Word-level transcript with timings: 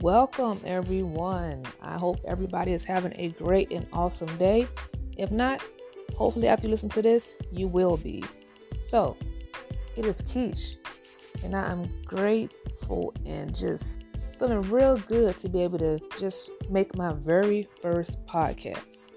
Welcome, 0.00 0.60
everyone. 0.66 1.62
I 1.80 1.96
hope 1.96 2.20
everybody 2.26 2.72
is 2.74 2.84
having 2.84 3.14
a 3.16 3.28
great 3.28 3.72
and 3.72 3.86
awesome 3.94 4.36
day. 4.36 4.68
If 5.16 5.30
not, 5.30 5.62
hopefully, 6.14 6.48
after 6.48 6.66
you 6.66 6.70
listen 6.70 6.90
to 6.90 7.00
this, 7.00 7.34
you 7.50 7.66
will 7.66 7.96
be. 7.96 8.22
So, 8.78 9.16
it 9.96 10.04
is 10.04 10.20
Kish, 10.20 10.76
and 11.42 11.56
I 11.56 11.72
am 11.72 11.90
grateful 12.04 13.14
and 13.24 13.56
just 13.56 14.04
feeling 14.38 14.60
real 14.70 14.98
good 14.98 15.38
to 15.38 15.48
be 15.48 15.62
able 15.62 15.78
to 15.78 15.98
just 16.18 16.50
make 16.68 16.94
my 16.94 17.14
very 17.14 17.66
first 17.80 18.22
podcast. 18.26 19.08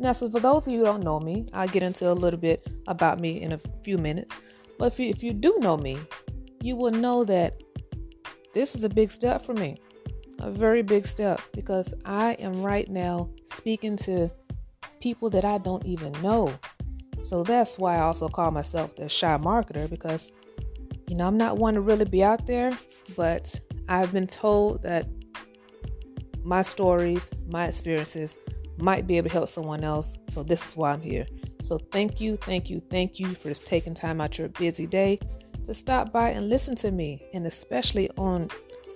Now, 0.00 0.10
so 0.10 0.28
for 0.28 0.40
those 0.40 0.66
of 0.66 0.72
you 0.72 0.80
who 0.80 0.86
don't 0.86 1.04
know 1.04 1.20
me, 1.20 1.46
I'll 1.52 1.68
get 1.68 1.84
into 1.84 2.10
a 2.10 2.12
little 2.12 2.40
bit 2.40 2.66
about 2.88 3.20
me 3.20 3.42
in 3.42 3.52
a 3.52 3.60
few 3.80 3.96
minutes. 3.96 4.36
But 4.76 4.86
if 4.86 4.98
you, 4.98 5.08
if 5.08 5.22
you 5.22 5.32
do 5.32 5.56
know 5.60 5.76
me, 5.76 6.00
you 6.60 6.74
will 6.74 6.90
know 6.90 7.22
that 7.24 7.62
this 8.52 8.74
is 8.74 8.82
a 8.82 8.88
big 8.88 9.12
step 9.12 9.42
for 9.42 9.54
me. 9.54 9.76
A 10.40 10.50
very 10.50 10.82
big 10.82 11.06
step 11.06 11.40
because 11.52 11.94
I 12.04 12.32
am 12.34 12.62
right 12.62 12.88
now 12.88 13.30
speaking 13.46 13.96
to 13.98 14.30
people 15.00 15.30
that 15.30 15.44
I 15.44 15.58
don't 15.58 15.84
even 15.86 16.12
know. 16.22 16.52
So 17.22 17.42
that's 17.42 17.78
why 17.78 17.96
I 17.96 18.00
also 18.00 18.28
call 18.28 18.50
myself 18.50 18.94
the 18.96 19.08
shy 19.08 19.36
marketer 19.38 19.88
because, 19.88 20.32
you 21.08 21.16
know, 21.16 21.26
I'm 21.26 21.38
not 21.38 21.56
one 21.56 21.74
to 21.74 21.80
really 21.80 22.04
be 22.04 22.22
out 22.22 22.46
there, 22.46 22.76
but 23.16 23.58
I've 23.88 24.12
been 24.12 24.26
told 24.26 24.82
that 24.82 25.08
my 26.44 26.62
stories, 26.62 27.30
my 27.50 27.66
experiences 27.66 28.38
might 28.78 29.06
be 29.06 29.16
able 29.16 29.28
to 29.28 29.32
help 29.32 29.48
someone 29.48 29.82
else. 29.82 30.16
So 30.28 30.42
this 30.42 30.66
is 30.68 30.76
why 30.76 30.92
I'm 30.92 31.00
here. 31.00 31.26
So 31.62 31.78
thank 31.90 32.20
you, 32.20 32.36
thank 32.36 32.70
you, 32.70 32.80
thank 32.90 33.18
you 33.18 33.34
for 33.34 33.48
just 33.48 33.66
taking 33.66 33.94
time 33.94 34.20
out 34.20 34.38
your 34.38 34.48
busy 34.50 34.86
day 34.86 35.18
to 35.64 35.74
stop 35.74 36.12
by 36.12 36.30
and 36.30 36.48
listen 36.48 36.76
to 36.76 36.92
me, 36.92 37.26
and 37.34 37.46
especially 37.46 38.08
on 38.16 38.48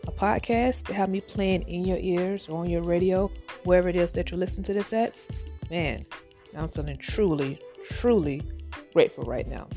a 0.07 0.13
podcast 0.13 0.87
to 0.87 0.95
have 0.95 1.09
me 1.09 1.21
playing 1.21 1.63
in 1.63 1.85
your 1.85 1.99
ears 1.99 2.49
or 2.49 2.59
on 2.59 2.71
your 2.71 2.83
radio, 2.83 3.31
wherever 3.65 3.89
it 3.89 3.97
is 3.97 4.13
that 4.13 4.31
you 4.31 4.37
listen 4.37 4.63
to 4.65 4.73
this 4.73 4.93
at. 4.93 5.17
Man, 5.71 6.03
I'm 6.57 6.69
feeling 6.69 6.97
truly, 6.97 7.59
truly 7.85 8.43
grateful 8.93 9.25
right 9.25 9.47
now. 9.47 9.69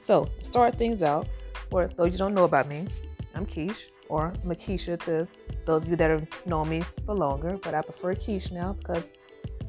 So 0.00 0.24
to 0.24 0.44
start 0.44 0.78
things 0.78 1.02
out, 1.02 1.28
for 1.70 1.86
those 1.86 2.12
you 2.12 2.18
don't 2.18 2.34
know 2.34 2.44
about 2.44 2.68
me, 2.68 2.86
I'm 3.34 3.46
Kish 3.46 3.90
or 4.08 4.32
Makisha 4.44 4.98
to 5.04 5.28
those 5.66 5.84
of 5.84 5.90
you 5.90 5.96
that 5.96 6.10
have 6.10 6.26
known 6.46 6.68
me 6.68 6.82
for 7.06 7.14
longer, 7.14 7.58
but 7.62 7.74
I 7.74 7.82
prefer 7.82 8.14
Kish 8.14 8.50
now 8.50 8.72
because 8.72 9.14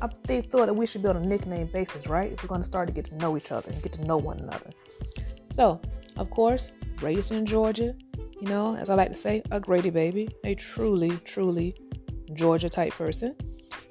I 0.02 0.08
feel 0.26 0.66
that 0.66 0.76
we 0.76 0.88
should 0.88 1.04
be 1.04 1.10
on 1.10 1.18
a 1.18 1.26
nickname 1.26 1.68
basis, 1.68 2.08
right? 2.08 2.32
If 2.32 2.42
we're 2.42 2.50
going 2.50 2.62
to 2.62 2.66
start 2.66 2.88
to 2.88 2.94
get 2.94 3.06
to 3.06 3.16
know 3.18 3.38
each 3.38 3.52
other 3.52 3.70
and 3.70 3.82
get 3.84 3.92
to 3.94 4.04
know 4.06 4.18
one 4.18 4.40
another. 4.40 4.72
So, 5.52 5.80
of 6.18 6.32
course, 6.32 6.74
raised 7.02 7.32
in 7.32 7.46
Georgia, 7.46 7.94
you 8.42 8.48
know, 8.48 8.76
as 8.76 8.90
I 8.90 8.96
like 8.96 9.10
to 9.10 9.18
say, 9.18 9.44
a 9.52 9.60
Grady 9.60 9.92
baby, 9.92 10.28
a 10.44 10.56
truly, 10.56 11.16
truly 11.26 11.76
Georgia 12.34 12.70
type 12.70 12.92
person. 12.94 13.36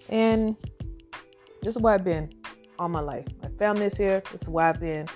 And 0.08 0.56
this 1.62 1.76
is 1.76 1.82
where 1.82 1.94
I've 1.94 2.04
been 2.04 2.30
all 2.78 2.88
my 2.88 3.00
life. 3.00 3.26
My 3.42 3.48
family 3.58 3.86
is 3.86 3.96
here. 3.96 4.22
This 4.32 4.42
is 4.42 4.48
where 4.48 4.66
I've 4.66 4.80
been, 4.80 5.06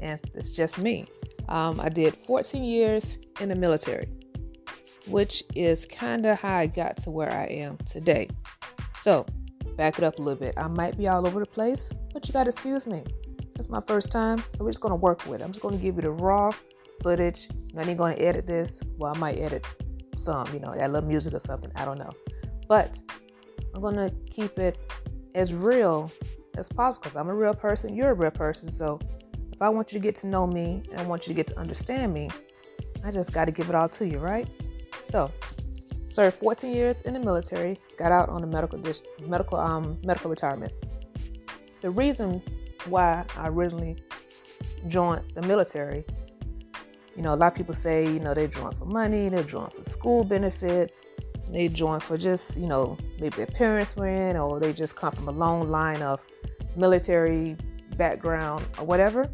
and 0.00 0.20
it's 0.34 0.50
just 0.50 0.78
me. 0.78 1.06
Um, 1.48 1.80
I 1.80 1.88
did 1.88 2.14
14 2.26 2.62
years 2.62 3.18
in 3.40 3.48
the 3.48 3.54
military, 3.54 4.06
which 5.08 5.42
is 5.54 5.86
kind 5.86 6.26
of 6.26 6.38
how 6.38 6.58
I 6.58 6.66
got 6.66 6.98
to 6.98 7.10
where 7.10 7.32
I 7.32 7.46
am 7.46 7.78
today. 7.86 8.28
So, 8.94 9.24
back 9.76 9.96
it 9.96 10.04
up 10.04 10.18
a 10.18 10.22
little 10.22 10.38
bit. 10.38 10.54
I 10.58 10.68
might 10.68 10.98
be 10.98 11.08
all 11.08 11.26
over 11.26 11.40
the 11.40 11.46
place, 11.46 11.88
but 12.12 12.26
you 12.28 12.34
got 12.34 12.44
to 12.44 12.50
excuse 12.50 12.86
me. 12.86 13.02
It's 13.56 13.70
my 13.70 13.80
first 13.86 14.10
time, 14.10 14.44
so 14.54 14.64
we're 14.64 14.70
just 14.70 14.82
going 14.82 14.92
to 14.92 14.96
work 14.96 15.24
with 15.26 15.40
it. 15.40 15.44
I'm 15.44 15.52
just 15.52 15.62
going 15.62 15.76
to 15.76 15.82
give 15.82 15.96
you 15.96 16.02
the 16.02 16.10
raw 16.10 16.50
footage. 17.02 17.48
I 17.76 17.82
ain't 17.82 17.98
to 18.16 18.22
edit 18.22 18.46
this. 18.46 18.80
Well, 18.98 19.12
I 19.14 19.18
might 19.18 19.38
edit 19.38 19.66
some, 20.16 20.46
you 20.52 20.60
know, 20.60 20.74
a 20.74 20.88
little 20.88 21.08
music 21.08 21.34
or 21.34 21.38
something. 21.38 21.70
I 21.74 21.84
don't 21.84 21.98
know. 21.98 22.12
But 22.68 22.96
I'm 23.74 23.80
to 23.96 24.14
keep 24.30 24.58
it 24.58 24.78
as 25.34 25.52
real 25.52 26.10
as 26.56 26.68
possible 26.68 27.02
because 27.02 27.16
I'm 27.16 27.28
a 27.28 27.34
real 27.34 27.54
person. 27.54 27.94
You're 27.94 28.10
a 28.10 28.14
real 28.14 28.30
person. 28.30 28.70
So 28.70 28.98
if 29.52 29.60
I 29.60 29.68
want 29.68 29.92
you 29.92 29.98
to 29.98 30.02
get 30.02 30.14
to 30.16 30.26
know 30.26 30.46
me 30.46 30.82
and 30.90 31.00
I 31.00 31.06
want 31.06 31.26
you 31.26 31.32
to 31.32 31.36
get 31.36 31.46
to 31.48 31.58
understand 31.58 32.12
me, 32.12 32.30
I 33.04 33.10
just 33.10 33.32
got 33.32 33.44
to 33.46 33.52
give 33.52 33.68
it 33.68 33.74
all 33.74 33.88
to 33.90 34.06
you, 34.06 34.18
right? 34.18 34.48
So, 35.02 35.30
served 36.08 36.38
14 36.38 36.74
years 36.74 37.02
in 37.02 37.14
the 37.14 37.20
military, 37.20 37.78
got 37.98 38.12
out 38.12 38.28
on 38.28 38.42
a 38.42 38.46
medical 38.46 38.80
medical 39.26 39.58
um, 39.58 39.98
medical 40.04 40.30
retirement. 40.30 40.72
The 41.82 41.90
reason 41.90 42.42
why 42.86 43.24
I 43.36 43.48
originally 43.48 43.96
joined 44.88 45.22
the 45.34 45.42
military, 45.42 46.04
you 47.16 47.22
know, 47.22 47.34
a 47.34 47.36
lot 47.36 47.52
of 47.52 47.54
people 47.54 47.74
say, 47.74 48.04
you 48.04 48.18
know, 48.18 48.34
they're 48.34 48.48
join 48.48 48.72
for 48.72 48.86
money, 48.86 49.28
they're 49.28 49.42
join 49.42 49.70
for 49.70 49.84
school 49.84 50.24
benefits, 50.24 51.06
they 51.50 51.68
join 51.68 52.00
for 52.00 52.16
just, 52.16 52.56
you 52.56 52.66
know, 52.66 52.96
maybe 53.20 53.36
their 53.36 53.46
parents 53.46 53.96
were 53.96 54.08
in, 54.08 54.36
or 54.36 54.58
they 54.58 54.72
just 54.72 54.96
come 54.96 55.12
from 55.12 55.28
a 55.28 55.32
long 55.32 55.68
line 55.68 56.02
of 56.02 56.20
military 56.76 57.56
background 57.96 58.64
or 58.78 58.84
whatever. 58.84 59.30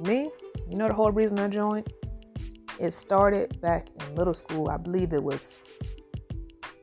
Me, 0.00 0.30
you 0.68 0.76
know, 0.76 0.88
the 0.88 0.94
whole 0.94 1.12
reason 1.12 1.38
I 1.38 1.48
joined, 1.48 1.92
it 2.80 2.92
started 2.92 3.60
back 3.60 3.88
in 4.00 4.14
middle 4.14 4.34
school. 4.34 4.68
I 4.68 4.76
believe 4.76 5.12
it 5.12 5.22
was 5.22 5.58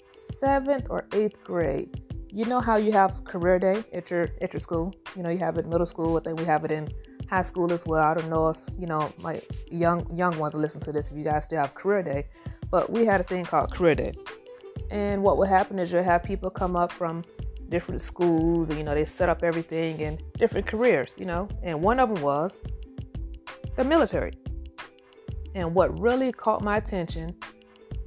seventh 0.03 0.87
or 0.89 1.07
eighth 1.13 1.43
grade. 1.43 2.03
You 2.31 2.45
know 2.45 2.59
how 2.59 2.75
you 2.77 2.91
have 2.91 3.23
career 3.23 3.57
day 3.57 3.83
at 3.93 4.11
your 4.11 4.27
at 4.41 4.53
your 4.53 4.59
school. 4.59 4.93
You 5.15 5.23
know 5.23 5.29
you 5.29 5.39
have 5.39 5.57
it 5.57 5.65
in 5.65 5.71
middle 5.71 5.87
school. 5.87 6.17
I 6.17 6.19
think 6.19 6.39
we 6.39 6.45
have 6.45 6.63
it 6.65 6.71
in 6.71 6.87
high 7.29 7.41
school 7.41 7.71
as 7.73 7.85
well. 7.85 8.03
I 8.03 8.13
don't 8.13 8.29
know 8.29 8.49
if 8.49 8.61
you 8.79 8.87
know 8.87 9.11
my 9.19 9.41
young 9.71 10.07
young 10.15 10.37
ones 10.37 10.55
listen 10.55 10.81
to 10.81 10.91
this. 10.91 11.11
If 11.11 11.17
you 11.17 11.23
guys 11.23 11.45
still 11.45 11.59
have 11.59 11.73
career 11.73 12.03
day, 12.03 12.27
but 12.69 12.89
we 12.89 13.05
had 13.05 13.21
a 13.21 13.23
thing 13.23 13.45
called 13.45 13.73
career 13.73 13.95
day. 13.95 14.13
And 14.91 15.23
what 15.23 15.37
would 15.37 15.49
happen 15.49 15.79
is 15.79 15.91
you'll 15.91 16.03
have 16.03 16.23
people 16.23 16.49
come 16.49 16.75
up 16.75 16.91
from 16.91 17.23
different 17.69 18.01
schools, 18.01 18.69
and 18.69 18.77
you 18.77 18.83
know 18.83 18.95
they 18.95 19.05
set 19.05 19.29
up 19.29 19.43
everything 19.43 20.01
and 20.01 20.21
different 20.37 20.65
careers. 20.67 21.15
You 21.17 21.25
know, 21.25 21.47
and 21.63 21.81
one 21.81 21.99
of 21.99 22.13
them 22.13 22.23
was 22.23 22.61
the 23.75 23.83
military. 23.83 24.33
And 25.55 25.73
what 25.73 25.97
really 25.99 26.31
caught 26.31 26.61
my 26.61 26.77
attention 26.77 27.35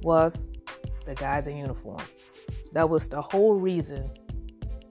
was 0.03 0.49
the 1.05 1.15
guys 1.15 1.47
in 1.47 1.57
uniform. 1.57 2.01
That 2.71 2.89
was 2.89 3.07
the 3.09 3.21
whole 3.21 3.55
reason 3.55 4.09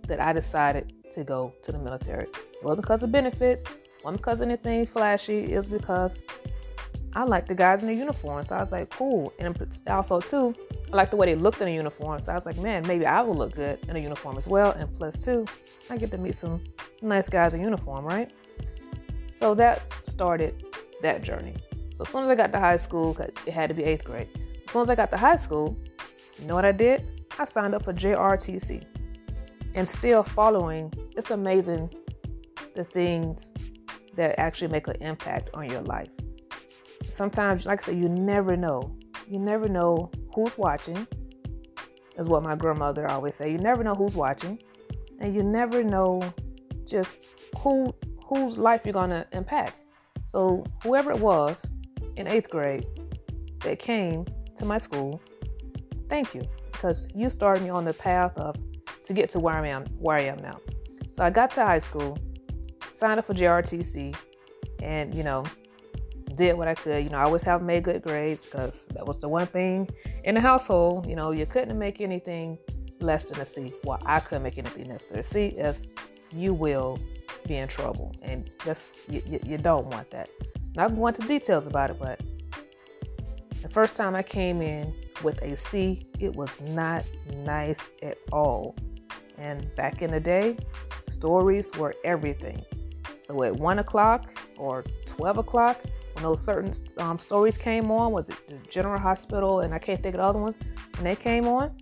that 0.06 0.20
I 0.20 0.32
decided 0.32 0.92
to 1.14 1.24
go 1.24 1.54
to 1.62 1.72
the 1.72 1.78
military. 1.78 2.24
It 2.24 2.64
wasn't 2.64 2.82
because 2.82 3.02
of 3.02 3.10
benefits, 3.10 3.64
wasn't 4.04 4.18
because 4.18 4.40
anything 4.42 4.86
flashy, 4.86 5.52
is 5.52 5.68
because 5.68 6.22
I 7.12 7.24
like 7.24 7.46
the 7.46 7.54
guys 7.54 7.82
in 7.82 7.88
the 7.88 7.94
uniform. 7.94 8.42
So 8.44 8.56
I 8.56 8.60
was 8.60 8.72
like, 8.72 8.90
cool. 8.90 9.32
And 9.38 9.56
also, 9.88 10.20
too, 10.20 10.54
I 10.92 10.96
like 10.96 11.10
the 11.10 11.16
way 11.16 11.26
they 11.26 11.34
looked 11.34 11.60
in 11.60 11.68
a 11.68 11.74
uniform. 11.74 12.20
So 12.20 12.32
I 12.32 12.34
was 12.34 12.46
like, 12.46 12.58
man, 12.58 12.86
maybe 12.86 13.04
I 13.04 13.20
will 13.20 13.34
look 13.34 13.54
good 13.54 13.78
in 13.88 13.96
a 13.96 13.98
uniform 13.98 14.38
as 14.38 14.46
well. 14.46 14.72
And 14.72 14.94
plus, 14.96 15.18
two, 15.18 15.46
I 15.90 15.96
get 15.96 16.10
to 16.12 16.18
meet 16.18 16.36
some 16.36 16.62
nice 17.02 17.28
guys 17.28 17.54
in 17.54 17.60
uniform, 17.60 18.04
right? 18.04 18.32
So 19.34 19.54
that 19.54 19.82
started 20.04 20.64
that 21.02 21.22
journey. 21.22 21.56
So 21.94 22.02
as 22.02 22.08
soon 22.08 22.22
as 22.22 22.28
I 22.28 22.34
got 22.34 22.52
to 22.52 22.60
high 22.60 22.76
school, 22.76 23.16
it 23.18 23.52
had 23.52 23.68
to 23.68 23.74
be 23.74 23.82
eighth 23.84 24.04
grade. 24.04 24.28
As 24.66 24.72
soon 24.72 24.82
as 24.82 24.90
I 24.90 24.94
got 24.94 25.10
to 25.10 25.16
high 25.16 25.36
school, 25.36 25.76
you 26.38 26.46
know 26.46 26.54
what 26.54 26.64
I 26.64 26.72
did? 26.72 27.24
I 27.38 27.44
signed 27.44 27.74
up 27.74 27.84
for 27.84 27.92
JROTC. 27.92 28.84
And 29.74 29.88
still 29.88 30.22
following, 30.22 30.92
it's 31.16 31.30
amazing 31.30 31.92
the 32.74 32.84
things 32.84 33.50
that 34.14 34.38
actually 34.38 34.68
make 34.68 34.88
an 34.88 34.96
impact 35.00 35.50
on 35.54 35.68
your 35.68 35.82
life. 35.82 36.08
Sometimes, 37.12 37.66
like 37.66 37.82
I 37.82 37.86
said, 37.86 37.98
you 37.98 38.08
never 38.08 38.56
know. 38.56 38.96
You 39.28 39.38
never 39.38 39.68
know 39.68 40.10
who's 40.34 40.58
watching, 40.58 41.06
is 42.18 42.26
what 42.26 42.42
my 42.42 42.56
grandmother 42.56 43.08
always 43.08 43.34
say. 43.34 43.50
You 43.50 43.58
never 43.58 43.84
know 43.84 43.94
who's 43.94 44.14
watching, 44.14 44.60
and 45.20 45.34
you 45.34 45.42
never 45.42 45.82
know 45.82 46.22
just 46.84 47.20
who 47.58 47.94
whose 48.24 48.58
life 48.58 48.82
you're 48.84 48.92
gonna 48.92 49.26
impact. 49.32 49.74
So 50.24 50.64
whoever 50.82 51.10
it 51.10 51.18
was 51.18 51.66
in 52.16 52.26
eighth 52.26 52.50
grade 52.50 52.86
that 53.60 53.78
came 53.78 54.24
to 54.56 54.64
my 54.64 54.78
school 54.78 55.20
Thank 56.10 56.34
you, 56.34 56.42
because 56.72 57.08
you 57.14 57.30
started 57.30 57.62
me 57.62 57.70
on 57.70 57.84
the 57.84 57.94
path 57.94 58.36
of 58.36 58.56
to 59.04 59.14
get 59.14 59.30
to 59.30 59.38
where 59.38 59.54
I 59.54 59.68
am, 59.68 59.86
where 60.00 60.16
I 60.16 60.22
am 60.22 60.38
now. 60.38 60.58
So 61.12 61.24
I 61.24 61.30
got 61.30 61.52
to 61.52 61.64
high 61.64 61.78
school, 61.78 62.18
signed 63.00 63.18
up 63.18 63.26
for 63.26 63.34
JROTC, 63.34 64.14
and 64.82 65.14
you 65.14 65.22
know, 65.22 65.44
did 66.36 66.56
what 66.56 66.68
I 66.68 66.74
could. 66.74 67.02
You 67.02 67.10
know, 67.10 67.18
I 67.18 67.24
always 67.24 67.42
have 67.42 67.62
made 67.62 67.84
good 67.84 68.02
grades 68.02 68.42
because 68.42 68.86
that 68.94 69.06
was 69.06 69.18
the 69.18 69.28
one 69.28 69.46
thing 69.46 69.88
in 70.24 70.34
the 70.34 70.40
household. 70.40 71.06
You 71.06 71.16
know, 71.16 71.32
you 71.32 71.46
couldn't 71.46 71.78
make 71.78 72.00
anything 72.00 72.58
less 73.00 73.24
than 73.24 73.40
a 73.40 73.46
C. 73.46 73.72
Well, 73.84 73.98
I 74.04 74.20
couldn't 74.20 74.42
make 74.42 74.58
anything 74.58 74.88
less 74.88 75.04
than 75.04 75.18
a 75.18 75.22
C, 75.22 75.54
If 75.56 75.86
you 76.32 76.54
will 76.54 76.98
be 77.46 77.56
in 77.56 77.68
trouble, 77.68 78.14
and 78.22 78.50
just 78.64 79.08
you, 79.08 79.22
you, 79.26 79.40
you 79.44 79.58
don't 79.58 79.86
want 79.86 80.10
that. 80.10 80.30
Not 80.76 80.94
going 80.94 81.14
into 81.14 81.26
details 81.26 81.66
about 81.66 81.90
it, 81.90 81.98
but 81.98 82.20
the 83.62 83.68
first 83.68 83.96
time 83.96 84.14
I 84.14 84.22
came 84.22 84.62
in 84.62 84.94
with 85.22 85.42
a 85.42 85.56
C, 85.56 86.06
it 86.18 86.34
was 86.34 86.60
not 86.60 87.04
nice 87.44 87.80
at 88.02 88.18
all. 88.30 88.76
And 89.36 89.74
back 89.74 90.02
in 90.02 90.10
the 90.10 90.20
day, 90.20 90.56
stories 91.08 91.70
were 91.76 91.94
everything. 92.04 92.62
So 93.30 93.44
at 93.44 93.54
one 93.54 93.78
o'clock 93.78 94.28
or 94.56 94.82
12 95.06 95.38
o'clock, 95.38 95.80
when 96.14 96.24
those 96.24 96.44
certain 96.44 96.72
um, 96.98 97.16
stories 97.16 97.56
came 97.56 97.88
on, 97.92 98.10
was 98.10 98.28
it 98.28 98.36
the 98.48 98.56
General 98.68 98.98
Hospital 98.98 99.60
and 99.60 99.72
I 99.72 99.78
can't 99.78 100.02
think 100.02 100.16
of 100.16 100.20
the 100.20 100.24
other 100.24 100.40
ones, 100.40 100.56
when 100.96 101.04
they 101.04 101.14
came 101.14 101.46
on, 101.46 101.78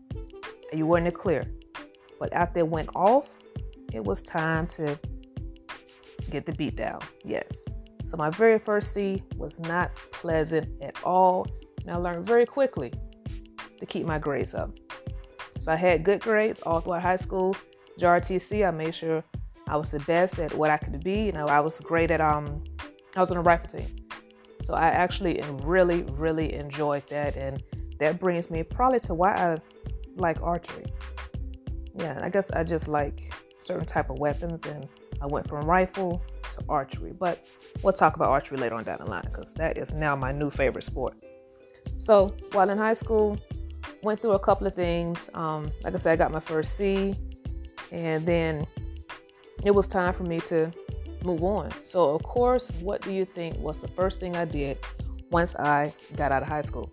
you 0.75 0.85
were 0.85 0.99
in 0.99 1.05
the 1.05 1.11
clear. 1.11 1.45
But 2.21 2.35
after 2.35 2.59
it 2.59 2.69
went 2.69 2.91
off, 2.95 3.31
it 3.95 4.05
was 4.05 4.21
time 4.21 4.67
to 4.67 4.99
get 6.29 6.45
the 6.45 6.53
beat 6.53 6.77
down. 6.77 7.01
Yes. 7.25 7.65
So 8.05 8.19
my 8.19 8.29
very 8.29 8.59
first 8.59 8.93
C 8.93 9.23
was 9.39 9.59
not 9.59 9.95
pleasant 10.13 10.69
at 10.83 11.03
all. 11.03 11.47
And 11.81 11.91
I 11.91 11.97
learned 11.97 12.27
very 12.27 12.45
quickly 12.45 12.93
to 13.81 13.87
keep 13.87 14.05
my 14.05 14.19
grades 14.19 14.55
up. 14.55 14.71
So 15.59 15.73
I 15.73 15.77
had 15.77 16.05
good 16.05 16.21
grades 16.21 16.61
all 16.61 16.81
throughout 16.83 17.01
high 17.01 17.17
school. 17.17 17.57
JROTC, 17.99 18.69
I 18.69 18.71
made 18.71 18.95
sure 18.95 19.25
I 19.69 19.77
was 19.77 19.91
the 19.91 20.01
best 20.01 20.39
at 20.39 20.53
what 20.55 20.71
I 20.71 20.77
could 20.77 21.03
be. 21.05 21.27
You 21.27 21.33
know, 21.33 21.47
I 21.47 21.61
was 21.61 21.79
great 21.81 22.11
at 22.11 22.21
um 22.21 22.65
I 23.17 23.21
was 23.21 23.31
on 23.31 23.37
a 23.37 23.43
rifle 23.43 23.79
team. 23.79 23.89
So 24.63 24.75
I 24.75 24.89
actually 24.89 25.43
really, 25.63 26.03
really 26.03 26.55
enjoyed 26.55 27.07
that 27.09 27.37
and 27.37 27.63
that 27.99 28.21
brings 28.21 28.51
me 28.51 28.63
probably 28.63 29.01
to 29.01 29.15
why 29.15 29.35
I 29.35 29.57
like 30.17 30.43
archery. 30.43 30.87
Yeah, 31.95 32.19
I 32.23 32.29
guess 32.29 32.51
I 32.51 32.65
just 32.65 32.89
like 32.89 33.35
certain 33.61 33.87
type 33.87 34.11
of 34.11 34.19
weapons 34.19 34.65
and 34.67 34.87
I 35.21 35.27
went 35.27 35.49
from 35.49 35.65
rifle 35.65 36.23
to 36.53 36.65
archery. 36.69 37.13
But 37.13 37.47
we'll 37.83 37.93
talk 37.93 38.17
about 38.17 38.29
archery 38.29 38.59
later 38.59 38.75
on 38.75 38.85
down 38.85 38.99
the 39.01 39.11
line 39.11 39.25
because 39.25 39.55
that 39.55 39.79
is 39.79 39.95
now 39.95 40.15
my 40.15 40.33
new 40.33 40.51
favorite 40.51 40.85
sport. 40.85 41.15
So 41.97 42.35
while 42.53 42.71
in 42.71 42.79
high 42.79 42.93
school, 42.93 43.39
went 44.03 44.21
through 44.21 44.33
a 44.33 44.39
couple 44.39 44.67
of 44.67 44.75
things. 44.75 45.29
Um, 45.35 45.73
like 45.83 45.95
I 45.95 45.99
said, 45.99 46.13
I 46.13 46.17
got 46.17 46.31
my 46.31 46.41
first 46.41 46.77
C, 46.77 47.15
and 47.91 48.25
then 48.25 48.67
it 49.65 49.73
was 49.73 49.87
time 49.87 50.15
for 50.15 50.25
me 50.25 50.41
to 50.41 50.71
move 51.25 51.43
on. 51.43 51.71
So, 51.85 52.15
of 52.15 52.23
course, 52.23 52.71
what 52.81 53.03
do 53.03 53.13
you 53.13 53.25
think 53.25 53.59
was 53.59 53.77
the 53.79 53.89
first 53.89 54.21
thing 54.21 54.37
I 54.37 54.45
did 54.45 54.79
once 55.31 55.55
I 55.57 55.93
got 56.17 56.33
out 56.33 56.43
of 56.43 56.49
high 56.49 56.63
school? 56.63 56.93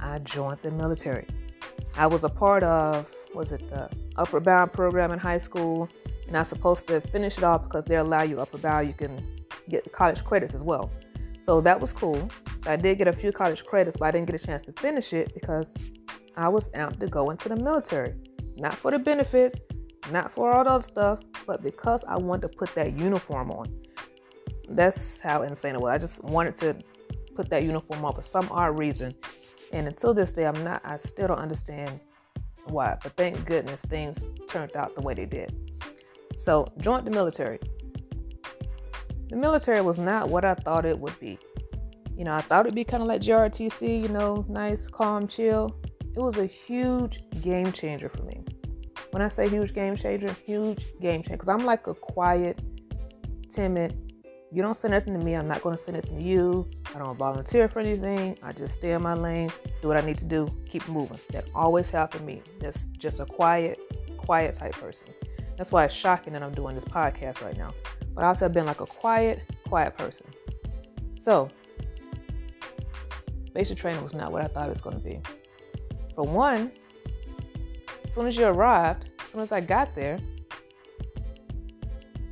I 0.00 0.18
joined 0.20 0.60
the 0.62 0.70
military. 0.70 1.26
I 1.96 2.06
was 2.06 2.24
a 2.24 2.28
part 2.28 2.62
of, 2.62 3.10
was 3.34 3.52
it 3.52 3.68
the 3.68 3.90
Upward 4.16 4.44
Bound 4.44 4.72
program 4.72 5.12
in 5.12 5.18
high 5.18 5.38
school? 5.38 5.88
And 6.26 6.36
I 6.36 6.40
was 6.40 6.48
supposed 6.48 6.86
to 6.88 7.00
finish 7.00 7.38
it 7.38 7.44
off 7.44 7.64
because 7.64 7.84
they 7.84 7.96
allow 7.96 8.22
you 8.22 8.40
Upward 8.40 8.62
Bound, 8.62 8.86
you 8.86 8.94
can 8.94 9.20
get 9.68 9.92
college 9.92 10.24
credits 10.24 10.54
as 10.54 10.62
well. 10.62 10.90
So 11.38 11.60
that 11.62 11.80
was 11.80 11.92
cool. 11.92 12.30
So 12.58 12.70
I 12.70 12.76
did 12.76 12.98
get 12.98 13.08
a 13.08 13.12
few 13.12 13.32
college 13.32 13.64
credits, 13.64 13.96
but 13.96 14.06
I 14.06 14.10
didn't 14.12 14.26
get 14.30 14.40
a 14.40 14.44
chance 14.44 14.64
to 14.66 14.72
finish 14.72 15.12
it 15.12 15.34
because 15.34 15.76
I 16.36 16.48
was 16.48 16.68
amped 16.70 17.00
to 17.00 17.06
go 17.06 17.30
into 17.30 17.48
the 17.48 17.56
military. 17.56 18.14
Not 18.56 18.74
for 18.74 18.90
the 18.90 18.98
benefits, 18.98 19.60
not 20.10 20.32
for 20.32 20.52
all 20.52 20.66
other 20.66 20.82
stuff, 20.82 21.20
but 21.46 21.62
because 21.62 22.04
I 22.04 22.16
wanted 22.16 22.50
to 22.50 22.56
put 22.56 22.74
that 22.74 22.98
uniform 22.98 23.50
on. 23.50 23.66
That's 24.68 25.20
how 25.20 25.42
insane 25.42 25.74
it 25.74 25.80
was. 25.80 25.90
I 25.90 25.98
just 25.98 26.22
wanted 26.24 26.54
to 26.54 26.76
put 27.34 27.48
that 27.50 27.64
uniform 27.64 28.04
on 28.04 28.14
for 28.14 28.22
some 28.22 28.48
odd 28.50 28.78
reason. 28.78 29.14
And 29.72 29.86
until 29.86 30.14
this 30.14 30.32
day, 30.32 30.46
I'm 30.46 30.62
not, 30.64 30.80
I 30.84 30.96
still 30.96 31.28
don't 31.28 31.38
understand 31.38 32.00
why. 32.64 32.96
But 33.02 33.16
thank 33.16 33.44
goodness 33.44 33.82
things 33.82 34.28
turned 34.48 34.76
out 34.76 34.94
the 34.94 35.00
way 35.00 35.14
they 35.14 35.26
did. 35.26 35.54
So, 36.36 36.66
joined 36.78 37.06
the 37.06 37.10
military. 37.10 37.58
The 39.28 39.36
military 39.36 39.80
was 39.80 39.98
not 39.98 40.28
what 40.28 40.44
I 40.44 40.54
thought 40.54 40.84
it 40.84 40.98
would 40.98 41.18
be. 41.20 41.38
You 42.16 42.24
know, 42.24 42.34
I 42.34 42.40
thought 42.40 42.66
it'd 42.66 42.74
be 42.74 42.84
kind 42.84 43.02
of 43.02 43.08
like 43.08 43.22
JROTC, 43.22 44.02
you 44.02 44.08
know, 44.08 44.44
nice, 44.48 44.88
calm, 44.88 45.26
chill. 45.26 45.74
It 46.14 46.18
was 46.18 46.38
a 46.38 46.46
huge 46.46 47.20
game 47.40 47.72
changer 47.72 48.08
for 48.08 48.22
me. 48.24 48.44
When 49.10 49.22
I 49.22 49.28
say 49.28 49.48
huge 49.48 49.74
game 49.74 49.96
changer, 49.96 50.32
huge 50.44 50.84
game 51.00 51.22
changer, 51.22 51.32
because 51.32 51.48
I'm 51.48 51.64
like 51.64 51.86
a 51.86 51.94
quiet, 51.94 52.60
timid, 53.50 54.10
you 54.52 54.62
don't 54.62 54.74
say 54.74 54.88
nothing 54.88 55.18
to 55.18 55.24
me, 55.24 55.34
I'm 55.34 55.46
not 55.46 55.62
going 55.62 55.76
to 55.76 55.82
say 55.82 55.92
nothing 55.92 56.18
to 56.18 56.26
you. 56.26 56.68
I 56.94 56.98
don't 56.98 57.16
volunteer 57.16 57.68
for 57.68 57.78
anything. 57.78 58.36
I 58.42 58.52
just 58.52 58.74
stay 58.74 58.92
in 58.92 59.02
my 59.02 59.14
lane, 59.14 59.50
do 59.80 59.88
what 59.88 59.96
I 59.96 60.04
need 60.04 60.18
to 60.18 60.24
do, 60.24 60.48
keep 60.68 60.86
moving. 60.88 61.18
That 61.30 61.44
always 61.54 61.88
happened 61.90 62.22
to 62.22 62.26
me. 62.26 62.42
That's 62.58 62.86
just 62.98 63.20
a 63.20 63.26
quiet, 63.26 63.78
quiet 64.16 64.54
type 64.54 64.72
person. 64.72 65.06
That's 65.56 65.70
why 65.70 65.84
it's 65.84 65.94
shocking 65.94 66.32
that 66.32 66.42
I'm 66.42 66.54
doing 66.54 66.74
this 66.74 66.84
podcast 66.84 67.44
right 67.44 67.56
now. 67.56 67.72
But 68.14 68.24
I 68.24 68.28
also 68.28 68.46
have 68.46 68.52
been 68.52 68.66
like 68.66 68.80
a 68.80 68.86
quiet, 68.86 69.42
quiet 69.68 69.96
person. 69.96 70.26
So, 71.14 71.48
basic 73.54 73.78
training 73.78 74.02
was 74.02 74.14
not 74.14 74.32
what 74.32 74.42
I 74.42 74.48
thought 74.48 74.68
it 74.68 74.72
was 74.72 74.82
going 74.82 74.96
to 74.96 75.04
be. 75.04 75.20
For 76.16 76.24
one, 76.24 76.72
as 78.10 78.16
soon 78.16 78.26
as 78.26 78.36
you 78.36 78.44
arrived, 78.44 79.08
as 79.20 79.26
soon 79.26 79.40
as 79.40 79.52
I 79.52 79.60
got 79.60 79.94
there, 79.94 80.18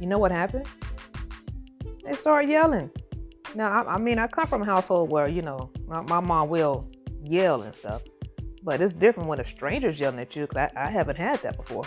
you 0.00 0.08
know 0.08 0.18
what 0.18 0.32
happened? 0.32 0.66
They 2.04 2.14
started 2.14 2.50
yelling. 2.50 2.90
Now, 3.54 3.70
I, 3.70 3.94
I 3.94 3.98
mean, 3.98 4.18
I 4.18 4.26
come 4.26 4.48
from 4.48 4.62
a 4.62 4.64
household 4.64 5.12
where, 5.12 5.28
you 5.28 5.40
know, 5.40 5.70
my, 5.86 6.00
my, 6.00 6.18
mom 6.18 6.48
will 6.48 6.88
yell 7.22 7.62
and 7.62 7.72
stuff, 7.72 8.02
but 8.64 8.80
it's 8.80 8.92
different 8.92 9.28
when 9.28 9.38
a 9.38 9.44
stranger's 9.44 10.00
yelling 10.00 10.18
at 10.18 10.34
you 10.34 10.42
because 10.42 10.56
I, 10.56 10.70
I 10.74 10.90
haven't 10.90 11.16
had 11.16 11.40
that 11.42 11.56
before. 11.56 11.84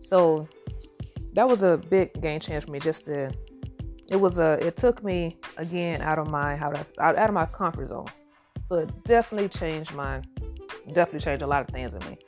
So 0.00 0.48
that 1.34 1.48
was 1.48 1.62
a 1.62 1.76
big 1.76 2.20
game 2.20 2.40
change 2.40 2.64
for 2.64 2.72
me 2.72 2.80
just 2.80 3.04
to, 3.04 3.30
it 4.10 4.16
was 4.16 4.40
a, 4.40 4.58
it 4.60 4.76
took 4.76 5.04
me 5.04 5.38
again 5.56 6.02
out 6.02 6.18
of 6.18 6.28
my, 6.28 6.56
how 6.56 6.72
I, 6.72 6.80
out, 6.98 7.16
out 7.16 7.28
of 7.28 7.34
my 7.34 7.46
comfort 7.46 7.90
zone. 7.90 8.08
So 8.64 8.78
it 8.78 9.04
definitely 9.04 9.48
changed 9.48 9.94
my, 9.94 10.20
definitely 10.92 11.20
changed 11.20 11.42
a 11.42 11.46
lot 11.46 11.60
of 11.60 11.68
things 11.68 11.94
in 11.94 12.00
me. 12.10 12.18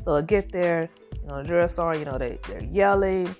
So 0.00 0.16
I 0.16 0.22
get 0.22 0.50
there, 0.50 0.88
you 1.22 1.28
know, 1.28 1.42
drill 1.42 1.68
sergeant, 1.68 2.06
you 2.06 2.10
know, 2.10 2.18
they, 2.18 2.38
they're 2.48 2.64
yelling, 2.64 3.32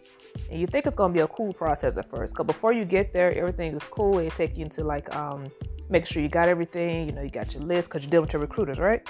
and 0.51 0.61
you 0.61 0.67
think 0.67 0.87
it's 0.87 0.97
gonna 0.97 1.13
be 1.13 1.21
a 1.21 1.29
cool 1.29 1.53
process 1.53 1.97
at 1.97 2.11
first. 2.11 2.35
Cause 2.35 2.47
before 2.47 2.73
you 2.73 2.85
get 2.85 3.13
there, 3.13 3.35
everything 3.35 3.75
is 3.75 3.83
cool. 3.85 4.13
They 4.13 4.29
take 4.29 4.57
you 4.57 4.65
into 4.65 4.85
like 4.85 5.15
um 5.17 5.47
make 5.89 6.07
sure 6.07 6.23
you 6.23 6.29
got 6.29 6.49
everything, 6.49 7.07
you 7.07 7.13
know, 7.13 7.23
you 7.23 7.31
got 7.31 7.53
your 7.55 7.63
list 7.63 7.89
because 7.89 8.05
you're 8.05 8.11
dealing 8.11 8.27
with 8.27 8.33
your 8.35 8.43
recruiters, 8.43 8.79
right? 8.79 9.09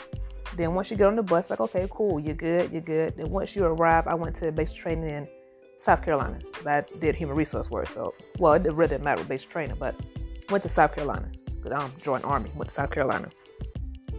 Then 0.56 0.74
once 0.74 0.90
you 0.90 0.96
get 0.96 1.06
on 1.06 1.16
the 1.16 1.22
bus, 1.22 1.50
like, 1.50 1.60
okay, 1.60 1.86
cool, 1.90 2.18
you're 2.18 2.34
good, 2.34 2.72
you're 2.72 2.80
good. 2.80 3.16
Then 3.16 3.30
once 3.30 3.54
you 3.54 3.64
arrive, 3.64 4.06
I 4.06 4.14
went 4.14 4.34
to 4.36 4.50
basic 4.50 4.78
training 4.78 5.10
in 5.10 5.28
South 5.78 6.02
Carolina. 6.02 6.38
I 6.66 6.84
did 6.98 7.14
human 7.14 7.36
resource 7.36 7.70
work. 7.70 7.88
So 7.88 8.14
well, 8.38 8.54
it 8.54 8.62
really 8.64 8.88
didn't 8.88 8.90
really 8.90 9.04
matter 9.04 9.24
basic 9.24 9.50
training, 9.50 9.76
but 9.78 9.94
went 10.50 10.62
to 10.62 10.68
South 10.68 10.94
Carolina. 10.94 11.30
Because 11.46 11.72
I 11.72 11.84
um, 11.84 11.92
joined 12.00 12.24
Army, 12.24 12.50
went 12.54 12.68
to 12.68 12.74
South 12.74 12.90
Carolina. 12.90 13.28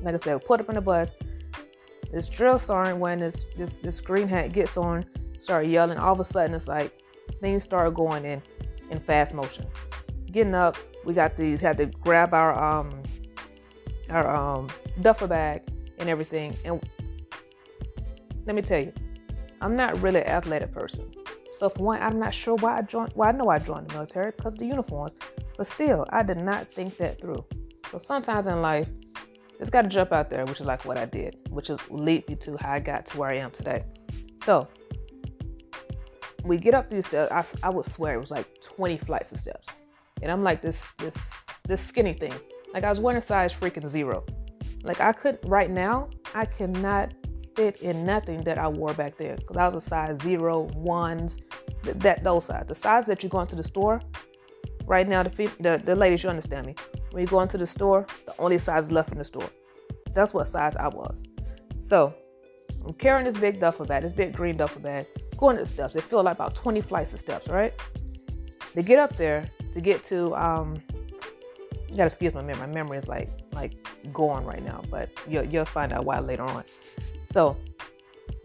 Like 0.01 0.15
I 0.15 0.17
said, 0.17 0.45
put 0.45 0.59
up 0.59 0.69
in 0.69 0.75
the 0.75 0.81
bus, 0.81 1.15
this 2.11 2.27
drill 2.27 2.59
sergeant 2.59 2.99
when 2.99 3.19
this 3.19 3.45
this 3.57 3.79
this 3.79 4.01
green 4.01 4.27
hat 4.27 4.51
gets 4.51 4.77
on, 4.77 5.05
start 5.39 5.67
yelling. 5.67 5.97
All 5.97 6.13
of 6.13 6.19
a 6.19 6.25
sudden, 6.25 6.53
it's 6.55 6.67
like 6.67 7.01
things 7.39 7.63
start 7.63 7.93
going 7.93 8.25
in 8.25 8.41
in 8.89 8.99
fast 8.99 9.33
motion. 9.33 9.65
Getting 10.31 10.53
up, 10.55 10.77
we 11.05 11.13
got 11.13 11.37
to 11.37 11.57
had 11.57 11.77
to 11.77 11.85
grab 11.85 12.33
our 12.33 12.53
um 12.53 13.01
our 14.09 14.29
um 14.29 14.69
duffel 15.01 15.27
bag 15.27 15.63
and 15.99 16.09
everything. 16.09 16.55
And 16.65 16.83
let 18.45 18.55
me 18.55 18.61
tell 18.61 18.79
you, 18.79 18.93
I'm 19.61 19.75
not 19.75 20.01
really 20.01 20.21
an 20.21 20.27
athletic 20.27 20.73
person. 20.73 21.11
So 21.57 21.69
for 21.69 21.83
one, 21.83 22.01
I'm 22.01 22.19
not 22.19 22.33
sure 22.33 22.55
why 22.55 22.79
I 22.79 22.81
joined. 22.81 23.13
Well, 23.15 23.29
I 23.29 23.31
know 23.31 23.49
I 23.49 23.59
joined 23.59 23.89
the 23.89 23.93
military 23.93 24.31
because 24.31 24.55
the 24.55 24.65
uniforms, 24.65 25.13
but 25.57 25.67
still, 25.67 26.05
I 26.09 26.23
did 26.23 26.37
not 26.37 26.67
think 26.67 26.97
that 26.97 27.21
through. 27.21 27.45
So 27.91 27.99
sometimes 27.99 28.47
in 28.47 28.61
life, 28.61 28.89
just 29.61 29.71
got 29.71 29.83
to 29.83 29.89
jump 29.89 30.11
out 30.11 30.31
there, 30.31 30.43
which 30.45 30.59
is 30.59 30.65
like 30.65 30.85
what 30.85 30.97
I 30.97 31.05
did, 31.05 31.37
which 31.51 31.69
is 31.69 31.77
lead 31.91 32.27
me 32.27 32.35
to 32.37 32.57
how 32.57 32.73
I 32.73 32.79
got 32.79 33.05
to 33.07 33.17
where 33.19 33.29
I 33.29 33.37
am 33.37 33.51
today. 33.51 33.83
So 34.35 34.67
we 36.43 36.57
get 36.57 36.73
up 36.73 36.89
these 36.89 37.05
steps. 37.05 37.31
I, 37.31 37.67
I 37.67 37.69
would 37.69 37.85
swear 37.85 38.15
it 38.15 38.19
was 38.19 38.31
like 38.31 38.59
20 38.61 38.97
flights 38.97 39.31
of 39.31 39.37
steps, 39.37 39.69
and 40.23 40.31
I'm 40.31 40.43
like 40.43 40.63
this 40.63 40.83
this 40.97 41.15
this 41.67 41.79
skinny 41.79 42.13
thing. 42.13 42.33
Like 42.73 42.83
I 42.83 42.89
was 42.89 42.99
wearing 42.99 43.21
a 43.21 43.25
size 43.25 43.53
freaking 43.53 43.87
zero. 43.87 44.25
Like 44.83 44.99
I 44.99 45.13
could 45.13 45.37
right 45.45 45.69
now, 45.69 46.09
I 46.33 46.45
cannot 46.45 47.13
fit 47.55 47.83
in 47.83 48.03
nothing 48.03 48.43
that 48.45 48.57
I 48.57 48.67
wore 48.67 48.95
back 48.95 49.15
then 49.17 49.35
because 49.35 49.57
I 49.57 49.65
was 49.65 49.75
a 49.75 49.81
size 49.81 50.17
zero, 50.23 50.61
ones, 50.73 51.37
that 51.83 52.23
those 52.23 52.45
size. 52.45 52.65
The 52.67 52.73
size 52.73 53.05
that 53.05 53.21
you 53.21 53.29
go 53.29 53.41
into 53.41 53.55
the 53.55 53.63
store 53.63 54.01
right 54.91 55.07
now, 55.07 55.23
the, 55.23 55.29
the 55.61 55.81
the 55.83 55.95
ladies, 55.95 56.21
you 56.23 56.29
understand 56.29 56.67
me. 56.67 56.75
When 57.11 57.21
you 57.21 57.27
go 57.27 57.39
into 57.39 57.57
the 57.57 57.65
store, 57.65 58.05
the 58.25 58.35
only 58.37 58.59
size 58.59 58.91
left 58.91 59.11
in 59.13 59.17
the 59.17 59.23
store. 59.23 59.49
That's 60.13 60.33
what 60.33 60.45
size 60.45 60.75
I 60.75 60.89
was. 60.89 61.23
So 61.79 62.13
I'm 62.85 62.93
carrying 62.93 63.25
this 63.25 63.37
big 63.37 63.59
duffel 63.59 63.85
bag, 63.85 64.03
this 64.03 64.11
big 64.11 64.33
green 64.35 64.57
duffel 64.57 64.81
bag, 64.81 65.07
going 65.37 65.55
to 65.55 65.63
the 65.63 65.69
steps. 65.69 65.93
They 65.93 66.01
feel 66.01 66.21
like 66.21 66.35
about 66.35 66.55
20 66.55 66.81
flights 66.81 67.13
of 67.13 67.19
steps, 67.21 67.47
right? 67.47 67.73
To 68.73 68.81
get 68.83 68.99
up 68.99 69.15
there, 69.15 69.49
to 69.73 69.79
get 69.81 70.03
to, 70.05 70.35
um, 70.35 70.75
you 71.87 71.95
gotta 71.95 72.07
excuse 72.07 72.33
my 72.33 72.43
memory. 72.43 72.67
My 72.67 72.73
memory 72.73 72.97
is 72.97 73.07
like 73.07 73.29
like 73.53 73.73
going 74.11 74.45
right 74.45 74.63
now, 74.63 74.81
but 74.89 75.09
you'll, 75.27 75.45
you'll 75.45 75.71
find 75.79 75.93
out 75.93 76.03
why 76.05 76.19
later 76.19 76.43
on. 76.43 76.63
So 77.23 77.55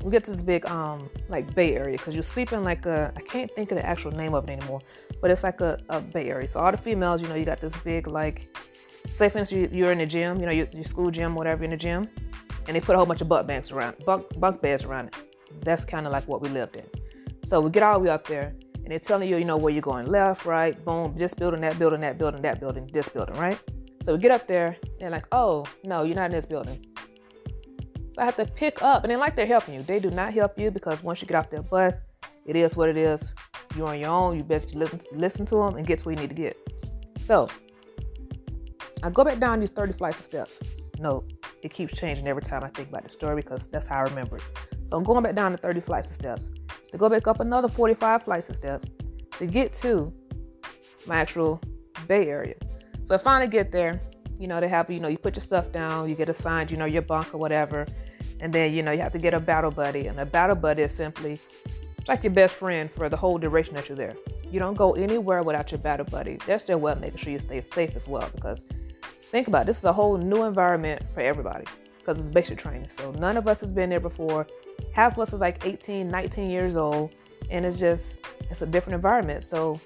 we 0.02 0.10
get 0.10 0.24
this 0.24 0.42
big 0.42 0.66
um 0.66 1.08
like 1.28 1.54
bay 1.54 1.74
area 1.74 1.96
because 1.96 2.14
you're 2.14 2.22
sleeping 2.22 2.62
like 2.62 2.86
a 2.86 3.12
I 3.16 3.20
can't 3.20 3.50
think 3.54 3.70
of 3.72 3.78
the 3.78 3.86
actual 3.86 4.12
name 4.12 4.34
of 4.34 4.48
it 4.48 4.52
anymore, 4.52 4.80
but 5.20 5.30
it's 5.30 5.42
like 5.42 5.60
a, 5.60 5.80
a 5.88 6.00
bay 6.00 6.28
area. 6.28 6.48
So 6.48 6.60
all 6.60 6.70
the 6.70 6.78
females, 6.78 7.22
you 7.22 7.28
know, 7.28 7.34
you 7.34 7.44
got 7.44 7.60
this 7.60 7.76
big 7.78 8.06
like 8.06 8.48
say 9.10 9.28
for 9.28 9.38
instance 9.38 9.72
you, 9.72 9.86
are 9.86 9.92
in 9.92 9.98
the 9.98 10.06
gym, 10.06 10.38
you 10.40 10.46
know, 10.46 10.52
your, 10.52 10.68
your 10.72 10.84
school 10.84 11.10
gym, 11.10 11.34
whatever 11.34 11.64
in 11.64 11.70
the 11.70 11.76
gym, 11.76 12.08
and 12.66 12.76
they 12.76 12.80
put 12.80 12.94
a 12.94 12.98
whole 12.98 13.06
bunch 13.06 13.20
of 13.20 13.28
bunk 13.28 13.46
banks 13.46 13.70
around 13.70 13.96
bunk 14.04 14.26
bunk 14.38 14.60
beds 14.60 14.84
around 14.84 15.08
it. 15.08 15.14
That's 15.62 15.84
kind 15.84 16.06
of 16.06 16.12
like 16.12 16.26
what 16.28 16.40
we 16.40 16.48
lived 16.48 16.76
in. 16.76 16.86
So 17.44 17.60
we 17.60 17.70
get 17.70 17.82
all 17.82 17.94
the 17.94 18.00
way 18.00 18.10
up 18.10 18.26
there 18.26 18.54
and 18.86 18.92
they're 18.92 19.00
telling 19.00 19.28
you, 19.28 19.36
you 19.36 19.44
know, 19.44 19.56
where 19.56 19.72
you're 19.72 19.82
going 19.82 20.06
left, 20.06 20.44
right, 20.44 20.82
boom, 20.84 21.12
this 21.18 21.34
building, 21.34 21.60
that 21.62 21.76
building, 21.76 22.00
that 22.02 22.18
building, 22.18 22.40
that 22.42 22.60
building, 22.60 22.88
this 22.92 23.08
building, 23.08 23.34
right? 23.34 23.58
So 24.00 24.14
we 24.14 24.20
get 24.20 24.30
up 24.30 24.46
there, 24.46 24.76
and 24.80 25.00
they're 25.00 25.10
like, 25.10 25.26
oh, 25.32 25.66
no, 25.82 26.04
you're 26.04 26.14
not 26.14 26.26
in 26.26 26.30
this 26.30 26.46
building. 26.46 26.86
So 28.16 28.22
I 28.22 28.24
have 28.24 28.36
to 28.36 28.46
pick 28.46 28.80
up, 28.80 29.04
and 29.04 29.12
they 29.12 29.16
like 29.16 29.36
they're 29.36 29.44
helping 29.44 29.74
you. 29.74 29.82
They 29.82 30.00
do 30.00 30.10
not 30.10 30.32
help 30.32 30.58
you 30.58 30.70
because 30.70 31.02
once 31.02 31.20
you 31.20 31.28
get 31.28 31.36
off 31.36 31.50
their 31.50 31.60
bus, 31.60 32.02
it 32.46 32.56
is 32.56 32.74
what 32.74 32.88
it 32.88 32.96
is. 32.96 33.34
You're 33.76 33.88
on 33.88 34.00
your 34.00 34.08
own. 34.08 34.38
You 34.38 34.42
best 34.42 34.74
listen 34.74 35.00
listen 35.12 35.44
to 35.44 35.56
them 35.56 35.76
and 35.76 35.86
get 35.86 35.98
to 35.98 36.06
where 36.06 36.14
you 36.14 36.22
need 36.22 36.30
to 36.30 36.34
get. 36.34 36.56
So 37.18 37.46
I 39.02 39.10
go 39.10 39.22
back 39.22 39.38
down 39.38 39.60
these 39.60 39.68
30 39.68 39.92
flights 39.92 40.18
of 40.18 40.24
steps. 40.24 40.60
No, 40.98 41.24
it 41.62 41.74
keeps 41.74 41.94
changing 41.94 42.26
every 42.26 42.40
time 42.40 42.64
I 42.64 42.68
think 42.68 42.88
about 42.88 43.04
the 43.04 43.10
story 43.10 43.36
because 43.36 43.68
that's 43.68 43.86
how 43.86 43.98
I 43.98 44.02
remember 44.04 44.36
it. 44.36 44.44
So 44.82 44.96
I'm 44.96 45.04
going 45.04 45.22
back 45.22 45.34
down 45.34 45.52
to 45.52 45.58
30 45.58 45.80
flights 45.80 46.08
of 46.08 46.14
steps 46.14 46.48
to 46.92 46.96
go 46.96 47.10
back 47.10 47.26
up 47.26 47.40
another 47.40 47.68
45 47.68 48.22
flights 48.22 48.48
of 48.48 48.56
steps 48.56 48.88
to 49.32 49.46
get 49.46 49.74
to 49.74 50.10
my 51.06 51.16
actual 51.16 51.60
Bay 52.08 52.28
Area. 52.28 52.54
So 53.02 53.14
I 53.14 53.18
finally 53.18 53.50
get 53.50 53.70
there. 53.70 54.00
You 54.38 54.48
know, 54.48 54.60
they 54.60 54.68
have, 54.68 54.90
you 54.90 55.00
know, 55.00 55.08
you 55.08 55.18
put 55.18 55.36
your 55.36 55.42
stuff 55.42 55.72
down, 55.72 56.08
you 56.08 56.14
get 56.14 56.28
assigned, 56.28 56.70
you 56.70 56.76
know, 56.76 56.84
your 56.84 57.02
bunk 57.02 57.34
or 57.34 57.38
whatever. 57.38 57.86
And 58.40 58.52
then, 58.52 58.72
you 58.72 58.82
know, 58.82 58.92
you 58.92 59.00
have 59.00 59.12
to 59.12 59.18
get 59.18 59.34
a 59.34 59.40
battle 59.40 59.70
buddy. 59.70 60.08
And 60.08 60.18
a 60.20 60.26
battle 60.26 60.56
buddy 60.56 60.82
is 60.82 60.92
simply 60.92 61.40
like 62.08 62.22
your 62.22 62.32
best 62.32 62.56
friend 62.56 62.90
for 62.90 63.08
the 63.08 63.16
whole 63.16 63.38
duration 63.38 63.74
that 63.74 63.88
you're 63.88 63.96
there. 63.96 64.16
You 64.50 64.60
don't 64.60 64.76
go 64.76 64.92
anywhere 64.92 65.42
without 65.42 65.72
your 65.72 65.78
battle 65.78 66.06
buddy. 66.06 66.38
They're 66.46 66.58
still 66.58 66.78
well 66.78 66.96
making 66.96 67.18
sure 67.18 67.32
you 67.32 67.38
stay 67.38 67.60
safe 67.60 67.96
as 67.96 68.06
well 68.06 68.28
because 68.34 68.64
think 69.22 69.48
about 69.48 69.62
it, 69.62 69.66
this 69.66 69.78
is 69.78 69.84
a 69.84 69.92
whole 69.92 70.16
new 70.16 70.44
environment 70.44 71.02
for 71.14 71.20
everybody 71.20 71.64
because 71.98 72.18
it's 72.18 72.30
basic 72.30 72.58
training. 72.58 72.88
So 72.96 73.10
none 73.12 73.36
of 73.36 73.48
us 73.48 73.60
has 73.60 73.72
been 73.72 73.90
there 73.90 74.00
before. 74.00 74.46
Half 74.92 75.14
of 75.14 75.20
us 75.20 75.32
is 75.32 75.40
like 75.40 75.66
18, 75.66 76.08
19 76.08 76.50
years 76.50 76.76
old, 76.76 77.10
and 77.50 77.64
it's 77.66 77.80
just 77.80 78.20
it's 78.50 78.62
a 78.62 78.66
different 78.66 78.94
environment. 78.94 79.42
So 79.42 79.80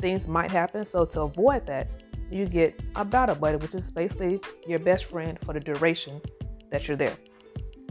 things 0.00 0.26
might 0.26 0.50
happen. 0.50 0.84
So 0.84 1.04
to 1.06 1.22
avoid 1.22 1.66
that, 1.66 1.88
you 2.30 2.46
get 2.46 2.80
a 2.96 3.04
battle 3.04 3.34
buddy, 3.34 3.56
which 3.56 3.74
is 3.74 3.90
basically 3.90 4.40
your 4.66 4.78
best 4.78 5.06
friend 5.06 5.38
for 5.44 5.54
the 5.54 5.60
duration 5.60 6.20
that 6.70 6.86
you're 6.86 6.96
there. 6.96 7.16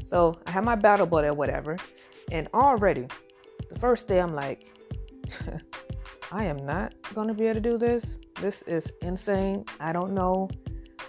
So 0.04 0.40
I 0.46 0.52
have 0.52 0.64
my 0.64 0.76
battle 0.76 1.06
buddy 1.06 1.28
or 1.28 1.34
whatever, 1.34 1.78
and 2.32 2.48
already 2.54 3.08
the 3.70 3.80
first 3.80 4.08
day 4.08 4.20
I'm 4.20 4.34
like, 4.34 4.72
I 6.32 6.44
am 6.46 6.58
not 6.58 6.94
gonna 7.14 7.34
be 7.34 7.46
able 7.46 7.56
to 7.56 7.62
do 7.62 7.78
this. 7.78 8.20
This 8.40 8.62
is 8.64 8.86
insane. 9.02 9.66
I 9.80 9.92
don't 9.92 10.14
know. 10.14 10.50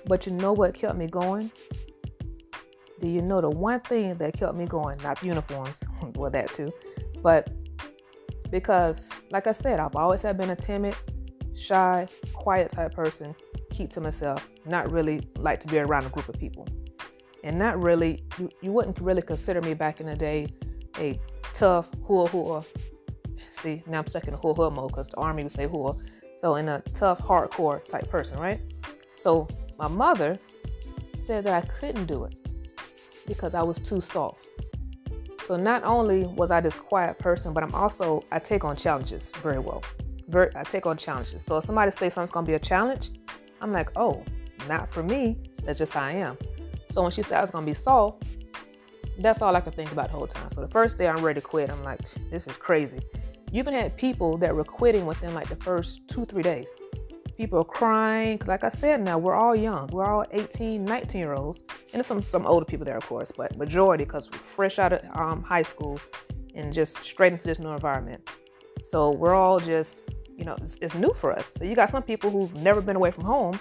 But 0.07 0.27
you 0.27 0.33
know 0.33 0.53
what 0.53 0.75
kept 0.75 0.97
me 0.97 1.07
going? 1.07 1.51
Do 3.01 3.09
you 3.09 3.23
know 3.23 3.41
the 3.41 3.51
one 3.51 3.81
thing 3.81 4.17
that 4.17 4.35
kept 4.35 4.55
me 4.55 4.65
going? 4.65 4.97
Not 5.03 5.23
uniforms, 5.23 5.83
well 6.15 6.31
that 6.31 6.53
too, 6.53 6.73
but 7.23 7.51
because 8.51 9.11
like 9.31 9.47
I 9.47 9.53
said, 9.53 9.79
I've 9.79 9.95
always 9.95 10.23
have 10.23 10.37
been 10.37 10.51
a 10.51 10.57
timid, 10.57 10.97
shy, 11.59 12.07
quiet 12.33 12.71
type 12.71 12.95
person, 12.95 13.35
keep 13.71 13.91
to 13.91 14.01
myself, 14.01 14.49
not 14.65 14.91
really 14.91 15.29
like 15.37 15.61
to 15.61 15.69
be 15.69 15.79
around 15.79 16.07
a 16.07 16.09
group 16.11 16.29
of 16.29 16.39
people. 16.39 16.67
And 17.45 17.59
not 17.59 17.83
really, 17.83 18.25
you, 18.39 18.51
you 18.63 18.73
wouldn't 18.73 18.99
really 19.01 19.23
consider 19.23 19.61
me 19.61 19.75
back 19.75 20.01
in 20.01 20.07
the 20.07 20.17
day 20.17 20.49
a 20.99 21.19
tough 21.55 21.89
hua 22.05 22.27
hua. 22.29 22.63
See, 23.51 23.83
now 23.87 24.01
I'm 24.01 24.07
stuck 24.07 24.29
in 24.29 24.35
a 24.35 24.37
hua 24.37 24.55
hua 24.55 24.71
mode 24.71 24.89
because 24.89 25.09
the 25.09 25.17
army 25.17 25.43
would 25.43 25.53
say 25.53 25.67
hua. 25.67 25.97
So 26.35 26.57
in 26.57 26.69
a 26.69 26.81
tough, 26.95 27.19
hardcore 27.19 27.85
type 27.85 28.09
person, 28.09 28.39
right? 28.39 28.61
So 29.15 29.47
my 29.79 29.89
mother 29.89 30.39
said 31.23 31.45
that 31.45 31.65
I 31.65 31.67
couldn't 31.67 32.07
do 32.07 32.25
it 32.25 32.35
because 33.27 33.55
I 33.55 33.63
was 33.63 33.79
too 33.79 34.01
soft. 34.01 34.47
So 35.45 35.57
not 35.57 35.83
only 35.83 36.25
was 36.25 36.51
I 36.51 36.61
this 36.61 36.79
quiet 36.79 37.19
person, 37.19 37.53
but 37.53 37.63
I'm 37.63 37.75
also 37.75 38.25
I 38.31 38.39
take 38.39 38.65
on 38.65 38.77
challenges 38.77 39.33
very 39.43 39.59
well. 39.59 39.83
Very, 40.29 40.51
I 40.55 40.63
take 40.63 40.87
on 40.87 40.97
challenges. 40.97 41.43
So 41.43 41.57
if 41.57 41.65
somebody 41.65 41.91
says 41.91 42.15
something's 42.15 42.31
gonna 42.31 42.47
be 42.47 42.55
a 42.55 42.59
challenge, 42.59 43.11
I'm 43.61 43.73
like, 43.73 43.91
oh, 43.97 44.23
not 44.69 44.91
for 44.91 45.03
me. 45.03 45.39
That's 45.65 45.79
just 45.79 45.93
how 45.93 46.03
I 46.03 46.13
am. 46.13 46.37
So 46.91 47.03
when 47.03 47.11
she 47.13 47.23
said 47.23 47.39
I 47.39 47.41
was 47.41 47.51
gonna 47.51 47.67
be 47.67 47.75
soft, 47.75 48.25
that's 49.19 49.43
all 49.43 49.57
I 49.57 49.61
could 49.61 49.75
think 49.75 49.91
about 49.93 50.11
the 50.11 50.17
whole 50.17 50.27
time. 50.27 50.51
So 50.55 50.61
the 50.61 50.69
first 50.69 50.97
day 50.99 51.09
I'm 51.09 51.25
ready 51.25 51.41
to 51.41 51.47
quit. 51.47 51.71
I'm 51.71 51.83
like, 51.83 52.01
this 52.31 52.47
is 52.47 52.57
crazy. 52.57 53.01
You 53.51 53.61
even 53.61 53.75
had 53.75 53.97
people 53.97 54.37
that 54.39 54.55
were 54.55 54.65
quitting 54.65 55.07
within 55.07 55.35
like 55.35 55.49
the 55.49 55.57
first 55.57 56.07
two, 56.09 56.25
three 56.25 56.43
days. 56.43 56.75
People 57.37 57.61
are 57.61 57.65
crying. 57.65 58.41
Like 58.47 58.65
I 58.65 58.69
said, 58.69 59.01
now 59.01 59.17
we're 59.17 59.35
all 59.35 59.55
young. 59.55 59.89
We're 59.89 60.05
all 60.05 60.25
18, 60.33 60.85
19 60.85 61.19
year 61.19 61.35
olds. 61.35 61.61
And 61.61 61.95
there's 61.95 62.07
some, 62.07 62.21
some 62.21 62.47
older 62.47 62.67
people 62.67 62.85
there, 62.85 62.97
of 62.97 63.07
course, 63.07 63.33
but 63.35 63.57
majority 63.57 64.05
because 64.05 64.31
we're 64.31 64.39
fresh 64.39 64.79
out 64.79 64.93
of 64.93 65.01
um, 65.17 65.43
high 65.43 65.63
school 65.63 66.01
and 66.55 66.73
just 66.73 67.03
straight 67.03 67.33
into 67.33 67.45
this 67.45 67.59
new 67.59 67.71
environment. 67.71 68.29
So 68.83 69.13
we're 69.13 69.35
all 69.35 69.61
just, 69.61 70.11
you 70.39 70.45
know, 70.45 70.57
it's, 70.63 70.77
it's 70.81 70.95
new 70.95 71.13
for 71.13 71.33
us. 71.33 71.51
So 71.59 71.65
you 71.65 71.75
got 71.75 71.91
some 71.91 72.03
people 72.03 72.31
who've 72.31 72.55
never 72.55 72.81
been 72.81 72.95
away 72.95 73.11
from 73.11 73.25
home. 73.25 73.61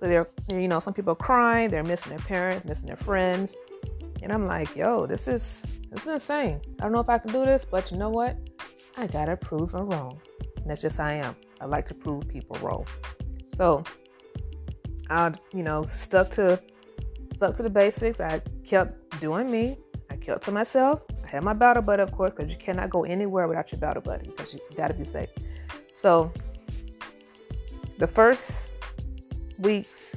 So 0.00 0.08
they're, 0.08 0.26
you 0.48 0.66
know, 0.66 0.80
some 0.80 0.94
people 0.94 1.12
are 1.12 1.16
crying. 1.16 1.68
They're 1.68 1.84
missing 1.84 2.10
their 2.10 2.26
parents, 2.26 2.64
missing 2.64 2.86
their 2.86 2.96
friends. 2.96 3.54
And 4.22 4.32
I'm 4.32 4.46
like, 4.46 4.74
yo, 4.74 5.06
this 5.06 5.28
is 5.28 5.62
this 5.90 6.02
is 6.02 6.08
insane. 6.08 6.62
I 6.80 6.82
don't 6.82 6.92
know 6.92 7.00
if 7.00 7.10
I 7.10 7.18
can 7.18 7.30
do 7.30 7.44
this, 7.44 7.66
but 7.70 7.90
you 7.92 7.98
know 7.98 8.08
what? 8.08 8.38
I 8.96 9.06
gotta 9.06 9.36
prove 9.36 9.72
them 9.72 9.90
wrong. 9.90 10.18
And 10.56 10.70
that's 10.70 10.80
just 10.80 10.96
how 10.96 11.04
I 11.04 11.14
am. 11.14 11.36
I 11.60 11.66
like 11.66 11.86
to 11.88 11.94
prove 11.94 12.26
people 12.26 12.56
wrong. 12.62 12.86
So 13.54 13.84
I, 15.10 15.30
you 15.52 15.62
know, 15.62 15.82
stuck 15.82 16.30
to 16.32 16.58
stuck 17.34 17.54
to 17.56 17.62
the 17.62 17.70
basics. 17.70 18.18
I 18.18 18.40
kept 18.64 19.20
doing 19.20 19.50
me. 19.50 19.76
I 20.10 20.16
kept 20.16 20.44
to 20.44 20.52
myself. 20.52 21.02
I 21.22 21.28
had 21.28 21.44
my 21.44 21.52
battle 21.52 21.82
buddy, 21.82 22.02
of 22.02 22.12
course, 22.12 22.32
because 22.34 22.50
you 22.50 22.58
cannot 22.58 22.88
go 22.88 23.04
anywhere 23.04 23.46
without 23.46 23.70
your 23.72 23.78
battle 23.78 24.02
buddy 24.02 24.26
because 24.30 24.54
you 24.54 24.60
got 24.74 24.88
to 24.88 24.94
be 24.94 25.04
safe. 25.04 25.28
So 25.94 26.30
the 27.98 28.06
first 28.06 28.68
weeks 29.58 30.14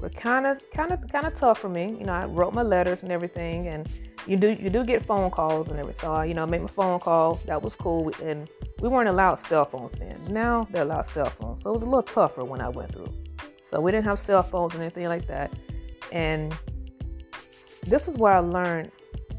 were 0.00 0.10
kind 0.10 0.46
of, 0.46 0.70
kind 0.70 0.92
of, 0.92 1.00
kind 1.10 1.26
of 1.26 1.34
tough 1.34 1.58
for 1.58 1.68
me. 1.68 1.96
You 1.98 2.04
know, 2.04 2.12
I 2.12 2.26
wrote 2.26 2.52
my 2.52 2.62
letters 2.62 3.02
and 3.02 3.10
everything, 3.10 3.68
and 3.68 3.88
you 4.26 4.36
do, 4.36 4.52
you 4.52 4.70
do 4.70 4.84
get 4.84 5.04
phone 5.04 5.30
calls 5.30 5.70
and 5.70 5.80
everything. 5.80 6.00
So 6.00 6.12
I, 6.12 6.26
you 6.26 6.34
know, 6.34 6.46
make 6.46 6.60
my 6.60 6.68
phone 6.68 7.00
call. 7.00 7.40
That 7.46 7.62
was 7.62 7.74
cool, 7.74 8.12
and 8.22 8.48
we 8.80 8.88
weren't 8.88 9.08
allowed 9.08 9.36
cell 9.36 9.64
phones 9.64 9.92
then. 9.92 10.20
Now 10.28 10.68
they're 10.70 10.82
allowed 10.82 11.06
cell 11.06 11.30
phones. 11.30 11.62
So 11.62 11.70
it 11.70 11.72
was 11.72 11.82
a 11.82 11.86
little 11.86 12.02
tougher 12.02 12.44
when 12.44 12.60
I 12.60 12.68
went 12.68 12.92
through. 12.92 13.12
So 13.64 13.80
we 13.80 13.90
didn't 13.90 14.04
have 14.04 14.18
cell 14.18 14.42
phones 14.42 14.74
and 14.74 14.82
anything 14.82 15.08
like 15.08 15.26
that. 15.26 15.52
And 16.12 16.54
this 17.86 18.08
is 18.08 18.18
where 18.18 18.34
I 18.34 18.40
learned 18.40 18.90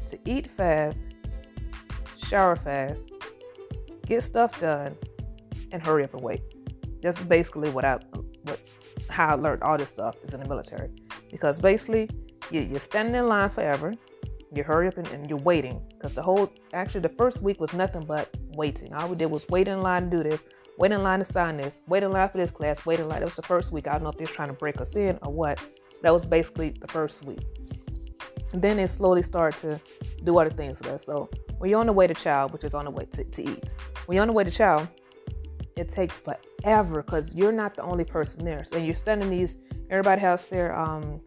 to 0.08 0.18
eat 0.24 0.48
fast, 0.48 1.14
shower 2.16 2.56
fast, 2.56 3.10
get 4.04 4.22
stuff 4.22 4.58
done, 4.60 4.96
and 5.72 5.84
hurry 5.84 6.04
up 6.04 6.14
and 6.14 6.22
wait. 6.22 6.42
That's 7.02 7.22
basically 7.22 7.70
what 7.70 7.84
I 7.84 7.98
what 8.42 8.60
how 9.08 9.28
I 9.28 9.34
learned 9.34 9.62
all 9.62 9.76
this 9.76 9.88
stuff 9.88 10.16
is 10.22 10.34
in 10.34 10.40
the 10.40 10.48
military. 10.48 10.90
Because 11.30 11.60
basically 11.60 12.08
you, 12.50 12.60
you're 12.62 12.80
standing 12.80 13.14
in 13.14 13.28
line 13.28 13.50
forever, 13.50 13.94
you 14.52 14.62
hurry 14.62 14.88
up 14.88 14.96
and, 14.98 15.06
and 15.08 15.28
you're 15.28 15.38
waiting. 15.38 15.80
Because 15.94 16.14
the 16.14 16.22
whole 16.22 16.50
actually 16.72 17.02
the 17.02 17.10
first 17.10 17.42
week 17.42 17.60
was 17.60 17.72
nothing 17.72 18.04
but 18.04 18.28
waiting. 18.54 18.92
All 18.94 19.08
we 19.08 19.16
did 19.16 19.26
was 19.26 19.48
wait 19.48 19.68
in 19.68 19.82
line 19.82 20.10
to 20.10 20.16
do 20.16 20.22
this, 20.22 20.42
wait 20.78 20.92
in 20.92 21.02
line 21.02 21.18
to 21.20 21.24
sign 21.24 21.56
this, 21.56 21.80
wait 21.86 22.02
in 22.02 22.10
line 22.10 22.28
for 22.28 22.38
this 22.38 22.50
class, 22.50 22.84
wait 22.86 23.00
in 23.00 23.08
line. 23.08 23.20
That 23.20 23.26
was 23.26 23.36
the 23.36 23.42
first 23.42 23.72
week. 23.72 23.88
I 23.88 23.92
don't 23.92 24.02
know 24.02 24.10
if 24.10 24.16
they're 24.16 24.26
trying 24.26 24.48
to 24.48 24.54
break 24.54 24.80
us 24.80 24.96
in 24.96 25.18
or 25.22 25.32
what. 25.32 25.60
That 26.02 26.12
was 26.12 26.26
basically 26.26 26.70
the 26.70 26.88
first 26.88 27.24
week. 27.24 27.40
And 28.52 28.62
then 28.62 28.78
it 28.78 28.88
slowly 28.88 29.22
started 29.22 29.60
to 29.60 29.80
do 30.24 30.38
other 30.38 30.50
things 30.50 30.80
with 30.80 30.90
us. 30.90 31.04
So 31.04 31.28
when 31.58 31.70
you're 31.70 31.80
on 31.80 31.86
the 31.86 31.92
way 31.92 32.06
to 32.06 32.14
chow, 32.14 32.48
which 32.48 32.64
is 32.64 32.74
on 32.74 32.84
the 32.84 32.90
way 32.90 33.06
to, 33.06 33.24
to 33.24 33.42
eat, 33.42 33.74
when 34.06 34.16
you're 34.16 34.22
on 34.22 34.28
the 34.28 34.34
way 34.34 34.44
to 34.44 34.50
chow, 34.50 34.86
it 35.76 35.88
takes 35.88 36.18
forever 36.18 37.02
because 37.02 37.34
you're 37.34 37.52
not 37.52 37.74
the 37.74 37.82
only 37.82 38.04
person 38.04 38.44
there. 38.44 38.64
So 38.64 38.78
you're 38.78 38.96
standing 38.96 39.30
these, 39.30 39.56
everybody 39.90 40.20
has 40.22 40.46
their 40.46 40.76
um, 40.76 41.20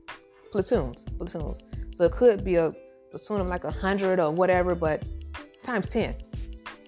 platoons, 0.52 1.08
platoons. 1.18 1.64
So 1.92 2.06
it 2.06 2.12
could 2.12 2.44
be 2.44 2.56
a 2.56 2.74
platoon 3.12 3.42
of 3.42 3.48
like 3.48 3.64
a 3.64 3.72
hundred 3.72 4.20
or 4.20 4.32
whatever, 4.32 4.76
but 4.76 5.04
times 5.64 5.88
10 5.90 6.16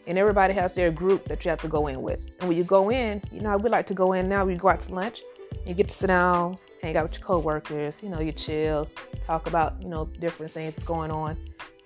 and 0.08 0.18
everybody 0.18 0.54
has 0.54 0.74
their 0.74 0.92
group 0.92 1.26
that 1.26 1.46
you 1.46 1.50
have 1.50 1.62
to 1.62 1.68
go 1.68 1.88
in 1.88 2.02
with. 2.02 2.26
And 2.40 2.50
when 2.50 2.58
you 2.58 2.64
go 2.64 2.90
in, 2.90 3.22
you 3.32 3.42
know, 3.42 3.56
we 3.58 3.70
like 3.70 3.86
to 3.88 3.94
go 3.94 4.14
in 4.14 4.28
now, 4.28 4.46
we 4.46 4.56
go 4.56 4.70
out 4.70 4.80
to 4.82 4.94
lunch, 4.94 5.22
you 5.66 5.74
get 5.74 5.88
to 5.90 5.96
sit 5.96 6.08
down, 6.08 6.58
hang 6.82 6.98
out 6.98 7.04
with 7.04 7.20
your 7.20 7.28
coworkers, 7.28 8.02
you 8.02 8.10
know, 8.10 8.20
you 8.20 8.32
chill, 8.32 8.90
talk 9.24 9.48
about, 9.48 9.82
you 9.82 9.88
know, 9.88 10.06
different 10.20 10.52
things 10.52 10.82
going 10.84 11.12
on. 11.12 11.38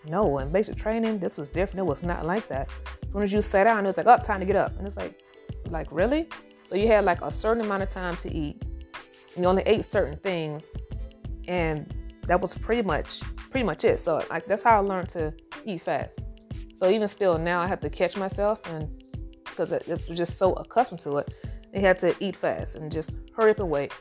No, 0.08 0.38
in 0.38 0.51
basic 0.51 0.77
training, 0.77 1.20
this 1.20 1.36
was 1.36 1.50
different. 1.50 1.79
It 1.79 1.89
was 1.89 2.03
not 2.03 2.25
like 2.25 2.48
that. 2.48 2.70
As 3.05 3.12
soon 3.12 3.24
as 3.24 3.34
you 3.34 3.41
sat 3.41 3.65
down, 3.65 3.84
it 3.84 3.88
was 3.88 3.98
like, 3.98 4.05
up, 4.05 4.22
oh, 4.22 4.24
time 4.24 4.39
to 4.39 4.46
get 4.46 4.55
up. 4.55 4.77
And 4.77 4.88
it's 4.88 4.96
like, 4.96 5.20
like, 5.72 5.88
really? 5.92 6.28
So 6.66 6.76
you 6.76 6.88
had 6.88 7.06
like 7.06 7.22
a 7.22 7.32
certain 7.32 7.64
amount 7.64 7.84
of 7.84 7.92
time 7.92 8.18
to 8.18 8.34
eat. 8.34 8.62
And 9.36 9.44
you 9.44 9.50
only 9.50 9.64
ate 9.66 9.90
certain 9.90 10.18
things. 10.20 10.66
And 11.48 11.94
that 12.28 12.42
was 12.42 12.56
pretty 12.56 12.82
much 12.82 13.22
pretty 13.52 13.66
much 13.66 13.86
it. 13.86 14.00
So 14.00 14.22
like 14.30 14.46
that's 14.48 14.64
how 14.64 14.78
I 14.78 14.80
learned 14.80 15.10
to 15.10 15.34
eat 15.66 15.82
fast. 15.82 16.20
So 16.76 16.90
even 16.90 17.08
still 17.08 17.38
now 17.38 17.62
I 17.62 17.68
have 17.68 17.80
to 17.82 17.90
catch 17.90 18.18
myself 18.18 18.60
and 18.66 18.90
because 19.46 19.72
it, 19.72 19.88
was 19.88 20.18
just 20.18 20.38
so 20.38 20.52
accustomed 20.54 21.00
to 21.02 21.18
it, 21.18 21.34
I 21.74 21.80
had 21.80 21.98
to 22.00 22.14
eat 22.20 22.36
fast 22.36 22.76
and 22.76 22.92
just 22.92 23.12
hurry 23.34 23.52
up 23.52 23.60
and 23.60 23.70
wait. 23.70 23.94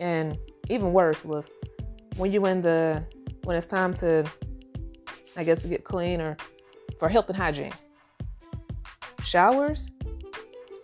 And 0.00 0.38
even 0.70 0.94
worse 0.94 1.24
was 1.24 1.52
when 2.16 2.32
you 2.32 2.46
in 2.46 2.62
the 2.62 3.04
when 3.42 3.56
it's 3.56 3.66
time 3.66 3.92
to 3.94 4.24
I 5.36 5.44
guess 5.44 5.62
to 5.62 5.68
get 5.68 5.84
clean 5.84 6.20
or 6.20 6.36
for 6.98 7.08
health 7.08 7.28
and 7.28 7.36
hygiene. 7.36 7.72
Showers? 9.22 9.90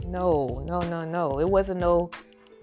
No, 0.04 0.62
no, 0.64 0.80
no, 0.80 1.04
no. 1.04 1.40
It 1.40 1.48
wasn't 1.48 1.80
no, 1.80 2.10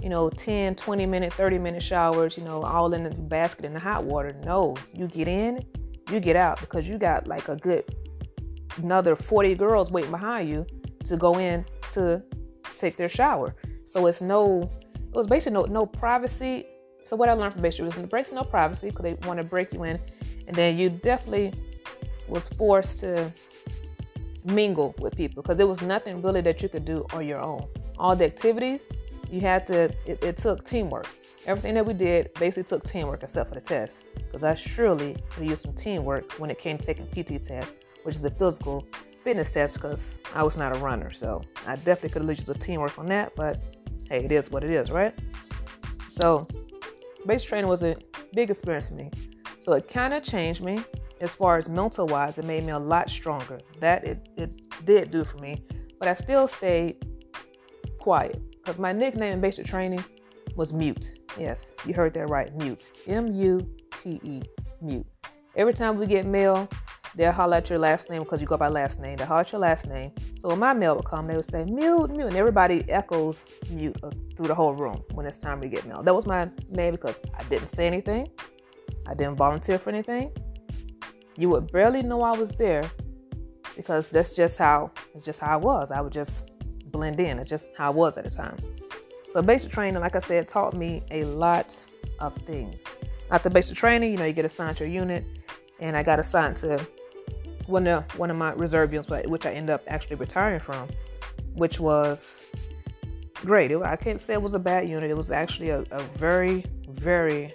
you 0.02 0.10
know, 0.10 0.30
10, 0.30 0.76
20 0.76 1.06
minute, 1.06 1.34
30 1.34 1.60
minute 1.60 1.84
showers, 1.84 2.38
you 2.38 2.44
know, 2.44 2.64
all 2.64 2.94
in 2.94 3.04
the 3.04 3.10
basket 3.10 3.66
in 3.66 3.74
the 3.74 3.80
hot 3.80 4.04
water. 4.04 4.36
No, 4.44 4.76
you 4.94 5.08
get 5.08 5.28
in, 5.28 5.64
you 6.10 6.20
get 6.20 6.36
out 6.36 6.60
because 6.60 6.88
you 6.88 6.98
got 6.98 7.28
like 7.28 7.50
a 7.50 7.56
good 7.56 7.84
another 8.78 9.16
40 9.16 9.56
girls 9.56 9.92
waiting 9.92 10.12
behind 10.12 10.50
you 10.50 10.66
to 11.04 11.18
go 11.18 11.40
in 11.40 11.66
to 11.94 12.22
take 12.78 12.98
their 12.98 13.10
shower. 13.10 13.56
So 13.86 14.08
it's 14.08 14.22
no, 14.22 14.70
it 14.96 15.14
was 15.14 15.28
basically 15.28 15.54
no, 15.54 15.66
no 15.66 15.86
privacy. 15.86 16.66
So 17.04 17.16
what 17.16 17.30
I 17.30 17.34
learned 17.34 17.54
from 17.54 17.62
basic 17.62 17.86
was 17.86 17.96
basically 17.96 18.36
no 18.36 18.44
privacy 18.44 18.90
because 18.90 19.04
they 19.04 19.14
want 19.28 19.38
to 19.38 19.44
break 19.44 19.74
you 19.74 19.84
in. 19.86 19.98
And 20.48 20.56
then 20.56 20.78
you 20.78 20.90
definitely 20.90 21.54
was 22.28 22.48
forced 22.50 23.00
to 23.00 23.32
mingle 24.48 24.96
with 25.00 25.16
people 25.16 25.42
because 25.44 25.58
there 25.58 25.68
was 25.68 25.82
nothing 25.82 26.22
really 26.22 26.42
that 26.42 26.62
you 26.62 26.70
could 26.70 26.86
do 26.86 27.06
on 27.14 27.28
your 27.28 27.40
own. 27.40 27.68
All 27.98 28.16
the 28.16 28.26
activities, 28.26 28.82
you 29.30 29.42
had 29.42 29.68
to, 29.68 29.84
it, 30.06 30.24
it 30.24 30.38
took 30.38 30.64
teamwork. 30.64 31.08
Everything 31.46 31.74
that 31.76 31.86
we 31.86 31.94
did 31.94 32.34
basically 32.36 32.64
took 32.64 32.84
teamwork 32.84 33.24
except 33.24 33.50
for 33.50 33.56
the 33.56 33.62
test 33.62 34.04
because 34.16 34.44
I 34.44 34.54
surely 34.54 35.18
could 35.30 35.50
use 35.50 35.62
some 35.62 35.74
teamwork 35.74 36.34
when 36.34 36.50
it 36.50 36.60
came 36.60 36.78
to 36.78 36.84
taking 36.84 37.08
PT 37.08 37.44
test, 37.44 37.76
which 38.04 38.16
is 38.16 38.26
a 38.26 38.32
physical 38.32 38.88
fitness 39.24 39.54
test 39.54 39.74
because 39.74 40.20
I 40.34 40.44
was 40.44 40.58
not 40.58 40.76
a 40.76 40.80
runner. 40.80 41.12
So 41.12 41.42
I 41.66 41.76
definitely 41.76 42.10
could 42.10 42.22
have 42.22 42.30
used 42.30 42.48
the 42.48 42.54
teamwork 42.54 42.98
on 42.98 43.08
that, 43.08 43.36
but 43.36 43.62
hey, 44.10 44.24
it 44.24 44.32
is 44.32 44.52
what 44.52 44.64
it 44.64 44.70
is, 44.70 44.92
right? 44.92 45.14
So 46.08 46.48
base 47.26 47.44
training 47.44 47.70
was 47.70 47.84
a 47.84 47.98
big 48.34 48.50
experience 48.50 48.90
for 48.90 48.96
me. 48.96 49.12
So 49.58 49.74
it 49.74 49.88
kind 49.88 50.14
of 50.14 50.24
changed 50.24 50.64
me 50.64 50.80
as 51.22 51.34
far 51.36 51.58
as 51.58 51.70
mental 51.70 52.08
wise. 52.08 52.38
It 52.38 52.46
made 52.46 52.64
me 52.64 52.72
a 52.72 52.80
lot 52.80 53.10
stronger. 53.10 53.60
That 53.80 54.04
it, 54.04 54.30
it 54.38 54.86
did 54.86 55.12
do 55.12 55.24
for 55.24 55.38
me, 55.38 55.64
but 56.00 56.08
I 56.08 56.14
still 56.14 56.48
stayed 56.48 57.06
quiet 58.00 58.42
because 58.52 58.80
my 58.80 58.92
nickname 58.92 59.34
in 59.34 59.42
basic 59.42 59.66
training 59.66 60.04
was 60.56 60.74
Mute. 60.74 61.20
Yes, 61.38 61.78
you 61.86 61.94
heard 61.94 62.14
that 62.16 62.30
right, 62.30 62.56
Mute. 62.56 62.92
M 63.08 63.34
U 63.34 63.68
T 63.94 64.20
E, 64.24 64.42
Mute. 64.82 65.06
Every 65.56 65.74
time 65.74 65.98
we 65.98 66.06
get 66.06 66.26
mail, 66.26 66.68
they'll 67.16 67.32
holler 67.32 67.58
at 67.58 67.70
your 67.70 67.80
last 67.80 68.10
name 68.10 68.24
because 68.24 68.42
you 68.42 68.48
go 68.48 68.58
by 68.58 68.68
last 68.68 69.00
name. 69.00 69.18
They'll 69.18 69.28
holler 69.28 69.42
at 69.42 69.52
your 69.52 69.62
last 69.62 69.88
name. 69.88 70.12
So 70.40 70.50
when 70.50 70.60
my 70.60 70.74
mail 70.74 70.96
would 70.96 71.06
come, 71.06 71.28
they 71.28 71.36
would 71.36 71.46
say 71.46 71.64
mute, 71.64 72.10
mute, 72.12 72.28
and 72.28 72.36
everybody 72.36 72.90
echoes 72.90 73.46
mute 73.70 73.98
uh, 74.04 74.10
through 74.36 74.48
the 74.48 74.56
whole 74.56 74.74
room 74.74 75.04
when 75.14 75.26
it's 75.26 75.40
time 75.40 75.62
to 75.62 75.68
get 75.68 75.86
mail. 75.86 76.02
That 76.04 76.14
was 76.16 76.26
my 76.26 76.50
name 76.70 76.94
because 76.94 77.22
I 77.38 77.44
didn't 77.44 77.70
say 77.70 77.88
anything. 77.88 78.28
I 79.08 79.14
didn't 79.14 79.36
volunteer 79.36 79.80
for 79.80 79.90
anything. 79.90 80.32
You 81.38 81.50
would 81.50 81.72
barely 81.72 82.02
know 82.02 82.22
I 82.24 82.36
was 82.36 82.52
there 82.52 82.90
because 83.76 84.10
that's 84.10 84.36
just 84.36 84.58
how 84.58 84.92
it's 85.14 85.24
just 85.24 85.40
how 85.40 85.54
I 85.54 85.56
was. 85.56 85.92
I 85.92 86.02
would 86.02 86.12
just 86.14 86.52
blend 86.92 87.20
in. 87.20 87.38
It's 87.38 87.50
just 87.50 87.76
how 87.78 87.88
I 87.88 87.96
was 87.96 88.18
at 88.18 88.24
the 88.24 88.32
time. 88.32 88.58
So 89.30 89.42
basic 89.42 89.72
training, 89.72 90.02
like 90.02 90.16
I 90.16 90.20
said, 90.20 90.48
taught 90.48 90.74
me 90.74 91.04
a 91.12 91.24
lot 91.26 91.76
of 92.20 92.36
things. 92.38 92.86
After 93.30 93.50
basic 93.50 93.78
training, 93.78 94.12
you 94.12 94.18
know, 94.18 94.26
you 94.26 94.34
get 94.34 94.46
assigned 94.46 94.78
to 94.78 94.86
a 94.86 94.88
unit, 94.88 95.24
and 95.80 95.96
I 95.96 96.02
got 96.02 96.20
assigned 96.20 96.58
to 96.58 96.86
one 97.68 97.86
of 97.88 98.04
one 98.18 98.32
of 98.32 98.38
my 98.38 98.54
reserve 98.54 98.92
units, 98.92 99.10
which 99.28 99.46
I 99.46 99.52
ended 99.52 99.72
up 99.76 99.84
actually 99.88 100.16
retiring 100.16 100.60
from, 100.60 100.90
which 101.54 101.80
was 101.80 102.46
great. 103.36 103.72
It, 103.72 103.82
I 103.84 103.96
can't 103.96 104.20
say 104.20 104.34
it 104.34 104.42
was 104.42 104.56
a 104.56 104.60
bad 104.60 104.90
unit. 104.90 105.12
It 105.12 105.18
was 105.18 105.32
actually 105.32 105.70
a, 105.70 105.82
a 105.92 106.02
very, 106.18 106.66
very 106.90 107.54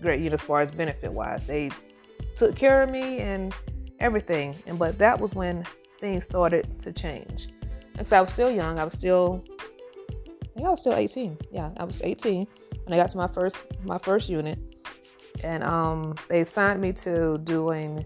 great 0.00 0.18
unit 0.18 0.32
as 0.32 0.42
far 0.42 0.62
as 0.62 0.72
benefit 0.72 1.12
wise. 1.12 1.46
They 1.46 1.70
took 2.36 2.56
care 2.56 2.82
of 2.82 2.90
me 2.90 3.18
and 3.18 3.54
everything. 4.00 4.54
And 4.66 4.78
but 4.78 4.98
that 4.98 5.20
was 5.20 5.34
when 5.34 5.64
things 6.00 6.24
started 6.24 6.78
to 6.80 6.92
change. 6.92 7.48
Because 7.92 8.12
I 8.12 8.20
was 8.20 8.32
still 8.32 8.50
young. 8.50 8.78
I 8.78 8.84
was 8.84 8.94
still 8.94 9.44
I 10.58 10.62
I 10.62 10.70
was 10.70 10.80
still 10.80 10.94
18. 10.94 11.38
Yeah, 11.50 11.70
I 11.76 11.84
was 11.84 12.02
18 12.02 12.46
when 12.84 12.92
I 12.92 12.96
got 12.96 13.10
to 13.10 13.18
my 13.18 13.26
first 13.26 13.66
my 13.84 13.98
first 13.98 14.28
unit. 14.28 14.58
And 15.42 15.62
um, 15.64 16.14
they 16.28 16.40
assigned 16.40 16.80
me 16.80 16.92
to 16.92 17.38
doing 17.38 18.04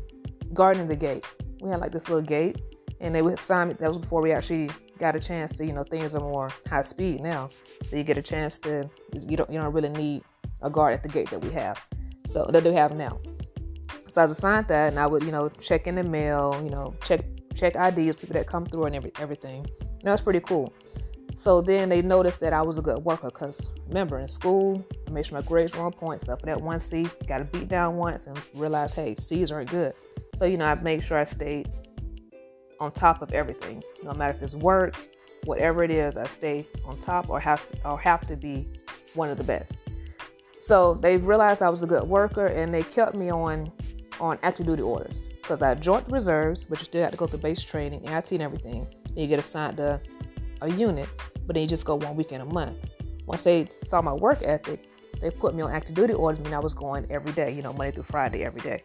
guarding 0.55 0.89
the 0.89 0.97
gate. 0.97 1.25
We 1.61 1.71
had 1.71 1.81
like 1.81 1.93
this 1.93 2.09
little 2.09 2.23
gate, 2.23 2.61
and 3.01 3.15
they 3.15 3.23
would 3.23 3.35
assign 3.35 3.69
me. 3.69 3.75
That 3.75 3.89
was 3.89 3.99
before 3.99 4.23
we 4.23 4.33
actually 4.33 4.71
got 4.99 5.15
a 5.15 5.21
chance 5.21 5.57
to, 5.59 5.67
you 5.67 5.73
know, 5.73 5.85
things 5.85 6.17
are 6.17 6.21
more 6.21 6.51
high 6.69 6.81
speed 6.81 7.21
now, 7.21 7.51
so 7.85 7.97
you 7.97 8.03
get 8.03 8.19
a 8.19 8.23
chance 8.23 8.59
to. 8.61 8.89
You 9.13 9.37
don't 9.37 9.51
you 9.51 9.61
don't 9.61 9.73
really 9.73 9.91
need 9.91 10.23
a 10.63 10.71
guard 10.71 10.95
at 10.95 11.03
the 11.03 11.09
gate 11.09 11.31
that 11.31 11.45
we 11.45 11.53
have, 11.53 11.85
so 12.27 12.49
that 12.51 12.65
they 12.65 12.73
have 12.73 12.97
now. 12.97 13.21
So 14.09 14.23
I 14.23 14.25
was 14.25 14.33
assigned 14.33 14.69
that, 14.69 14.91
and 14.91 14.99
I 14.99 15.07
would, 15.07 15.23
you 15.23 15.31
know, 15.31 15.49
check 15.49 15.87
in 15.87 15.95
the 15.95 16.03
mail, 16.03 16.61
you 16.65 16.71
know, 16.71 16.95
check 17.03 17.21
check 17.55 17.75
IDs, 17.75 18.17
people 18.17 18.35
that 18.35 18.47
come 18.47 18.65
through, 18.67 18.85
and 18.85 18.97
every, 18.97 19.13
everything. 19.19 19.67
Know, 20.05 20.13
it's 20.13 20.23
pretty 20.23 20.41
cool. 20.41 20.73
So 21.35 21.61
then 21.61 21.89
they 21.89 22.03
noticed 22.03 22.41
that 22.41 22.53
I 22.53 22.63
was 22.63 22.79
a 22.79 22.83
good 22.83 22.99
worker 22.99 23.29
because 23.29 23.71
remember 23.87 24.19
in 24.19 24.29
school, 24.29 24.85
I 25.07 25.11
made 25.11 25.27
sure 25.27 25.39
my 25.39 25.47
grades 25.47 25.75
were 25.75 25.85
on 25.85 25.93
point. 25.93 26.23
So 26.23 26.35
for 26.37 26.47
that 26.47 26.61
one 26.61 26.81
C, 26.81 27.07
got 27.27 27.41
a 27.41 27.45
beat 27.45 27.69
down 27.69 27.97
once 27.97 28.27
and 28.27 28.37
realized, 28.55 28.97
hey, 28.97 29.15
C's 29.15 29.53
aren't 29.53 29.71
good. 29.71 29.95
So, 30.35 30.47
you 30.47 30.57
know, 30.57 30.67
I 30.67 30.75
made 30.75 31.05
sure 31.05 31.19
I 31.19 31.25
stayed 31.25 31.71
on 32.81 32.93
top 32.93 33.23
of 33.23 33.35
everything. 33.35 33.83
No 34.03 34.13
matter 34.15 34.35
if 34.37 34.43
it's 34.43 34.55
work, 34.55 34.97
whatever 35.45 35.85
it 35.85 35.91
is, 35.91 36.17
I 36.17 36.27
stay 36.27 36.67
on 36.85 36.99
top 36.99 37.31
or 37.31 37.39
have 37.41 37.67
to 37.69 37.89
or 37.89 37.99
have 37.99 38.27
to 38.27 38.37
be 38.37 38.69
one 39.15 39.31
of 39.31 39.39
the 39.39 39.45
best. 39.45 39.73
So 40.59 40.95
they 40.95 41.19
realized 41.19 41.63
I 41.63 41.71
was 41.71 41.83
a 41.83 41.87
good 41.87 42.05
worker 42.05 42.47
and 42.47 42.75
they 42.75 42.83
kept 42.83 43.15
me 43.15 43.31
on 43.31 43.71
on 44.21 44.39
active 44.43 44.67
duty 44.67 44.83
orders 44.83 45.29
because 45.29 45.63
I 45.63 45.75
joined 45.75 46.11
reserves, 46.11 46.65
but 46.65 46.79
you 46.79 46.85
still 46.85 47.03
have 47.03 47.11
to 47.11 47.17
go 47.17 47.27
through 47.27 47.41
base 47.41 47.63
training, 47.63 48.09
AIT 48.09 48.33
and 48.33 48.43
everything. 48.43 48.87
Then 49.07 49.17
you 49.17 49.27
get 49.27 49.39
assigned 49.39 49.77
to 49.79 50.01
a 50.61 50.71
unit, 50.71 51.09
but 51.47 51.55
then 51.55 51.63
you 51.63 51.69
just 51.69 51.85
go 51.85 51.97
one 51.97 52.17
weekend 52.17 52.43
a 52.43 52.47
month. 52.47 52.77
Once 53.27 53.45
they 53.45 53.69
saw 53.83 54.01
my 54.03 54.13
work 54.13 54.43
ethic, 54.43 54.89
they 55.21 55.31
put 55.31 55.55
me 55.55 55.63
on 55.63 55.71
active 55.71 55.95
duty 55.95 56.15
orders, 56.15 56.39
meaning 56.39 56.55
I 56.55 56.61
was 56.61 56.75
going 56.75 57.07
every 57.11 57.33
day, 57.33 57.51
you 57.51 57.63
know, 57.63 57.73
Monday 57.73 57.93
through 57.93 58.05
Friday, 58.05 58.45
every 58.45 58.61
day. 58.61 58.83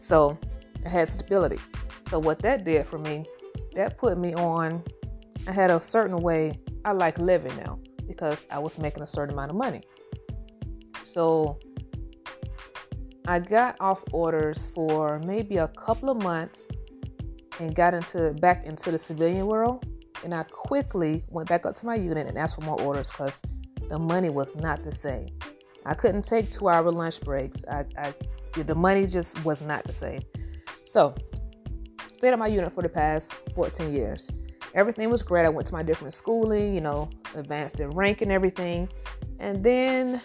So 0.00 0.38
I 0.84 0.88
had 0.88 1.08
stability. 1.08 1.58
So 2.10 2.18
what 2.18 2.40
that 2.40 2.64
did 2.64 2.86
for 2.86 2.98
me, 2.98 3.26
that 3.74 3.98
put 3.98 4.18
me 4.18 4.34
on. 4.34 4.82
I 5.46 5.52
had 5.52 5.70
a 5.70 5.80
certain 5.80 6.16
way 6.16 6.58
I 6.84 6.92
like 6.92 7.18
living 7.18 7.56
now 7.56 7.78
because 8.06 8.38
I 8.50 8.58
was 8.58 8.78
making 8.78 9.02
a 9.02 9.06
certain 9.06 9.32
amount 9.32 9.50
of 9.50 9.56
money. 9.56 9.82
So 11.04 11.58
I 13.26 13.38
got 13.38 13.76
off 13.80 14.02
orders 14.12 14.66
for 14.74 15.18
maybe 15.20 15.58
a 15.58 15.68
couple 15.68 16.10
of 16.10 16.22
months 16.22 16.68
and 17.58 17.74
got 17.74 17.94
into 17.94 18.32
back 18.34 18.64
into 18.64 18.90
the 18.90 18.98
civilian 18.98 19.46
world. 19.46 19.86
And 20.24 20.34
I 20.34 20.42
quickly 20.44 21.24
went 21.28 21.48
back 21.48 21.64
up 21.64 21.74
to 21.76 21.86
my 21.86 21.94
unit 21.94 22.26
and 22.26 22.36
asked 22.36 22.56
for 22.56 22.62
more 22.62 22.80
orders 22.80 23.06
because 23.06 23.40
the 23.88 23.98
money 23.98 24.30
was 24.30 24.56
not 24.56 24.82
the 24.82 24.92
same. 24.92 25.28
I 25.86 25.94
couldn't 25.94 26.22
take 26.22 26.50
two 26.50 26.68
hour 26.68 26.90
lunch 26.90 27.20
breaks. 27.20 27.64
I, 27.70 27.84
I 27.96 28.14
the 28.54 28.74
money 28.74 29.06
just 29.06 29.42
was 29.44 29.62
not 29.62 29.84
the 29.84 29.92
same. 29.92 30.20
So, 30.84 31.14
stayed 32.12 32.32
at 32.32 32.38
my 32.38 32.48
unit 32.48 32.72
for 32.72 32.82
the 32.82 32.88
past 32.88 33.32
14 33.54 33.92
years. 33.92 34.30
Everything 34.74 35.10
was 35.10 35.22
great. 35.22 35.44
I 35.44 35.48
went 35.48 35.66
to 35.68 35.72
my 35.72 35.82
different 35.82 36.14
schooling, 36.14 36.74
you 36.74 36.80
know, 36.80 37.10
advanced 37.34 37.80
in 37.80 37.90
rank 37.90 38.22
and 38.22 38.30
everything. 38.30 38.88
And 39.38 39.64
then 39.64 40.20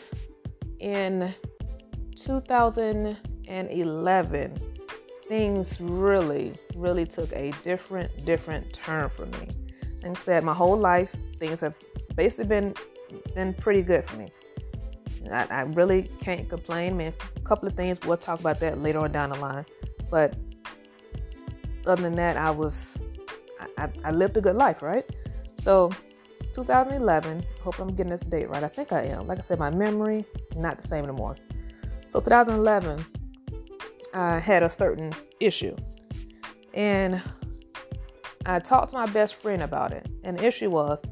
in 0.79 1.33
2011, 2.15 4.57
things 5.27 5.81
really, 5.81 6.53
really 6.75 7.05
took 7.05 7.31
a 7.33 7.51
different, 7.63 8.25
different 8.25 8.71
turn 8.73 9.09
for 9.09 9.25
me. 9.25 9.49
And 10.03 10.15
said 10.17 10.43
my 10.43 10.53
whole 10.53 10.77
life, 10.77 11.15
things 11.39 11.61
have 11.61 11.73
basically 12.15 12.45
been 12.45 12.75
been 13.33 13.53
pretty 13.53 13.81
good 13.81 14.05
for 14.05 14.17
me. 14.17 14.27
I, 15.31 15.47
I 15.49 15.61
really 15.61 16.03
can't 16.19 16.49
complain. 16.49 16.93
I 16.93 16.95
mean, 16.95 17.13
a 17.35 17.39
couple 17.41 17.67
of 17.67 17.75
things 17.75 17.99
we'll 18.05 18.17
talk 18.17 18.39
about 18.39 18.59
that 18.59 18.81
later 18.81 18.99
on 18.99 19.11
down 19.11 19.31
the 19.31 19.37
line. 19.37 19.65
But 20.11 20.35
other 21.85 22.01
than 22.01 22.15
that, 22.15 22.37
I 22.37 22.51
was 22.51 22.97
I, 23.77 23.89
I 24.03 24.11
lived 24.11 24.37
a 24.37 24.41
good 24.41 24.55
life, 24.55 24.81
right? 24.81 25.05
So 25.53 25.91
2011, 26.53 27.45
hope 27.61 27.79
I'm 27.79 27.89
getting 27.89 28.11
this 28.11 28.21
date 28.21 28.49
right. 28.49 28.63
I 28.63 28.67
think 28.67 28.91
I 28.91 29.03
am. 29.03 29.27
Like 29.27 29.39
I 29.39 29.41
said, 29.41 29.59
my 29.59 29.69
memory 29.69 30.25
not 30.55 30.81
the 30.81 30.87
same 30.87 31.03
anymore. 31.03 31.35
So 32.07 32.19
2011, 32.19 33.05
I 34.13 34.39
had 34.39 34.63
a 34.63 34.69
certain 34.69 35.11
issue, 35.39 35.75
and 36.73 37.21
I 38.45 38.59
talked 38.59 38.91
to 38.91 38.97
my 38.97 39.07
best 39.07 39.35
friend 39.35 39.63
about 39.63 39.91
it. 39.91 40.07
And 40.23 40.37
the 40.37 40.45
issue 40.45 40.69
was 40.69 41.03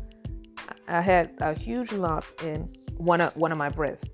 I 0.88 1.02
had 1.02 1.34
a 1.40 1.54
huge 1.54 1.92
lump 1.92 2.26
in 2.44 2.70
one 2.98 3.22
of 3.22 3.36
one 3.36 3.52
of 3.52 3.58
my 3.58 3.70
breasts, 3.70 4.10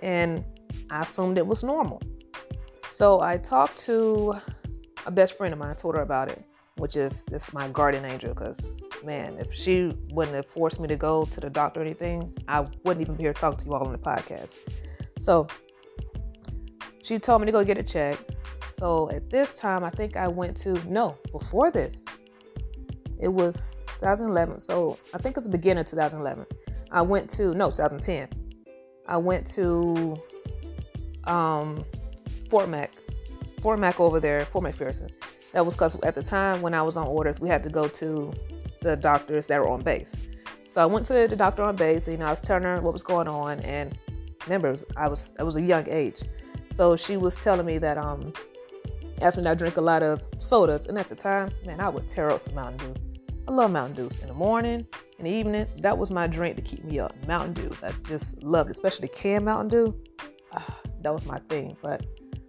and 0.00 0.44
I 0.90 1.00
assumed 1.00 1.38
it 1.38 1.46
was 1.46 1.64
normal. 1.64 2.00
So 2.90 3.20
I 3.20 3.38
talked 3.38 3.78
to 3.86 4.34
a 5.06 5.10
best 5.10 5.36
friend 5.36 5.52
of 5.52 5.58
mine 5.58 5.74
told 5.76 5.96
her 5.96 6.02
about 6.02 6.30
it, 6.30 6.44
which 6.76 6.94
is 6.94 7.24
this 7.24 7.52
my 7.52 7.68
guardian 7.68 8.04
angel. 8.04 8.34
Because 8.34 8.80
man, 9.02 9.38
if 9.38 9.52
she 9.52 9.92
wouldn't 10.10 10.36
have 10.36 10.46
forced 10.46 10.78
me 10.78 10.86
to 10.88 10.96
go 10.96 11.24
to 11.24 11.40
the 11.40 11.50
doctor 11.50 11.80
or 11.80 11.84
anything, 11.84 12.36
I 12.48 12.60
wouldn't 12.84 13.00
even 13.00 13.16
be 13.16 13.24
here 13.24 13.32
talking 13.32 13.58
to 13.60 13.64
you 13.64 13.72
all 13.72 13.84
on 13.84 13.92
the 13.92 13.98
podcast. 13.98 14.58
So 15.18 15.46
she 17.02 17.18
told 17.18 17.40
me 17.42 17.46
to 17.46 17.52
go 17.52 17.64
get 17.64 17.78
a 17.78 17.82
check. 17.82 18.18
So 18.72 19.10
at 19.10 19.30
this 19.30 19.58
time, 19.58 19.84
I 19.84 19.90
think 19.90 20.16
I 20.16 20.28
went 20.28 20.56
to 20.58 20.72
no 20.88 21.16
before 21.30 21.70
this. 21.70 22.04
It 23.20 23.28
was 23.28 23.80
2011. 24.00 24.60
So 24.60 24.98
I 25.14 25.18
think 25.18 25.36
it's 25.36 25.46
the 25.46 25.52
beginning 25.52 25.82
of 25.82 25.86
2011. 25.86 26.46
I 26.90 27.02
went 27.02 27.28
to 27.30 27.52
no 27.54 27.70
2010. 27.70 28.28
I 29.06 29.16
went 29.16 29.46
to 29.48 30.16
um, 31.24 31.84
Fort 32.50 32.68
Mac 32.68 32.92
Fort 33.62 33.78
Mac 33.78 34.00
over 34.00 34.18
there, 34.18 34.44
Fort 34.46 34.64
McPherson. 34.64 35.10
That 35.52 35.64
was 35.64 35.74
because 35.74 36.00
at 36.02 36.14
the 36.14 36.22
time 36.22 36.62
when 36.62 36.74
I 36.74 36.82
was 36.82 36.96
on 36.96 37.06
orders, 37.06 37.38
we 37.38 37.48
had 37.48 37.62
to 37.62 37.70
go 37.70 37.86
to 37.86 38.32
the 38.80 38.96
doctors 38.96 39.46
that 39.46 39.60
were 39.60 39.68
on 39.68 39.82
base. 39.82 40.14
So 40.66 40.82
I 40.82 40.86
went 40.86 41.06
to 41.06 41.12
the 41.12 41.36
doctor 41.36 41.62
on 41.62 41.76
base. 41.76 42.08
And, 42.08 42.14
you 42.14 42.18
know, 42.18 42.26
I 42.26 42.30
was 42.30 42.42
telling 42.42 42.64
her 42.64 42.80
what 42.80 42.92
was 42.92 43.04
going 43.04 43.28
on, 43.28 43.60
and 43.60 43.96
remember, 44.46 44.70
was, 44.70 44.84
I 44.96 45.06
was 45.08 45.30
I 45.38 45.44
was 45.44 45.56
a 45.56 45.62
young 45.62 45.88
age, 45.88 46.22
so 46.72 46.96
she 46.96 47.16
was 47.16 47.42
telling 47.42 47.66
me 47.66 47.78
that 47.78 47.98
um, 47.98 48.32
asked 49.20 49.36
me 49.36 49.44
to 49.44 49.54
drink 49.54 49.76
a 49.76 49.80
lot 49.80 50.02
of 50.02 50.22
sodas, 50.38 50.86
and 50.86 50.98
at 50.98 51.08
the 51.08 51.14
time, 51.14 51.50
man, 51.64 51.80
I 51.80 51.88
would 51.88 52.08
tear 52.08 52.30
up 52.30 52.40
some 52.40 52.54
Mountain 52.54 52.94
Dew. 52.94 53.00
I 53.48 53.52
love 53.52 53.70
Mountain 53.70 54.08
Dews 54.08 54.20
in 54.20 54.28
the 54.28 54.34
morning, 54.34 54.86
in 55.18 55.24
the 55.24 55.30
evening. 55.30 55.66
That 55.78 55.98
was 55.98 56.10
my 56.10 56.26
drink 56.26 56.56
to 56.56 56.62
keep 56.62 56.84
me 56.84 56.98
up. 56.98 57.14
Mountain 57.26 57.54
Dews, 57.54 57.82
I 57.82 57.92
just 58.06 58.42
loved 58.42 58.70
it, 58.70 58.72
especially 58.72 59.08
canned 59.08 59.44
Mountain 59.44 59.68
Dew. 59.68 60.02
Ah, 60.52 60.80
that 61.02 61.12
was 61.12 61.26
my 61.26 61.38
thing. 61.48 61.76
But 61.82 62.06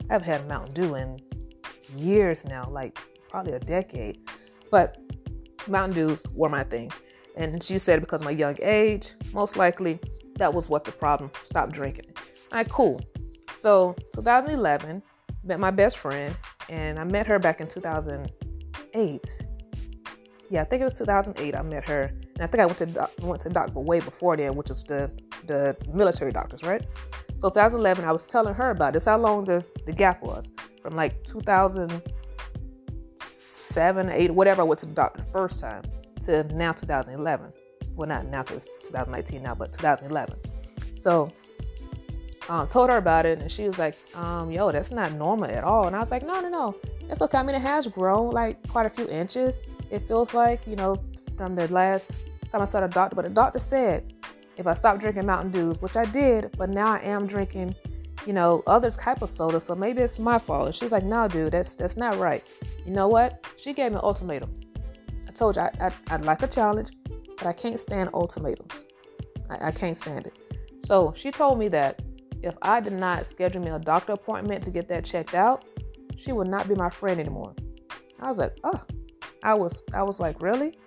I 0.09 0.13
haven't 0.13 0.27
had 0.27 0.47
Mountain 0.47 0.73
Dew 0.73 0.95
in 0.95 1.19
years 1.95 2.45
now, 2.45 2.67
like 2.69 2.99
probably 3.29 3.53
a 3.53 3.59
decade. 3.59 4.19
But 4.69 4.97
Mountain 5.67 5.95
Dews 5.95 6.23
were 6.33 6.49
my 6.49 6.63
thing. 6.63 6.91
And 7.35 7.63
she 7.63 7.79
said 7.79 7.99
because 7.99 8.21
of 8.21 8.25
my 8.25 8.31
young 8.31 8.57
age, 8.61 9.13
most 9.33 9.57
likely 9.57 9.99
that 10.37 10.53
was 10.53 10.69
what 10.69 10.83
the 10.83 10.91
problem. 10.91 11.31
Stop 11.43 11.71
drinking. 11.71 12.05
All 12.51 12.59
right, 12.59 12.69
cool. 12.69 13.01
So 13.53 13.95
2011, 14.15 15.03
met 15.43 15.59
my 15.59 15.71
best 15.71 15.97
friend, 15.97 16.37
and 16.69 16.97
I 16.99 17.03
met 17.03 17.27
her 17.27 17.39
back 17.39 17.59
in 17.61 17.67
2008. 17.67 19.43
Yeah, 20.49 20.61
I 20.61 20.65
think 20.65 20.81
it 20.81 20.83
was 20.83 20.97
2008. 20.97 21.55
I 21.55 21.61
met 21.61 21.87
her, 21.87 22.11
and 22.35 22.41
I 22.41 22.47
think 22.47 22.61
I 22.61 22.65
went 22.65 22.79
to 22.79 23.09
went 23.21 23.41
to 23.41 23.49
doctor 23.49 23.79
way 23.79 23.99
before 23.99 24.35
then, 24.37 24.55
which 24.55 24.69
is 24.69 24.83
the 24.83 25.11
the 25.47 25.75
military 25.93 26.31
doctors, 26.31 26.63
right? 26.63 26.85
So 27.39 27.49
2011, 27.49 28.05
I 28.05 28.11
was 28.11 28.25
telling 28.25 28.53
her 28.53 28.69
about 28.71 28.93
this. 28.93 29.05
How 29.05 29.17
long 29.17 29.45
the 29.45 29.65
the 29.85 29.91
gap 29.91 30.23
was 30.23 30.51
from 30.81 30.95
like 30.95 31.23
2007, 31.23 34.09
eight, 34.09 34.31
whatever. 34.31 34.61
I 34.61 34.65
went 34.65 34.79
to 34.81 34.85
the 34.85 34.93
doctor 34.93 35.23
the 35.23 35.31
first 35.31 35.59
time 35.59 35.83
to 36.25 36.43
now 36.55 36.71
2011. 36.71 37.51
Well, 37.95 38.07
not 38.07 38.27
now 38.27 38.43
because 38.43 38.65
it's 38.65 38.87
2019 38.87 39.43
now, 39.43 39.55
but 39.55 39.73
2011. 39.73 40.39
So 40.95 41.29
um, 42.49 42.67
told 42.67 42.89
her 42.89 42.97
about 42.97 43.25
it, 43.25 43.39
and 43.39 43.51
she 43.51 43.67
was 43.67 43.77
like, 43.77 43.95
um, 44.15 44.51
"Yo, 44.51 44.71
that's 44.71 44.91
not 44.91 45.13
normal 45.13 45.49
at 45.49 45.63
all." 45.63 45.87
And 45.87 45.95
I 45.95 45.99
was 45.99 46.11
like, 46.11 46.23
"No, 46.23 46.41
no, 46.41 46.49
no, 46.49 46.75
it's 47.09 47.21
okay. 47.21 47.37
I 47.37 47.43
mean, 47.43 47.55
it 47.55 47.61
has 47.61 47.87
grown 47.87 48.31
like 48.31 48.67
quite 48.67 48.85
a 48.85 48.89
few 48.89 49.07
inches. 49.07 49.63
It 49.89 50.07
feels 50.07 50.33
like, 50.33 50.65
you 50.67 50.75
know, 50.75 50.97
from 51.37 51.55
the 51.55 51.71
last 51.71 52.21
time 52.49 52.61
I 52.61 52.65
saw 52.65 52.81
the 52.81 52.87
doctor. 52.87 53.15
But 53.15 53.25
the 53.25 53.31
doctor 53.31 53.59
said 53.59 54.13
if 54.57 54.67
I 54.67 54.73
stop 54.73 54.99
drinking 54.99 55.25
Mountain 55.25 55.51
Dews, 55.51 55.81
which 55.81 55.95
I 55.95 56.05
did, 56.05 56.55
but 56.57 56.69
now 56.69 56.93
I 56.93 56.99
am 56.99 57.27
drinking, 57.27 57.75
you 58.25 58.33
know, 58.33 58.61
other 58.67 58.91
type 58.91 59.21
of 59.21 59.29
soda. 59.29 59.59
So 59.59 59.73
maybe 59.75 60.01
it's 60.01 60.19
my 60.19 60.37
fault." 60.37 60.65
And 60.67 60.75
she's 60.75 60.91
like, 60.91 61.03
"No, 61.05 61.27
dude, 61.27 61.53
that's 61.53 61.75
that's 61.75 61.97
not 61.97 62.17
right. 62.17 62.43
You 62.85 62.91
know 62.91 63.07
what?" 63.07 63.45
She 63.57 63.73
gave 63.73 63.91
me 63.91 63.97
an 63.97 64.03
ultimatum. 64.03 64.59
I 65.27 65.31
told 65.31 65.55
you 65.55 65.61
I, 65.61 65.71
I, 65.79 65.91
I'd 66.11 66.25
like 66.25 66.43
a 66.43 66.47
challenge, 66.47 66.91
but 67.37 67.47
I 67.47 67.53
can't 67.53 67.79
stand 67.79 68.09
ultimatums. 68.13 68.85
I, 69.49 69.67
I 69.67 69.71
can't 69.71 69.97
stand 69.97 70.27
it. 70.27 70.37
So 70.83 71.13
she 71.15 71.31
told 71.31 71.57
me 71.57 71.69
that 71.69 72.01
if 72.43 72.55
I 72.61 72.79
did 72.79 72.93
not 72.93 73.25
schedule 73.25 73.61
me 73.61 73.71
a 73.71 73.79
doctor 73.79 74.13
appointment 74.13 74.63
to 74.65 74.69
get 74.69 74.87
that 74.89 75.05
checked 75.05 75.33
out, 75.33 75.65
she 76.17 76.31
would 76.31 76.47
not 76.47 76.67
be 76.67 76.75
my 76.75 76.89
friend 76.89 77.19
anymore. 77.19 77.55
I 78.19 78.27
was 78.27 78.37
like, 78.37 78.55
oh, 78.63 78.81
I 79.43 79.53
was, 79.53 79.83
I 79.93 80.03
was 80.03 80.19
like, 80.19 80.41
really? 80.41 80.77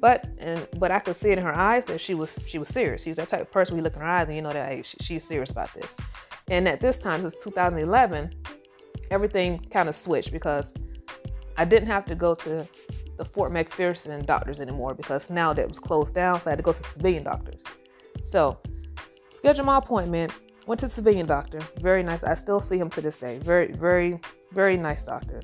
But 0.00 0.28
and 0.38 0.66
but 0.78 0.90
I 0.90 0.98
could 0.98 1.16
see 1.16 1.30
it 1.30 1.38
in 1.38 1.44
her 1.44 1.56
eyes 1.56 1.86
that 1.86 2.00
she 2.00 2.14
was 2.14 2.38
she 2.46 2.58
was 2.58 2.68
serious. 2.68 3.04
She 3.04 3.10
was 3.10 3.16
that 3.16 3.28
type 3.28 3.40
of 3.40 3.50
person. 3.50 3.76
We 3.76 3.82
look 3.82 3.94
in 3.94 4.02
her 4.02 4.06
eyes 4.06 4.26
and 4.26 4.36
you 4.36 4.42
know 4.42 4.52
that 4.52 4.68
hey, 4.68 4.82
she, 4.82 4.96
she's 5.00 5.24
serious 5.24 5.50
about 5.50 5.72
this. 5.72 5.88
And 6.50 6.68
at 6.68 6.80
this 6.80 6.98
time, 6.98 7.22
since 7.22 7.42
2011, 7.42 8.34
everything 9.10 9.60
kind 9.70 9.88
of 9.88 9.96
switched 9.96 10.30
because 10.30 10.66
I 11.56 11.64
didn't 11.64 11.88
have 11.88 12.04
to 12.06 12.14
go 12.14 12.34
to 12.34 12.68
the 13.16 13.24
Fort 13.24 13.52
McPherson 13.52 14.26
doctors 14.26 14.60
anymore 14.60 14.92
because 14.92 15.30
now 15.30 15.54
that 15.54 15.68
was 15.68 15.78
closed 15.78 16.14
down, 16.14 16.40
so 16.40 16.50
I 16.50 16.52
had 16.52 16.58
to 16.58 16.62
go 16.62 16.72
to 16.72 16.82
civilian 16.82 17.22
doctors. 17.22 17.64
So, 18.24 18.58
schedule 19.30 19.64
my 19.64 19.78
appointment. 19.78 20.32
Went 20.66 20.80
to 20.80 20.88
civilian 20.88 21.26
doctor. 21.26 21.60
Very 21.80 22.02
nice. 22.02 22.24
I 22.24 22.34
still 22.34 22.60
see 22.60 22.78
him 22.78 22.88
to 22.90 23.00
this 23.00 23.18
day. 23.18 23.38
Very, 23.38 23.72
very, 23.72 24.18
very 24.52 24.76
nice 24.76 25.02
doctor. 25.02 25.42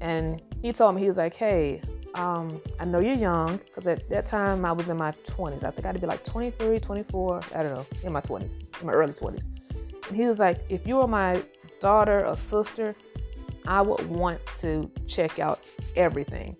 And 0.00 0.42
he 0.60 0.72
told 0.72 0.94
me 0.94 1.02
he 1.02 1.08
was 1.08 1.18
like, 1.18 1.34
"Hey, 1.34 1.80
um, 2.14 2.60
I 2.78 2.84
know 2.84 3.00
you're 3.00 3.14
young 3.14 3.56
because 3.56 3.86
at 3.86 4.08
that 4.10 4.26
time 4.26 4.64
I 4.64 4.72
was 4.72 4.88
in 4.88 4.96
my 4.96 5.12
20s. 5.24 5.64
I 5.64 5.70
think 5.70 5.86
I'd 5.86 6.00
be 6.00 6.06
like 6.06 6.24
23, 6.24 6.78
24. 6.78 7.40
I 7.54 7.62
don't 7.62 7.74
know, 7.74 7.86
in 8.02 8.12
my 8.12 8.20
20s, 8.20 8.60
in 8.80 8.86
my 8.86 8.92
early 8.92 9.12
20s. 9.12 9.48
And 10.08 10.16
he 10.16 10.24
was 10.24 10.38
like, 10.38 10.60
if 10.68 10.86
you 10.86 10.96
were 10.96 11.08
my 11.08 11.42
daughter 11.80 12.26
or 12.26 12.36
sister, 12.36 12.94
I 13.66 13.80
would 13.80 14.06
want 14.08 14.40
to 14.58 14.90
check 15.06 15.38
out 15.38 15.60
everything. 15.96 16.56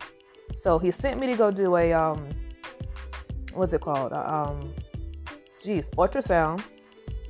So 0.54 0.78
he 0.78 0.90
sent 0.90 1.20
me 1.20 1.26
to 1.26 1.36
go 1.36 1.50
do 1.50 1.76
a 1.76 1.92
um, 1.92 2.28
what's 3.54 3.72
it 3.72 3.80
called? 3.80 4.12
Um, 4.12 4.72
geez, 5.62 5.88
ultrasound. 5.90 6.62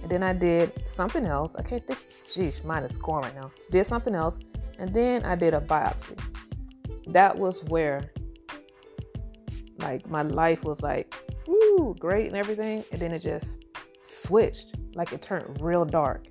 And 0.03 0.11
then 0.11 0.23
I 0.23 0.33
did 0.33 0.89
something 0.89 1.25
else. 1.25 1.55
I 1.57 1.63
can't 1.63 1.87
think. 1.87 1.99
Geez, 2.33 2.65
mine 2.65 2.83
is 2.83 2.97
gone 2.97 3.23
right 3.23 3.35
now. 3.35 3.51
Did 3.71 3.87
something 3.87 4.15
else, 4.15 4.39
and 4.79 4.93
then 4.93 5.25
I 5.25 5.37
did 5.37 5.55
a 5.55 5.61
biopsy. 5.61 6.19
That 7.07 7.39
was 7.39 7.63
where, 7.65 8.13
like, 9.79 10.09
my 10.09 10.23
life 10.23 10.65
was 10.65 10.83
like, 10.83 11.15
ooh, 11.49 11.95
great 11.99 12.27
and 12.27 12.37
everything, 12.37 12.85
and 12.91 13.01
then 13.01 13.13
it 13.13 13.21
just 13.21 13.65
switched. 14.05 14.75
Like 14.95 15.13
it 15.13 15.23
turned 15.23 15.61
real 15.61 15.85
dark. 15.85 16.27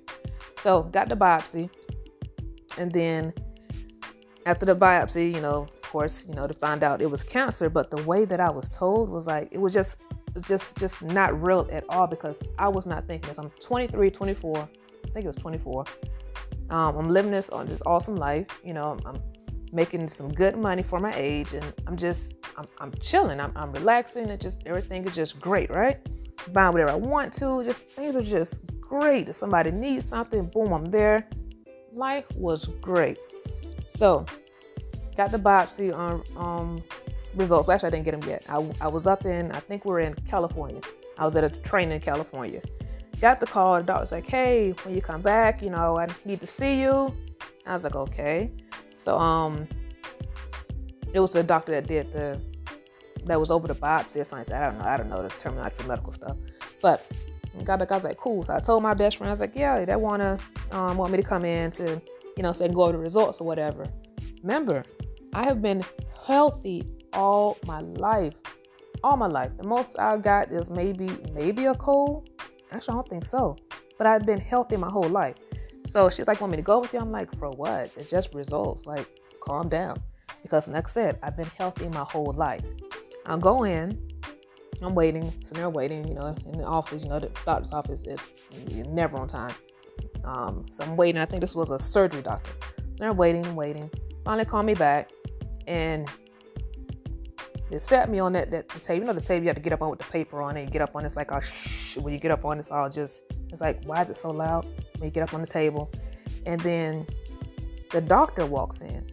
So 0.60 0.84
got 0.84 1.08
the 1.08 1.16
biopsy, 1.16 1.70
and 2.78 2.92
then 2.92 3.32
after 4.46 4.66
the 4.66 4.76
biopsy, 4.76 5.34
you 5.34 5.40
know, 5.40 5.66
of 5.72 5.82
course, 5.82 6.26
you 6.28 6.34
know, 6.34 6.46
to 6.46 6.54
find 6.54 6.82
out 6.84 7.02
it 7.02 7.10
was 7.10 7.22
cancer. 7.22 7.68
But 7.68 7.90
the 7.90 8.02
way 8.04 8.24
that 8.24 8.40
I 8.40 8.50
was 8.50 8.68
told 8.70 9.08
was 9.08 9.26
like, 9.26 9.48
it 9.50 9.58
was 9.58 9.72
just, 9.72 9.96
just, 10.40 10.76
just 10.76 11.02
not 11.02 11.40
real 11.42 11.68
at 11.70 11.84
all 11.88 12.06
because 12.06 12.38
I 12.58 12.68
was 12.68 12.86
not 12.86 13.06
thinking 13.06 13.28
this. 13.28 13.38
I'm 13.38 13.50
23, 13.60 14.10
24. 14.10 14.56
I 14.56 15.08
think 15.12 15.24
it 15.24 15.26
was 15.26 15.36
24. 15.36 15.84
Um, 16.70 16.96
I'm 16.96 17.08
living 17.10 17.30
this 17.30 17.50
on 17.50 17.66
this 17.66 17.82
awesome 17.84 18.16
life. 18.16 18.46
You 18.64 18.74
know, 18.74 18.92
I'm, 18.92 19.14
I'm, 19.14 19.22
making 19.72 20.06
some 20.06 20.32
good 20.32 20.56
money 20.56 20.82
for 20.82 21.00
my 21.00 21.12
age, 21.16 21.54
and 21.54 21.64
I'm 21.86 21.96
just, 21.96 22.34
I'm, 22.56 22.66
I'm 22.78 22.92
chilling. 23.00 23.40
I'm, 23.40 23.52
I'm 23.56 23.72
relaxing, 23.72 24.28
and 24.28 24.40
just 24.40 24.62
everything 24.66 25.06
is 25.06 25.14
just 25.14 25.40
great, 25.40 25.70
right? 25.70 25.98
Buying 26.52 26.72
whatever 26.72 26.90
I 26.90 26.96
want 26.96 27.32
to. 27.34 27.64
Just 27.64 27.92
things 27.92 28.14
are 28.14 28.22
just 28.22 28.60
great. 28.80 29.28
If 29.28 29.36
somebody 29.36 29.70
needs 29.70 30.06
something, 30.06 30.44
boom, 30.46 30.72
I'm 30.72 30.84
there. 30.84 31.26
Life 31.92 32.26
was 32.36 32.66
great. 32.80 33.16
So 33.88 34.26
got 35.16 35.30
the 35.30 35.38
biopsy 35.38 35.96
on 35.96 36.22
um, 36.36 36.82
results. 37.34 37.68
Well, 37.68 37.74
actually, 37.74 37.88
I 37.88 37.90
didn't 37.90 38.04
get 38.04 38.20
them 38.20 38.28
yet. 38.28 38.44
I, 38.48 38.70
I 38.80 38.88
was 38.88 39.06
up 39.06 39.26
in, 39.26 39.52
I 39.52 39.60
think 39.60 39.84
we 39.84 39.92
are 39.92 40.00
in 40.00 40.14
California. 40.26 40.80
I 41.18 41.24
was 41.24 41.36
at 41.36 41.44
a 41.44 41.50
training 41.50 41.94
in 41.94 42.00
California. 42.00 42.60
Got 43.20 43.40
the 43.40 43.46
call. 43.46 43.76
The 43.76 43.84
doctor's 43.84 44.10
like, 44.10 44.26
"Hey, 44.26 44.74
when 44.82 44.94
you 44.94 45.00
come 45.00 45.22
back, 45.22 45.62
you 45.62 45.70
know, 45.70 45.96
I 45.96 46.08
need 46.24 46.40
to 46.40 46.46
see 46.46 46.80
you." 46.80 47.14
I 47.66 47.72
was 47.72 47.84
like, 47.84 47.94
"Okay." 47.94 48.50
So, 48.96 49.16
um, 49.18 49.68
it 51.12 51.20
was 51.20 51.32
the 51.32 51.42
doctor 51.42 51.72
that 51.72 51.86
did 51.86 52.12
the 52.12 52.40
that 53.26 53.38
was 53.38 53.52
over 53.52 53.68
the 53.68 53.74
biopsy 53.74 54.20
or 54.20 54.24
something. 54.24 54.52
I 54.52 54.70
don't 54.70 54.78
know. 54.78 54.84
I 54.84 54.96
don't 54.96 55.08
know 55.08 55.22
the 55.22 55.28
terminology 55.28 55.76
for 55.78 55.88
medical 55.88 56.10
stuff, 56.10 56.36
but 56.80 57.06
got 57.62 57.78
back. 57.78 57.92
I 57.92 57.94
was 57.94 58.04
like, 58.04 58.16
"Cool." 58.16 58.42
So 58.42 58.54
I 58.54 58.58
told 58.58 58.82
my 58.82 58.94
best 58.94 59.18
friend, 59.18 59.28
I 59.28 59.32
was 59.32 59.40
like, 59.40 59.54
"Yeah, 59.54 59.84
they 59.84 59.94
wanna 59.94 60.38
um, 60.72 60.96
want 60.96 61.12
me 61.12 61.18
to 61.18 61.22
come 61.22 61.44
in 61.44 61.70
to, 61.72 62.02
you 62.36 62.42
know, 62.42 62.50
say 62.52 62.66
go 62.68 62.82
over 62.82 62.92
the 62.92 62.98
results 62.98 63.40
or 63.40 63.46
whatever." 63.46 63.86
Remember, 64.42 64.82
I 65.32 65.44
have 65.44 65.62
been 65.62 65.84
healthy 66.26 66.84
all 67.12 67.58
my 67.66 67.80
life. 67.80 68.34
All 69.04 69.16
my 69.16 69.26
life. 69.26 69.50
The 69.56 69.66
most 69.66 69.98
I 69.98 70.16
got 70.16 70.52
is 70.52 70.70
maybe 70.70 71.10
maybe 71.32 71.66
a 71.66 71.74
cold. 71.74 72.30
Actually, 72.70 72.92
I 72.92 72.96
don't 72.96 73.08
think 73.08 73.24
so. 73.24 73.56
But 73.98 74.06
I've 74.06 74.24
been 74.26 74.40
healthy 74.40 74.76
my 74.76 74.90
whole 74.90 75.08
life. 75.08 75.36
So 75.84 76.08
she's 76.08 76.28
like, 76.28 76.40
want 76.40 76.52
me 76.52 76.56
to 76.56 76.62
go 76.62 76.78
with 76.78 76.92
you? 76.92 77.00
I'm 77.00 77.10
like, 77.10 77.36
for 77.38 77.50
what? 77.50 77.90
It's 77.96 78.08
just 78.08 78.34
results. 78.34 78.86
Like, 78.86 79.06
calm 79.40 79.68
down. 79.68 79.96
Because 80.42 80.68
I 80.68 80.82
said, 80.88 81.18
I've 81.22 81.36
been 81.36 81.50
healthy 81.58 81.88
my 81.88 82.04
whole 82.04 82.32
life. 82.36 82.64
I'll 83.26 83.38
go 83.38 83.64
in. 83.64 84.00
I'm 84.80 84.94
waiting. 84.94 85.32
So 85.42 85.54
they're 85.54 85.70
waiting, 85.70 86.06
you 86.08 86.14
know, 86.14 86.34
in 86.46 86.58
the 86.58 86.64
office, 86.64 87.04
you 87.04 87.10
know, 87.10 87.20
the 87.20 87.30
doctor's 87.44 87.72
office 87.72 88.04
is 88.06 88.20
never 88.88 89.16
on 89.16 89.28
time. 89.28 89.54
Um, 90.24 90.66
so 90.68 90.84
I'm 90.84 90.96
waiting. 90.96 91.20
I 91.20 91.26
think 91.26 91.40
this 91.40 91.54
was 91.54 91.70
a 91.70 91.78
surgery 91.78 92.22
doctor. 92.22 92.50
So 92.78 92.84
they're 92.96 93.12
waiting 93.12 93.44
and 93.46 93.56
waiting. 93.56 93.90
Finally 94.24 94.46
called 94.46 94.66
me 94.66 94.74
back 94.74 95.10
and 95.66 96.08
they 97.72 97.78
sat 97.78 98.10
me 98.10 98.18
on 98.18 98.32
that 98.34 98.50
that 98.50 98.68
table. 98.68 99.00
You 99.00 99.06
know 99.06 99.12
the 99.12 99.20
table 99.20 99.42
you 99.44 99.48
have 99.48 99.56
to 99.56 99.62
get 99.62 99.72
up 99.72 99.82
on 99.82 99.90
with 99.90 99.98
the 99.98 100.12
paper 100.12 100.42
on 100.42 100.56
it. 100.56 100.64
You 100.64 100.70
get 100.70 100.82
up 100.82 100.94
on 100.94 101.02
it, 101.02 101.06
it's 101.06 101.16
like 101.16 101.32
oh 101.32 101.40
shh. 101.40 101.96
When 101.96 102.12
you 102.12 102.20
get 102.20 102.30
up 102.30 102.44
on 102.44 102.58
it, 102.58 102.60
it's 102.60 102.70
all 102.70 102.88
just 102.88 103.22
it's 103.50 103.60
like 103.60 103.82
why 103.84 104.02
is 104.02 104.10
it 104.10 104.16
so 104.16 104.30
loud? 104.30 104.66
When 104.98 105.08
you 105.08 105.10
get 105.10 105.22
up 105.22 105.34
on 105.34 105.40
the 105.40 105.46
table, 105.46 105.90
and 106.46 106.60
then 106.60 107.06
the 107.90 108.00
doctor 108.00 108.46
walks 108.46 108.80
in, 108.82 109.10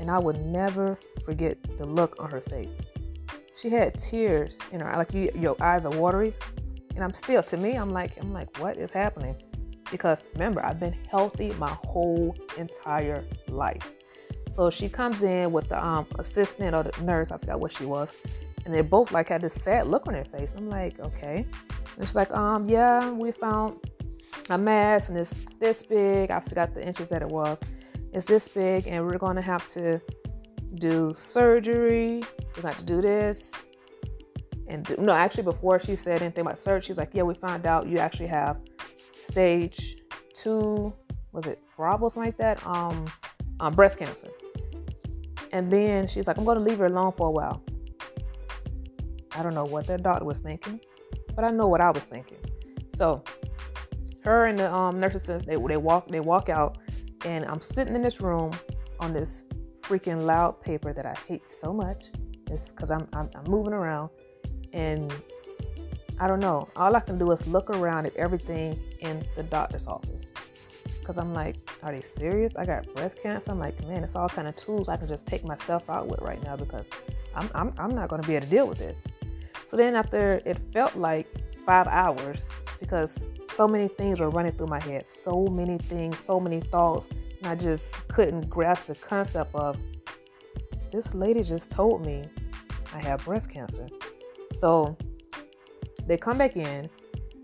and 0.00 0.10
I 0.10 0.18
would 0.18 0.44
never 0.44 0.98
forget 1.24 1.56
the 1.78 1.86
look 1.86 2.16
on 2.18 2.30
her 2.30 2.40
face. 2.40 2.78
She 3.56 3.70
had 3.70 3.98
tears 3.98 4.58
in 4.72 4.80
her 4.80 4.92
like 4.96 5.14
you, 5.14 5.30
your 5.34 5.56
eyes 5.62 5.86
are 5.86 5.96
watery, 5.96 6.34
and 6.94 7.02
I'm 7.02 7.14
still 7.14 7.42
to 7.44 7.56
me 7.56 7.76
I'm 7.76 7.90
like 7.90 8.18
I'm 8.20 8.32
like 8.32 8.58
what 8.58 8.76
is 8.76 8.92
happening? 8.92 9.36
because 9.90 10.26
remember, 10.34 10.64
I've 10.64 10.80
been 10.80 10.96
healthy 11.10 11.52
my 11.58 11.76
whole 11.86 12.36
entire 12.56 13.24
life. 13.48 13.92
So 14.56 14.70
she 14.70 14.88
comes 14.88 15.22
in 15.22 15.52
with 15.52 15.68
the 15.68 15.84
um, 15.84 16.06
assistant 16.18 16.74
or 16.74 16.82
the 16.82 17.02
nurse, 17.02 17.30
I 17.30 17.36
forgot 17.36 17.60
what 17.60 17.72
she 17.72 17.84
was, 17.84 18.16
and 18.64 18.72
they 18.72 18.80
both 18.80 19.12
like 19.12 19.28
had 19.28 19.42
this 19.42 19.52
sad 19.52 19.86
look 19.86 20.06
on 20.06 20.14
their 20.14 20.24
face. 20.24 20.54
I'm 20.56 20.70
like, 20.70 20.98
okay. 20.98 21.46
And 21.96 22.06
she's 22.06 22.16
like, 22.16 22.32
um, 22.34 22.66
yeah, 22.66 23.10
we 23.10 23.32
found 23.32 23.78
a 24.48 24.56
mass 24.56 25.10
and 25.10 25.18
it's 25.18 25.44
this 25.60 25.82
big. 25.82 26.30
I 26.30 26.40
forgot 26.40 26.72
the 26.72 26.82
inches 26.82 27.10
that 27.10 27.20
it 27.20 27.28
was. 27.28 27.60
It's 28.14 28.24
this 28.24 28.48
big, 28.48 28.86
and 28.86 29.04
we're 29.04 29.18
gonna 29.18 29.42
have 29.42 29.66
to 29.68 30.00
do 30.76 31.12
surgery. 31.14 32.22
We're 32.56 32.62
going 32.62 32.74
to 32.74 32.82
do 32.84 33.02
this. 33.02 33.50
And 34.68 34.84
do, 34.84 34.96
no, 34.98 35.12
actually, 35.12 35.44
before 35.44 35.78
she 35.78 35.96
said 35.96 36.22
anything 36.22 36.42
about 36.42 36.58
surgery, 36.58 36.86
she's 36.86 36.98
like, 36.98 37.10
yeah, 37.12 37.22
we 37.22 37.34
found 37.34 37.66
out 37.66 37.86
you 37.88 37.98
actually 37.98 38.28
have 38.28 38.58
stage 39.14 39.96
two, 40.34 40.94
was 41.32 41.46
it 41.46 41.60
Bravo, 41.76 42.08
something 42.08 42.28
like 42.28 42.38
that, 42.38 42.66
um, 42.66 43.06
um, 43.60 43.74
breast 43.74 43.98
cancer. 43.98 44.28
And 45.56 45.72
then 45.72 46.06
she's 46.06 46.26
like, 46.26 46.36
I'm 46.36 46.44
going 46.44 46.58
to 46.58 46.62
leave 46.62 46.76
her 46.76 46.84
alone 46.84 47.12
for 47.12 47.28
a 47.28 47.30
while. 47.30 47.62
I 49.32 49.42
don't 49.42 49.54
know 49.54 49.64
what 49.64 49.86
that 49.86 50.02
doctor 50.02 50.26
was 50.26 50.40
thinking, 50.40 50.78
but 51.34 51.46
I 51.46 51.50
know 51.50 51.66
what 51.66 51.80
I 51.80 51.90
was 51.90 52.04
thinking. 52.04 52.36
So 52.94 53.24
her 54.22 54.44
and 54.44 54.58
the 54.58 54.70
um, 54.70 55.00
nurses, 55.00 55.46
they, 55.46 55.56
they 55.56 55.78
walk 55.78 56.08
they 56.08 56.20
walk 56.20 56.50
out, 56.50 56.76
and 57.24 57.46
I'm 57.46 57.62
sitting 57.62 57.94
in 57.94 58.02
this 58.02 58.20
room 58.20 58.52
on 59.00 59.14
this 59.14 59.44
freaking 59.80 60.20
loud 60.26 60.60
paper 60.60 60.92
that 60.92 61.06
I 61.06 61.14
hate 61.26 61.46
so 61.46 61.72
much. 61.72 62.10
It's 62.50 62.70
because 62.70 62.90
I'm, 62.90 63.08
I'm, 63.14 63.30
I'm 63.34 63.50
moving 63.50 63.72
around 63.72 64.10
and 64.74 65.10
I 66.20 66.28
don't 66.28 66.40
know. 66.40 66.68
All 66.76 66.94
I 66.94 67.00
can 67.00 67.18
do 67.18 67.30
is 67.30 67.46
look 67.46 67.70
around 67.70 68.04
at 68.04 68.14
everything 68.16 68.78
in 69.00 69.26
the 69.36 69.42
doctor's 69.42 69.86
office. 69.86 70.26
Cause 71.06 71.18
I'm 71.18 71.32
like, 71.32 71.54
are 71.84 71.92
they 71.92 72.00
serious? 72.00 72.56
I 72.56 72.66
got 72.66 72.92
breast 72.92 73.22
cancer. 73.22 73.52
I'm 73.52 73.60
like, 73.60 73.80
man, 73.86 74.02
it's 74.02 74.16
all 74.16 74.28
kind 74.28 74.48
of 74.48 74.56
tools 74.56 74.88
I 74.88 74.96
can 74.96 75.06
just 75.06 75.24
take 75.24 75.44
myself 75.44 75.88
out 75.88 76.08
with 76.08 76.20
right 76.20 76.42
now 76.42 76.56
because 76.56 76.88
I'm 77.32 77.48
I'm, 77.54 77.72
I'm 77.78 77.90
not 77.94 78.08
gonna 78.08 78.24
be 78.24 78.34
able 78.34 78.46
to 78.46 78.50
deal 78.50 78.66
with 78.66 78.78
this. 78.78 79.06
So 79.68 79.76
then 79.76 79.94
after 79.94 80.42
it 80.44 80.58
felt 80.72 80.96
like 80.96 81.28
five 81.64 81.86
hours 81.86 82.48
because 82.80 83.24
so 83.54 83.68
many 83.68 83.86
things 83.86 84.18
were 84.18 84.30
running 84.30 84.50
through 84.50 84.66
my 84.66 84.82
head, 84.82 85.08
so 85.08 85.46
many 85.46 85.78
things, 85.78 86.18
so 86.18 86.40
many 86.40 86.60
thoughts, 86.60 87.08
and 87.38 87.46
I 87.46 87.54
just 87.54 87.94
couldn't 88.08 88.50
grasp 88.50 88.88
the 88.88 88.96
concept 88.96 89.54
of 89.54 89.76
this 90.90 91.14
lady 91.14 91.44
just 91.44 91.70
told 91.70 92.04
me 92.04 92.24
I 92.92 93.00
have 93.04 93.24
breast 93.24 93.48
cancer. 93.48 93.86
So 94.50 94.96
they 96.08 96.16
come 96.16 96.36
back 96.36 96.56
in 96.56 96.90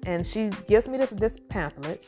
and 0.04 0.26
she 0.26 0.50
gives 0.66 0.88
me 0.88 0.98
this 0.98 1.10
this 1.10 1.36
pamphlet 1.48 2.04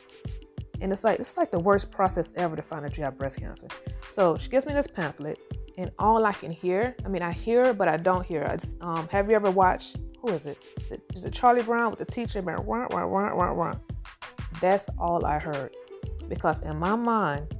and 0.81 0.93
it's 0.93 1.05
like 1.05 1.21
it's 1.21 1.37
like 1.37 1.51
the 1.51 1.59
worst 1.59 1.91
process 1.91 2.33
ever 2.37 2.57
to 2.57 2.63
find 2.63 2.85
out 2.85 2.97
you 2.97 3.05
have 3.05 3.19
breast 3.19 3.41
cancer. 3.41 3.69
So 4.13 4.37
she 4.37 4.49
gives 4.49 4.67
me 4.67 4.73
this 4.73 4.87
pamphlet 4.87 5.39
and 5.77 5.91
all 5.99 6.25
I 6.25 6.33
can 6.33 6.51
hear, 6.51 6.97
I 7.05 7.09
mean 7.09 7.23
I 7.23 7.33
hear 7.33 7.75
but 7.75 7.89
I 7.89 7.97
don't 7.97 8.25
hear. 8.25 8.45
I 8.45 8.57
just, 8.57 8.81
Um, 8.81 9.09
have 9.09 9.29
you 9.29 9.37
ever 9.37 9.51
watched 9.51 9.97
who 10.21 10.29
is 10.31 10.47
it? 10.47 10.59
Is 10.79 10.93
it, 10.93 11.03
is 11.15 11.25
it 11.25 11.33
Charlie 11.33 11.63
Brown 11.63 11.91
with 11.91 11.99
the 11.99 12.05
teacher? 12.07 12.41
That's 14.61 14.89
all 14.99 15.27
I 15.27 15.39
heard 15.39 15.77
because 16.29 16.63
in 16.63 16.79
my 16.79 16.97
mind, 16.97 17.55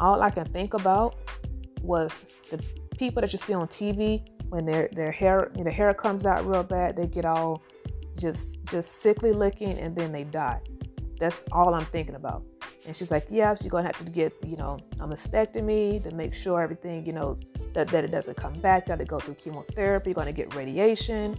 all 0.00 0.20
I 0.22 0.30
can 0.30 0.44
think 0.46 0.74
about 0.74 1.16
was 1.82 2.24
the 2.50 2.62
people 2.98 3.20
that 3.20 3.32
you 3.32 3.38
see 3.38 3.54
on 3.54 3.68
TV 3.68 4.26
when 4.48 4.64
their 4.66 4.88
their 4.92 5.10
hair 5.10 5.50
you 5.56 5.64
know, 5.64 5.70
hair 5.70 5.92
comes 5.94 6.26
out 6.26 6.46
real 6.46 6.62
bad, 6.62 6.96
they 6.96 7.06
get 7.06 7.24
all 7.24 7.62
just 8.18 8.64
just 8.64 9.02
sickly 9.02 9.32
looking 9.32 9.78
and 9.78 9.96
then 9.96 10.12
they 10.12 10.24
die. 10.24 10.60
That's 11.18 11.44
all 11.52 11.74
I'm 11.74 11.84
thinking 11.86 12.14
about. 12.14 12.42
And 12.86 12.96
she's 12.96 13.10
like, 13.10 13.26
yeah, 13.30 13.54
you're 13.60 13.70
gonna 13.70 13.86
have 13.86 14.04
to 14.04 14.10
get, 14.10 14.32
you 14.44 14.56
know, 14.56 14.78
a 15.00 15.06
mastectomy 15.06 16.02
to 16.02 16.14
make 16.14 16.34
sure 16.34 16.60
everything, 16.60 17.06
you 17.06 17.12
know, 17.12 17.38
that, 17.72 17.88
that 17.88 18.04
it 18.04 18.10
doesn't 18.10 18.36
come 18.36 18.52
back, 18.54 18.86
got 18.86 18.98
to 18.98 19.04
go 19.04 19.18
through 19.18 19.34
chemotherapy, 19.34 20.10
you're 20.10 20.14
gonna 20.14 20.32
get 20.32 20.54
radiation. 20.54 21.36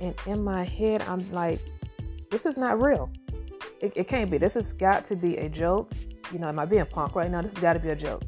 And 0.00 0.14
in 0.26 0.42
my 0.42 0.64
head, 0.64 1.02
I'm 1.02 1.30
like, 1.32 1.60
this 2.30 2.46
is 2.46 2.56
not 2.56 2.80
real. 2.80 3.10
It, 3.80 3.92
it 3.96 4.08
can't 4.08 4.30
be. 4.30 4.38
This 4.38 4.54
has 4.54 4.72
got 4.72 5.04
to 5.06 5.16
be 5.16 5.36
a 5.38 5.48
joke. 5.48 5.92
You 6.32 6.38
know, 6.38 6.48
am 6.48 6.58
I 6.58 6.64
being 6.64 6.86
punk 6.86 7.16
right 7.16 7.30
now? 7.30 7.42
This 7.42 7.54
has 7.54 7.62
got 7.62 7.72
to 7.72 7.80
be 7.80 7.90
a 7.90 7.96
joke. 7.96 8.22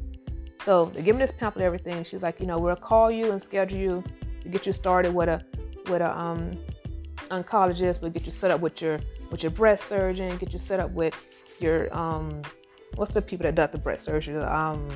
So 0.63 0.85
they 0.85 1.01
give 1.01 1.15
me 1.15 1.21
this 1.21 1.31
pamphlet, 1.31 1.65
everything. 1.65 2.03
She's 2.03 2.23
like, 2.23 2.39
you 2.39 2.45
know, 2.45 2.57
we'll 2.57 2.75
call 2.75 3.11
you 3.11 3.31
and 3.31 3.41
schedule 3.41 3.77
you 3.77 4.03
to 4.41 4.49
get 4.49 4.65
you 4.65 4.73
started 4.73 5.13
with 5.13 5.29
a 5.29 5.43
with 5.89 6.01
a 6.01 6.17
um 6.17 6.51
oncologist. 7.33 8.01
We'll 8.01 8.11
get 8.11 8.25
you 8.25 8.31
set 8.31 8.51
up 8.51 8.61
with 8.61 8.81
your 8.81 8.99
with 9.31 9.43
your 9.43 9.51
breast 9.51 9.87
surgeon. 9.87 10.37
Get 10.37 10.53
you 10.53 10.59
set 10.59 10.79
up 10.79 10.91
with 10.91 11.15
your 11.59 11.95
um 11.97 12.41
what's 12.95 13.13
the 13.13 13.21
people 13.21 13.43
that 13.45 13.55
does 13.55 13.71
the 13.71 13.77
breast 13.77 14.03
surgery? 14.03 14.37
Um, 14.37 14.87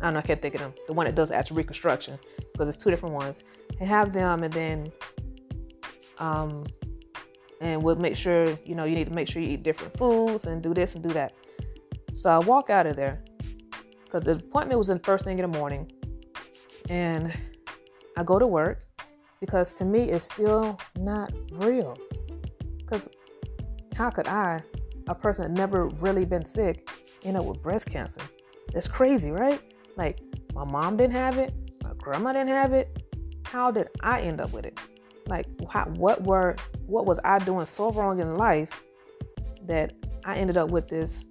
I 0.00 0.06
don't 0.06 0.14
know. 0.14 0.18
I 0.18 0.22
can't 0.22 0.40
think 0.40 0.54
of 0.54 0.60
them. 0.60 0.74
The 0.86 0.92
one 0.92 1.06
that 1.06 1.14
does 1.14 1.30
actual 1.30 1.56
reconstruction 1.56 2.18
because 2.52 2.68
it's 2.68 2.78
two 2.78 2.90
different 2.90 3.14
ones. 3.14 3.44
And 3.78 3.88
have 3.88 4.12
them, 4.12 4.42
and 4.42 4.52
then 4.52 4.92
um, 6.18 6.64
and 7.60 7.82
we'll 7.82 7.96
make 7.96 8.16
sure 8.16 8.58
you 8.64 8.74
know 8.74 8.84
you 8.84 8.94
need 8.94 9.08
to 9.08 9.14
make 9.14 9.28
sure 9.28 9.42
you 9.42 9.50
eat 9.50 9.62
different 9.62 9.96
foods 9.96 10.46
and 10.46 10.62
do 10.62 10.74
this 10.74 10.94
and 10.94 11.02
do 11.02 11.10
that. 11.10 11.34
So 12.14 12.30
I 12.30 12.38
walk 12.38 12.70
out 12.70 12.86
of 12.86 12.96
there 12.96 13.22
because 14.04 14.22
the 14.22 14.32
appointment 14.32 14.78
was 14.78 14.90
in 14.90 14.98
first 14.98 15.24
thing 15.24 15.38
in 15.38 15.50
the 15.50 15.58
morning. 15.58 15.90
And 16.90 17.32
I 18.16 18.24
go 18.24 18.38
to 18.38 18.46
work 18.46 18.84
because 19.42 19.76
to 19.76 19.84
me 19.84 20.02
it's 20.04 20.24
still 20.24 20.78
not 20.96 21.32
real. 21.54 21.98
Because 22.78 23.10
how 23.96 24.08
could 24.08 24.28
I, 24.28 24.62
a 25.08 25.16
person 25.16 25.52
that 25.52 25.58
never 25.58 25.88
really 25.88 26.24
been 26.24 26.44
sick, 26.44 26.88
end 27.24 27.36
up 27.36 27.44
with 27.44 27.60
breast 27.60 27.86
cancer? 27.86 28.20
It's 28.72 28.86
crazy, 28.86 29.32
right? 29.32 29.60
Like 29.96 30.20
my 30.54 30.64
mom 30.64 30.96
didn't 30.96 31.14
have 31.14 31.38
it, 31.38 31.52
my 31.82 31.90
grandma 31.98 32.32
didn't 32.32 32.50
have 32.50 32.72
it. 32.72 33.02
How 33.44 33.72
did 33.72 33.88
I 34.00 34.20
end 34.20 34.40
up 34.40 34.52
with 34.52 34.64
it? 34.64 34.78
Like 35.26 35.46
how, 35.68 35.86
what 35.86 36.22
were 36.22 36.54
what 36.86 37.04
was 37.04 37.18
I 37.24 37.40
doing 37.40 37.66
so 37.66 37.90
wrong 37.90 38.20
in 38.20 38.36
life 38.36 38.84
that 39.66 39.92
I 40.24 40.36
ended 40.36 40.56
up 40.56 40.70
with 40.70 40.86
this 40.86 41.24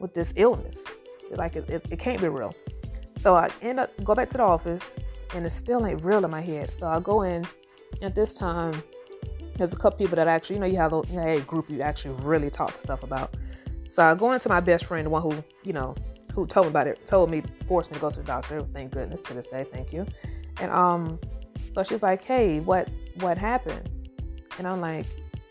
with 0.00 0.14
this 0.14 0.32
illness? 0.34 0.82
like 1.36 1.54
it, 1.54 1.70
it, 1.70 1.82
it 1.92 1.98
can't 2.00 2.20
be 2.20 2.28
real. 2.28 2.52
So 3.16 3.36
I 3.36 3.50
end 3.62 3.78
up 3.78 3.92
go 4.02 4.16
back 4.16 4.30
to 4.30 4.38
the 4.38 4.42
office, 4.42 4.96
and 5.34 5.46
it 5.46 5.50
still 5.50 5.86
ain't 5.86 6.04
real 6.04 6.24
in 6.24 6.30
my 6.30 6.40
head. 6.40 6.72
So 6.72 6.88
I 6.88 7.00
go 7.00 7.22
in. 7.22 7.46
At 8.00 8.14
this 8.14 8.34
time, 8.34 8.82
there's 9.56 9.72
a 9.72 9.76
couple 9.76 9.98
people 9.98 10.16
that 10.16 10.26
actually, 10.26 10.56
you 10.56 10.60
know, 10.60 10.66
you 10.66 10.78
have 10.78 10.92
a, 10.92 11.02
you 11.10 11.20
a 11.20 11.40
group 11.40 11.70
you 11.70 11.80
actually 11.80 12.14
really 12.24 12.50
talk 12.50 12.74
stuff 12.74 13.02
about. 13.02 13.34
So 13.88 14.02
I 14.02 14.14
go 14.14 14.32
into 14.32 14.48
my 14.48 14.60
best 14.60 14.86
friend, 14.86 15.06
the 15.06 15.10
one 15.10 15.22
who, 15.22 15.44
you 15.62 15.72
know, 15.72 15.94
who 16.34 16.46
told 16.46 16.66
me 16.66 16.70
about 16.70 16.86
it, 16.86 17.04
told 17.04 17.30
me, 17.30 17.42
forced 17.66 17.90
me 17.90 17.96
to 17.96 18.00
go 18.00 18.10
to 18.10 18.20
the 18.20 18.24
doctor. 18.24 18.60
Thank 18.72 18.92
goodness 18.92 19.22
to 19.24 19.34
this 19.34 19.48
day, 19.48 19.64
thank 19.70 19.92
you. 19.92 20.06
And 20.60 20.70
um, 20.70 21.20
so 21.74 21.82
she's 21.82 22.02
like, 22.02 22.24
"Hey, 22.24 22.60
what 22.60 22.88
what 23.20 23.36
happened?" 23.38 23.88
And 24.58 24.66
I'm 24.66 24.80
like, 24.80 25.06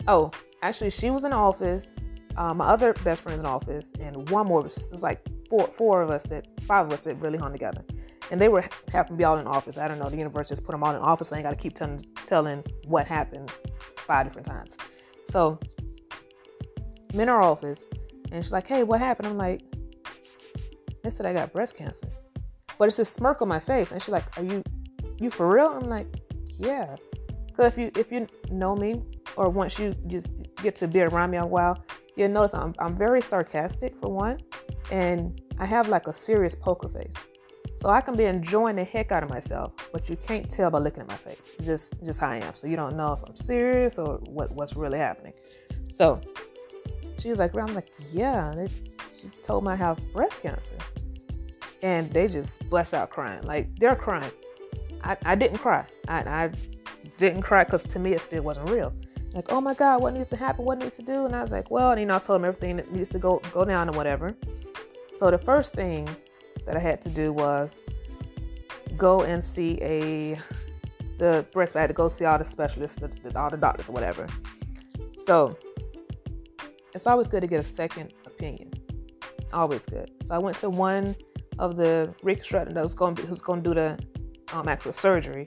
"Oh, 0.08 0.30
actually, 0.62 0.90
she 0.90 1.10
was 1.10 1.24
in 1.24 1.30
the 1.30 1.36
office. 1.36 2.00
Uh, 2.36 2.54
my 2.54 2.66
other 2.66 2.94
best 3.04 3.22
friend's 3.22 3.38
in 3.38 3.44
the 3.44 3.48
office, 3.48 3.92
and 4.00 4.28
one 4.30 4.46
more 4.46 4.62
was, 4.62 4.88
was 4.90 5.02
like 5.02 5.20
four 5.48 5.66
four 5.68 6.02
of 6.02 6.10
us 6.10 6.24
that 6.24 6.46
five 6.62 6.86
of 6.86 6.92
us 6.92 7.04
that 7.04 7.16
really 7.16 7.38
hung 7.38 7.52
together. 7.52 7.84
And 8.32 8.40
they 8.40 8.48
were 8.48 8.64
happened 8.90 9.18
to 9.18 9.18
be 9.18 9.24
all 9.24 9.38
in 9.38 9.46
office. 9.46 9.76
I 9.76 9.86
don't 9.86 9.98
know. 9.98 10.08
The 10.08 10.16
universe 10.16 10.48
just 10.48 10.64
put 10.64 10.72
them 10.72 10.82
all 10.82 10.96
in 10.96 11.02
office. 11.02 11.28
So 11.28 11.36
I 11.36 11.40
ain't 11.40 11.44
got 11.44 11.50
to 11.50 11.56
keep 11.56 11.74
telling 11.74 12.02
telling 12.24 12.64
what 12.86 13.06
happened 13.06 13.52
five 13.94 14.26
different 14.26 14.46
times. 14.46 14.78
So 15.26 15.60
in 17.12 17.28
our 17.28 17.42
office, 17.42 17.84
and 18.32 18.42
she's 18.42 18.50
like, 18.50 18.66
"Hey, 18.66 18.84
what 18.84 19.00
happened?" 19.00 19.28
I'm 19.28 19.36
like, 19.36 19.62
"They 21.04 21.10
said 21.10 21.26
I 21.26 21.34
got 21.34 21.52
breast 21.52 21.76
cancer." 21.76 22.08
But 22.78 22.88
it's 22.88 22.96
this 22.96 23.10
smirk 23.10 23.42
on 23.42 23.48
my 23.48 23.60
face, 23.60 23.92
and 23.92 24.00
she's 24.00 24.12
like, 24.12 24.24
"Are 24.38 24.42
you 24.42 24.64
you 25.18 25.28
for 25.28 25.46
real?" 25.46 25.66
I'm 25.66 25.90
like, 25.90 26.08
"Yeah." 26.58 26.96
Because 27.48 27.66
if 27.66 27.76
you 27.76 27.90
if 27.96 28.10
you 28.10 28.26
know 28.50 28.74
me, 28.74 29.02
or 29.36 29.50
once 29.50 29.78
you 29.78 29.94
just 30.06 30.30
get 30.62 30.74
to 30.76 30.88
be 30.88 31.02
around 31.02 31.32
me 31.32 31.36
a 31.36 31.44
while, 31.44 31.84
you'll 32.16 32.30
notice 32.30 32.54
I'm 32.54 32.72
I'm 32.78 32.96
very 32.96 33.20
sarcastic 33.20 33.94
for 34.00 34.08
one, 34.08 34.38
and 34.90 35.38
I 35.58 35.66
have 35.66 35.90
like 35.90 36.06
a 36.06 36.14
serious 36.14 36.54
poker 36.54 36.88
face. 36.88 37.18
So 37.76 37.88
I 37.88 38.00
can 38.00 38.16
be 38.16 38.24
enjoying 38.24 38.76
the 38.76 38.84
heck 38.84 39.12
out 39.12 39.22
of 39.22 39.30
myself, 39.30 39.72
but 39.92 40.08
you 40.08 40.16
can't 40.16 40.48
tell 40.48 40.70
by 40.70 40.78
looking 40.78 41.00
at 41.00 41.08
my 41.08 41.16
face. 41.16 41.52
Just 41.62 41.94
just 42.04 42.20
how 42.20 42.30
I 42.30 42.36
am. 42.36 42.54
So 42.54 42.66
you 42.66 42.76
don't 42.76 42.96
know 42.96 43.12
if 43.14 43.28
I'm 43.28 43.36
serious 43.36 43.98
or 43.98 44.18
what, 44.26 44.52
what's 44.52 44.76
really 44.76 44.98
happening. 44.98 45.32
So 45.88 46.20
she 47.18 47.28
was 47.28 47.38
like, 47.38 47.56
I'm 47.56 47.74
like, 47.74 47.90
yeah. 48.10 48.66
She 49.10 49.28
told 49.42 49.64
me 49.64 49.72
I 49.72 49.76
have 49.76 49.98
breast 50.12 50.42
cancer. 50.42 50.76
And 51.82 52.10
they 52.12 52.28
just 52.28 52.68
bust 52.70 52.94
out 52.94 53.10
crying. 53.10 53.42
Like 53.42 53.76
they're 53.78 53.96
crying. 53.96 54.30
I, 55.02 55.16
I 55.24 55.34
didn't 55.34 55.58
cry. 55.58 55.84
I, 56.08 56.18
I 56.18 56.50
didn't 57.16 57.42
cry 57.42 57.64
because 57.64 57.84
to 57.84 57.98
me 57.98 58.12
it 58.12 58.22
still 58.22 58.42
wasn't 58.42 58.70
real. 58.70 58.92
Like, 59.34 59.50
oh 59.50 59.60
my 59.60 59.74
God, 59.74 60.02
what 60.02 60.14
needs 60.14 60.28
to 60.30 60.36
happen? 60.36 60.64
What 60.64 60.78
needs 60.78 60.96
to 60.96 61.02
do? 61.02 61.24
And 61.24 61.34
I 61.34 61.40
was 61.40 61.52
like, 61.52 61.70
well, 61.70 61.90
and 61.90 62.00
you 62.00 62.06
know, 62.06 62.16
I 62.16 62.18
told 62.18 62.40
them 62.40 62.44
everything 62.44 62.76
that 62.76 62.92
needs 62.92 63.08
to 63.10 63.18
go 63.18 63.40
go 63.52 63.64
down 63.64 63.88
and 63.88 63.96
whatever. 63.96 64.36
So 65.16 65.30
the 65.30 65.38
first 65.38 65.72
thing 65.72 66.08
that 66.66 66.76
I 66.76 66.80
had 66.80 67.00
to 67.02 67.08
do 67.08 67.32
was 67.32 67.84
go 68.96 69.22
and 69.22 69.42
see 69.42 69.78
a 69.82 70.38
the 71.18 71.46
breast. 71.52 71.76
I 71.76 71.80
had 71.80 71.88
to 71.88 71.94
go 71.94 72.08
see 72.08 72.24
all 72.24 72.38
the 72.38 72.44
specialists, 72.44 72.98
the, 72.98 73.08
the, 73.08 73.38
all 73.38 73.50
the 73.50 73.56
doctors 73.56 73.88
or 73.88 73.92
whatever. 73.92 74.26
So 75.16 75.56
it's 76.94 77.06
always 77.06 77.26
good 77.26 77.42
to 77.42 77.46
get 77.46 77.60
a 77.60 77.62
second 77.62 78.12
opinion. 78.26 78.72
Always 79.52 79.84
good. 79.84 80.10
So 80.24 80.34
I 80.34 80.38
went 80.38 80.56
to 80.58 80.70
one 80.70 81.14
of 81.58 81.76
the 81.76 82.14
reconstructors 82.22 82.74
that 82.74 82.82
was 82.82 82.94
going 82.94 83.14
to, 83.16 83.22
who's 83.22 83.42
going 83.42 83.62
to 83.62 83.70
do 83.70 83.74
the 83.74 83.98
um, 84.52 84.68
actual 84.68 84.92
surgery, 84.92 85.46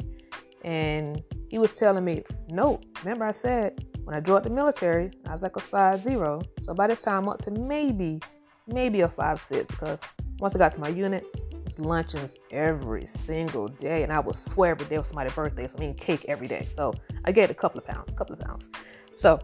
and 0.63 1.21
he 1.49 1.59
was 1.59 1.77
telling 1.77 2.05
me, 2.05 2.23
"No, 2.49 2.79
remember 3.03 3.25
I 3.25 3.31
said 3.31 3.85
when 4.05 4.15
I 4.15 4.19
joined 4.19 4.45
the 4.45 4.51
military, 4.51 5.11
I 5.27 5.31
was 5.31 5.43
like 5.43 5.55
a 5.55 5.61
size 5.61 6.01
zero. 6.01 6.41
So 6.59 6.73
by 6.73 6.87
this 6.87 7.01
time, 7.01 7.23
I'm 7.23 7.29
up 7.29 7.39
to 7.39 7.51
maybe, 7.51 8.21
maybe 8.67 9.01
a 9.01 9.09
five 9.09 9.41
six 9.41 9.67
because 9.67 10.01
once 10.39 10.55
I 10.55 10.57
got 10.57 10.73
to 10.73 10.79
my 10.79 10.89
unit, 10.89 11.25
it's 11.65 11.79
luncheons 11.79 12.37
every 12.51 13.07
single 13.07 13.67
day, 13.67 14.03
and 14.03 14.11
I 14.11 14.19
would 14.19 14.35
swear 14.35 14.71
every 14.71 14.85
day 14.85 14.97
was 14.97 15.07
somebody's 15.07 15.33
birthday, 15.33 15.67
so 15.67 15.77
I 15.77 15.79
mean 15.81 15.95
cake 15.95 16.25
every 16.27 16.47
day. 16.47 16.65
So 16.69 16.93
I 17.25 17.31
gained 17.31 17.51
a 17.51 17.55
couple 17.55 17.79
of 17.79 17.85
pounds, 17.85 18.09
a 18.09 18.13
couple 18.13 18.33
of 18.33 18.39
pounds. 18.39 18.69
So 19.13 19.39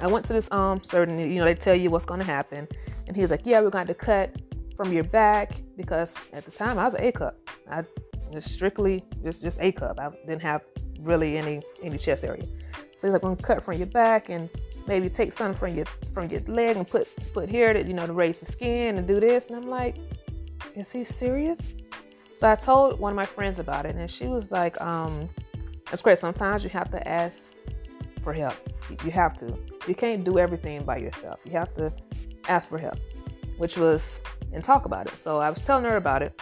I 0.00 0.06
went 0.06 0.24
to 0.26 0.32
this 0.32 0.50
um 0.52 0.82
certain, 0.84 1.18
you 1.18 1.38
know, 1.38 1.44
they 1.44 1.54
tell 1.54 1.74
you 1.74 1.90
what's 1.90 2.04
to 2.04 2.22
happen, 2.22 2.68
and 3.06 3.16
he's 3.16 3.30
like, 3.30 3.44
"Yeah, 3.44 3.60
we're 3.60 3.70
going 3.70 3.86
to 3.88 3.94
cut 3.94 4.36
from 4.76 4.92
your 4.92 5.04
back 5.04 5.60
because 5.76 6.14
at 6.32 6.44
the 6.44 6.52
time 6.52 6.78
I 6.78 6.84
was 6.84 6.94
A 6.94 7.10
cup. 7.10 7.36
I 7.68 7.82
just 8.32 8.52
strictly 8.52 9.02
just 9.24 9.42
just 9.42 9.58
A 9.60 9.72
cup. 9.72 9.98
I 9.98 10.10
didn't 10.26 10.42
have 10.42 10.62
really 11.00 11.36
any 11.36 11.62
any 11.82 11.98
chest 11.98 12.24
area. 12.24 12.44
So 12.96 13.06
he's 13.06 13.12
like, 13.12 13.22
"I'm 13.22 13.34
gonna 13.34 13.42
cut 13.42 13.62
from 13.62 13.74
your 13.74 13.86
back 13.86 14.28
and 14.28 14.48
maybe 14.86 15.08
take 15.08 15.32
something 15.32 15.58
from 15.58 15.76
your 15.76 15.86
from 16.12 16.28
your 16.30 16.40
leg 16.42 16.76
and 16.76 16.86
put 16.86 17.08
put 17.32 17.48
here 17.48 17.72
to 17.72 17.82
you 17.82 17.94
know 17.94 18.06
to 18.06 18.12
raise 18.12 18.40
the 18.40 18.46
skin 18.46 18.98
and 18.98 19.06
do 19.06 19.20
this." 19.20 19.48
And 19.48 19.56
I'm 19.56 19.68
like, 19.68 19.96
"Is 20.74 20.90
he 20.90 21.04
serious?" 21.04 21.58
So 22.34 22.50
I 22.50 22.54
told 22.54 23.00
one 23.00 23.12
of 23.12 23.16
my 23.16 23.26
friends 23.26 23.58
about 23.58 23.86
it, 23.86 23.96
and 23.96 24.10
she 24.10 24.26
was 24.26 24.52
like, 24.52 24.80
um, 24.80 25.28
"It's 25.92 26.02
great. 26.02 26.18
Sometimes 26.18 26.64
you 26.64 26.70
have 26.70 26.90
to 26.90 27.08
ask 27.08 27.38
for 28.22 28.32
help. 28.32 28.54
You 29.04 29.10
have 29.10 29.34
to. 29.36 29.56
You 29.86 29.94
can't 29.94 30.24
do 30.24 30.38
everything 30.38 30.84
by 30.84 30.98
yourself. 30.98 31.40
You 31.44 31.52
have 31.52 31.74
to 31.74 31.92
ask 32.48 32.68
for 32.68 32.78
help." 32.78 32.98
Which 33.56 33.76
was 33.76 34.20
and 34.52 34.62
talk 34.62 34.86
about 34.86 35.06
it. 35.06 35.16
So 35.16 35.40
I 35.40 35.50
was 35.50 35.62
telling 35.62 35.84
her 35.84 35.96
about 35.96 36.22
it, 36.22 36.40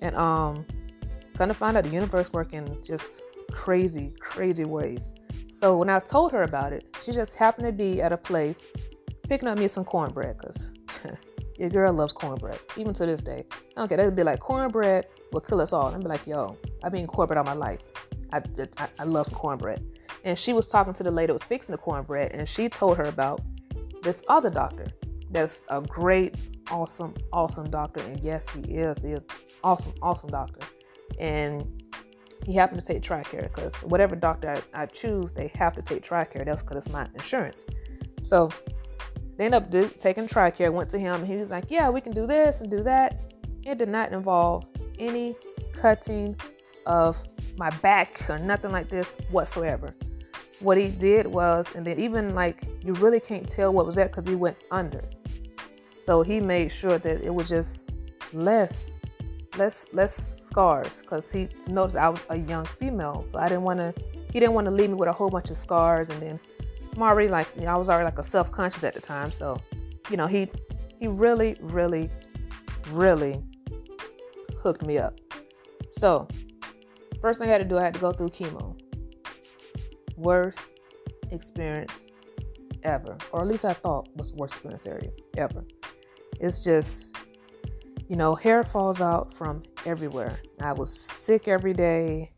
and 0.00 0.16
um, 0.16 0.66
gonna 1.36 1.54
find 1.54 1.76
out 1.76 1.84
the 1.84 1.90
universe 1.90 2.32
working 2.32 2.78
just 2.82 3.22
crazy, 3.54 4.12
crazy 4.18 4.64
ways. 4.64 5.12
So 5.52 5.76
when 5.76 5.88
I 5.88 6.00
told 6.00 6.32
her 6.32 6.42
about 6.42 6.72
it, 6.72 6.84
she 7.02 7.12
just 7.12 7.36
happened 7.36 7.66
to 7.66 7.72
be 7.72 8.02
at 8.02 8.12
a 8.12 8.16
place 8.16 8.60
picking 9.28 9.48
up 9.48 9.58
me 9.58 9.68
some 9.68 9.84
cornbread 9.84 10.36
because 10.38 10.70
your 11.58 11.70
girl 11.70 11.92
loves 11.92 12.12
cornbread, 12.12 12.58
even 12.76 12.92
to 12.94 13.06
this 13.06 13.22
day. 13.22 13.44
Okay, 13.78 13.96
that'd 13.96 14.16
be 14.16 14.24
like 14.24 14.40
cornbread 14.40 15.06
will 15.32 15.40
kill 15.40 15.60
us 15.60 15.72
all. 15.72 15.86
And 15.86 15.96
I'd 15.96 16.02
be 16.02 16.08
like, 16.08 16.26
yo, 16.26 16.58
I've 16.82 16.92
been 16.92 17.06
cornbread 17.06 17.38
all 17.38 17.44
my 17.44 17.54
life. 17.54 17.80
I, 18.32 18.42
I, 18.78 18.88
I 18.98 19.04
love 19.04 19.32
cornbread. 19.32 19.82
And 20.24 20.38
she 20.38 20.52
was 20.52 20.66
talking 20.66 20.92
to 20.94 21.02
the 21.02 21.10
lady 21.10 21.28
that 21.28 21.34
was 21.34 21.44
fixing 21.44 21.72
the 21.72 21.78
cornbread, 21.78 22.32
and 22.32 22.48
she 22.48 22.68
told 22.68 22.96
her 22.98 23.04
about 23.04 23.40
this 24.02 24.22
other 24.28 24.50
doctor 24.50 24.86
that's 25.30 25.64
a 25.68 25.80
great, 25.80 26.36
awesome, 26.70 27.14
awesome 27.32 27.70
doctor. 27.70 28.00
And 28.00 28.20
yes, 28.20 28.48
he 28.50 28.60
is. 28.60 29.02
He 29.02 29.12
is 29.12 29.26
awesome, 29.62 29.92
awesome 30.02 30.30
doctor. 30.30 30.60
And 31.18 31.83
he 32.44 32.54
happened 32.54 32.80
to 32.80 32.86
take 32.86 33.02
TRICARE 33.02 33.42
because 33.54 33.72
whatever 33.82 34.14
doctor 34.14 34.62
I, 34.74 34.82
I, 34.82 34.86
choose, 34.86 35.32
they 35.32 35.48
have 35.54 35.74
to 35.74 35.82
take 35.82 36.02
TRICARE. 36.02 36.44
That's 36.44 36.62
because 36.62 36.84
it's 36.84 36.92
my 36.92 37.06
insurance. 37.14 37.66
So 38.22 38.50
they 39.36 39.46
end 39.46 39.54
up 39.54 39.70
taking 39.98 40.26
TRICARE, 40.26 40.72
went 40.72 40.90
to 40.90 40.98
him, 40.98 41.14
and 41.14 41.26
he 41.26 41.36
was 41.36 41.50
like, 41.50 41.64
Yeah, 41.68 41.90
we 41.90 42.00
can 42.00 42.12
do 42.12 42.26
this 42.26 42.60
and 42.60 42.70
do 42.70 42.82
that. 42.82 43.20
It 43.64 43.78
did 43.78 43.88
not 43.88 44.12
involve 44.12 44.66
any 44.98 45.34
cutting 45.72 46.36
of 46.86 47.20
my 47.56 47.70
back 47.70 48.28
or 48.28 48.38
nothing 48.38 48.72
like 48.72 48.88
this 48.88 49.16
whatsoever. 49.30 49.94
What 50.60 50.76
he 50.76 50.88
did 50.88 51.26
was, 51.26 51.74
and 51.74 51.86
then 51.86 51.98
even 51.98 52.34
like 52.34 52.68
you 52.84 52.92
really 52.94 53.20
can't 53.20 53.48
tell 53.48 53.72
what 53.72 53.86
was 53.86 53.96
that 53.96 54.10
because 54.10 54.26
he 54.26 54.34
went 54.34 54.56
under. 54.70 55.02
So 55.98 56.22
he 56.22 56.40
made 56.40 56.70
sure 56.70 56.98
that 56.98 57.22
it 57.22 57.34
was 57.34 57.48
just 57.48 57.90
less 58.32 58.98
less 59.56 59.86
less 59.92 60.44
scars 60.46 61.02
because 61.02 61.30
he 61.32 61.48
noticed 61.68 61.96
I 61.96 62.08
was 62.08 62.22
a 62.30 62.36
young 62.36 62.64
female, 62.64 63.24
so 63.24 63.38
I 63.38 63.48
didn't 63.48 63.62
want 63.62 63.78
to. 63.78 63.94
He 64.32 64.40
didn't 64.40 64.54
want 64.54 64.64
to 64.66 64.70
leave 64.70 64.90
me 64.90 64.94
with 64.94 65.08
a 65.08 65.12
whole 65.12 65.30
bunch 65.30 65.50
of 65.50 65.56
scars, 65.56 66.10
and 66.10 66.20
then 66.20 66.40
I'm 66.94 67.02
already 67.02 67.28
like 67.28 67.48
you 67.56 67.62
know, 67.62 67.72
I 67.72 67.76
was 67.76 67.88
already 67.88 68.04
like 68.04 68.18
a 68.18 68.22
self 68.22 68.50
conscious 68.50 68.84
at 68.84 68.94
the 68.94 69.00
time, 69.00 69.32
so 69.32 69.60
you 70.10 70.16
know 70.16 70.26
he 70.26 70.50
he 71.00 71.08
really 71.08 71.56
really 71.60 72.10
really 72.90 73.42
hooked 74.62 74.84
me 74.84 74.98
up. 74.98 75.18
So 75.90 76.28
first 77.20 77.38
thing 77.38 77.48
I 77.48 77.52
had 77.52 77.58
to 77.58 77.64
do, 77.64 77.78
I 77.78 77.82
had 77.82 77.94
to 77.94 78.00
go 78.00 78.12
through 78.12 78.30
chemo. 78.30 78.78
Worst 80.16 80.78
experience 81.30 82.06
ever, 82.82 83.16
or 83.32 83.42
at 83.42 83.48
least 83.48 83.64
I 83.64 83.72
thought 83.72 84.08
was 84.16 84.34
worst 84.34 84.56
experience 84.56 84.86
ever. 85.36 85.64
It's 86.40 86.64
just 86.64 87.16
you 88.08 88.16
know, 88.16 88.34
hair 88.34 88.64
falls 88.64 89.00
out 89.00 89.32
from 89.32 89.62
everywhere. 89.86 90.38
I 90.60 90.72
was 90.72 90.92
sick 90.92 91.48
every 91.48 91.72
day. 91.72 92.32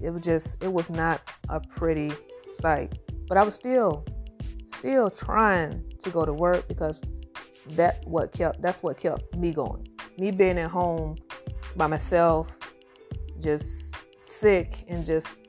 It 0.00 0.10
was 0.10 0.22
just, 0.22 0.62
it 0.62 0.72
was 0.72 0.88
not 0.90 1.20
a 1.48 1.60
pretty 1.60 2.12
sight. 2.60 2.98
But 3.28 3.36
I 3.36 3.44
was 3.44 3.54
still, 3.54 4.04
still 4.66 5.10
trying 5.10 5.92
to 5.98 6.10
go 6.10 6.24
to 6.24 6.32
work 6.32 6.68
because 6.68 7.02
that 7.70 8.06
what 8.06 8.32
kept, 8.32 8.62
that's 8.62 8.82
what 8.82 8.96
kept 8.96 9.36
me 9.36 9.52
going. 9.52 9.86
Me 10.18 10.30
being 10.30 10.58
at 10.58 10.70
home 10.70 11.16
by 11.76 11.86
myself, 11.86 12.48
just 13.40 13.94
sick 14.18 14.84
and 14.88 15.04
just 15.04 15.40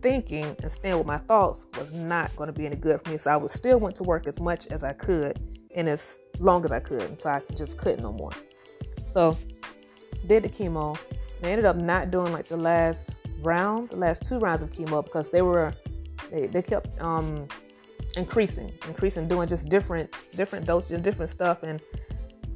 thinking 0.00 0.56
and 0.62 0.70
staying 0.70 0.98
with 0.98 1.06
my 1.06 1.18
thoughts 1.18 1.66
was 1.78 1.94
not 1.94 2.34
going 2.36 2.48
to 2.48 2.52
be 2.52 2.66
any 2.66 2.76
good 2.76 3.00
for 3.04 3.10
me. 3.10 3.18
So 3.18 3.30
I 3.30 3.36
would 3.36 3.50
still 3.50 3.78
went 3.78 3.96
to 3.96 4.02
work 4.02 4.26
as 4.26 4.40
much 4.40 4.66
as 4.68 4.82
I 4.82 4.92
could 4.92 5.38
and 5.74 5.88
as 5.88 6.18
long 6.38 6.64
as 6.64 6.72
I 6.72 6.80
could 6.80 7.02
until 7.02 7.30
I 7.30 7.42
just 7.54 7.78
couldn't 7.78 8.02
no 8.02 8.12
more. 8.12 8.32
So 9.06 9.38
did 10.26 10.42
the 10.42 10.48
chemo. 10.48 10.98
They 11.40 11.52
ended 11.52 11.64
up 11.64 11.76
not 11.76 12.10
doing 12.10 12.32
like 12.32 12.48
the 12.48 12.56
last 12.56 13.10
round, 13.42 13.90
the 13.90 13.96
last 13.96 14.24
two 14.24 14.38
rounds 14.38 14.62
of 14.62 14.70
chemo 14.70 15.04
because 15.04 15.30
they 15.30 15.42
were 15.42 15.72
they, 16.30 16.48
they 16.48 16.62
kept 16.62 17.00
um 17.00 17.46
increasing, 18.16 18.72
increasing, 18.86 19.28
doing 19.28 19.48
just 19.48 19.68
different 19.68 20.12
different 20.32 20.66
doses 20.66 21.00
different 21.02 21.30
stuff 21.30 21.62
and 21.62 21.80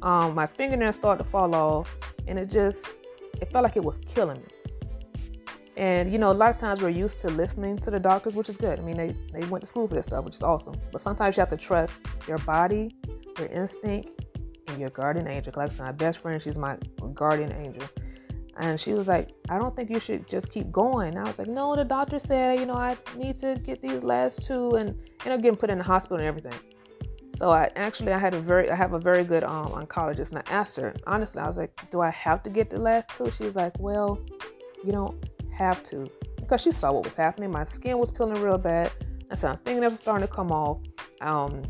um 0.01 0.35
my 0.35 0.45
fingernails 0.45 0.95
started 0.95 1.23
to 1.23 1.29
fall 1.29 1.55
off 1.55 1.95
and 2.27 2.37
it 2.37 2.49
just 2.49 2.85
it 3.41 3.51
felt 3.51 3.63
like 3.63 3.77
it 3.77 3.83
was 3.83 3.97
killing 3.99 4.37
me. 4.41 4.47
And 5.77 6.11
you 6.11 6.19
know, 6.19 6.31
a 6.31 6.33
lot 6.33 6.49
of 6.49 6.57
times 6.57 6.81
we're 6.81 6.89
used 6.89 7.19
to 7.19 7.29
listening 7.29 7.77
to 7.79 7.89
the 7.89 7.99
doctors, 7.99 8.35
which 8.35 8.49
is 8.49 8.57
good. 8.57 8.77
I 8.77 8.81
mean, 8.81 8.97
they, 8.97 9.15
they 9.31 9.47
went 9.47 9.61
to 9.61 9.67
school 9.67 9.87
for 9.87 9.95
this 9.95 10.05
stuff, 10.05 10.25
which 10.25 10.35
is 10.35 10.43
awesome. 10.43 10.75
But 10.91 10.99
sometimes 10.99 11.37
you 11.37 11.41
have 11.41 11.49
to 11.49 11.57
trust 11.57 12.01
your 12.27 12.39
body, 12.39 12.93
your 13.39 13.47
instinct, 13.47 14.21
your 14.79 14.89
guardian 14.89 15.27
angel. 15.27 15.53
Like 15.55 15.77
my 15.79 15.91
best 15.91 16.19
friend, 16.19 16.41
she's 16.41 16.57
my 16.57 16.77
guardian 17.13 17.51
angel. 17.53 17.87
And 18.57 18.79
she 18.79 18.93
was 18.93 19.07
like, 19.07 19.29
I 19.49 19.57
don't 19.57 19.75
think 19.75 19.89
you 19.89 19.99
should 19.99 20.27
just 20.27 20.51
keep 20.51 20.71
going. 20.71 21.17
I 21.17 21.23
was 21.23 21.39
like, 21.39 21.47
no, 21.47 21.75
the 21.75 21.85
doctor 21.85 22.19
said, 22.19 22.59
you 22.59 22.65
know, 22.65 22.75
I 22.75 22.97
need 23.17 23.37
to 23.37 23.55
get 23.63 23.81
these 23.81 24.03
last 24.03 24.43
two 24.43 24.75
and 24.75 24.89
end 25.25 25.33
up 25.33 25.41
getting 25.41 25.57
put 25.57 25.69
in 25.69 25.77
the 25.77 25.83
hospital 25.83 26.17
and 26.17 26.25
everything. 26.25 26.59
So 27.41 27.49
I 27.49 27.71
actually 27.75 28.13
I 28.13 28.19
had 28.19 28.35
a 28.35 28.39
very 28.39 28.69
I 28.69 28.75
have 28.75 28.93
a 28.93 28.99
very 28.99 29.23
good 29.23 29.43
um, 29.43 29.69
oncologist 29.69 30.29
and 30.29 30.43
I 30.45 30.51
asked 30.51 30.75
her 30.75 30.93
honestly 31.07 31.41
I 31.41 31.47
was 31.47 31.57
like 31.57 31.89
do 31.89 31.99
I 31.99 32.11
have 32.11 32.43
to 32.43 32.51
get 32.51 32.69
the 32.69 32.79
last 32.79 33.09
two 33.17 33.31
she 33.31 33.45
was 33.45 33.55
like 33.55 33.73
well 33.79 34.19
you 34.85 34.91
don't 34.91 35.25
have 35.51 35.81
to 35.85 36.07
because 36.35 36.61
she 36.61 36.71
saw 36.71 36.91
what 36.91 37.03
was 37.03 37.15
happening 37.15 37.49
my 37.49 37.63
skin 37.63 37.97
was 37.97 38.11
peeling 38.11 38.39
real 38.43 38.59
bad 38.59 38.91
I 39.31 39.33
said 39.33 39.49
I'm 39.49 39.57
thinking 39.65 39.83
of 39.83 39.97
starting 39.97 40.27
to 40.27 40.31
come 40.31 40.51
off 40.51 40.81
um, 41.21 41.63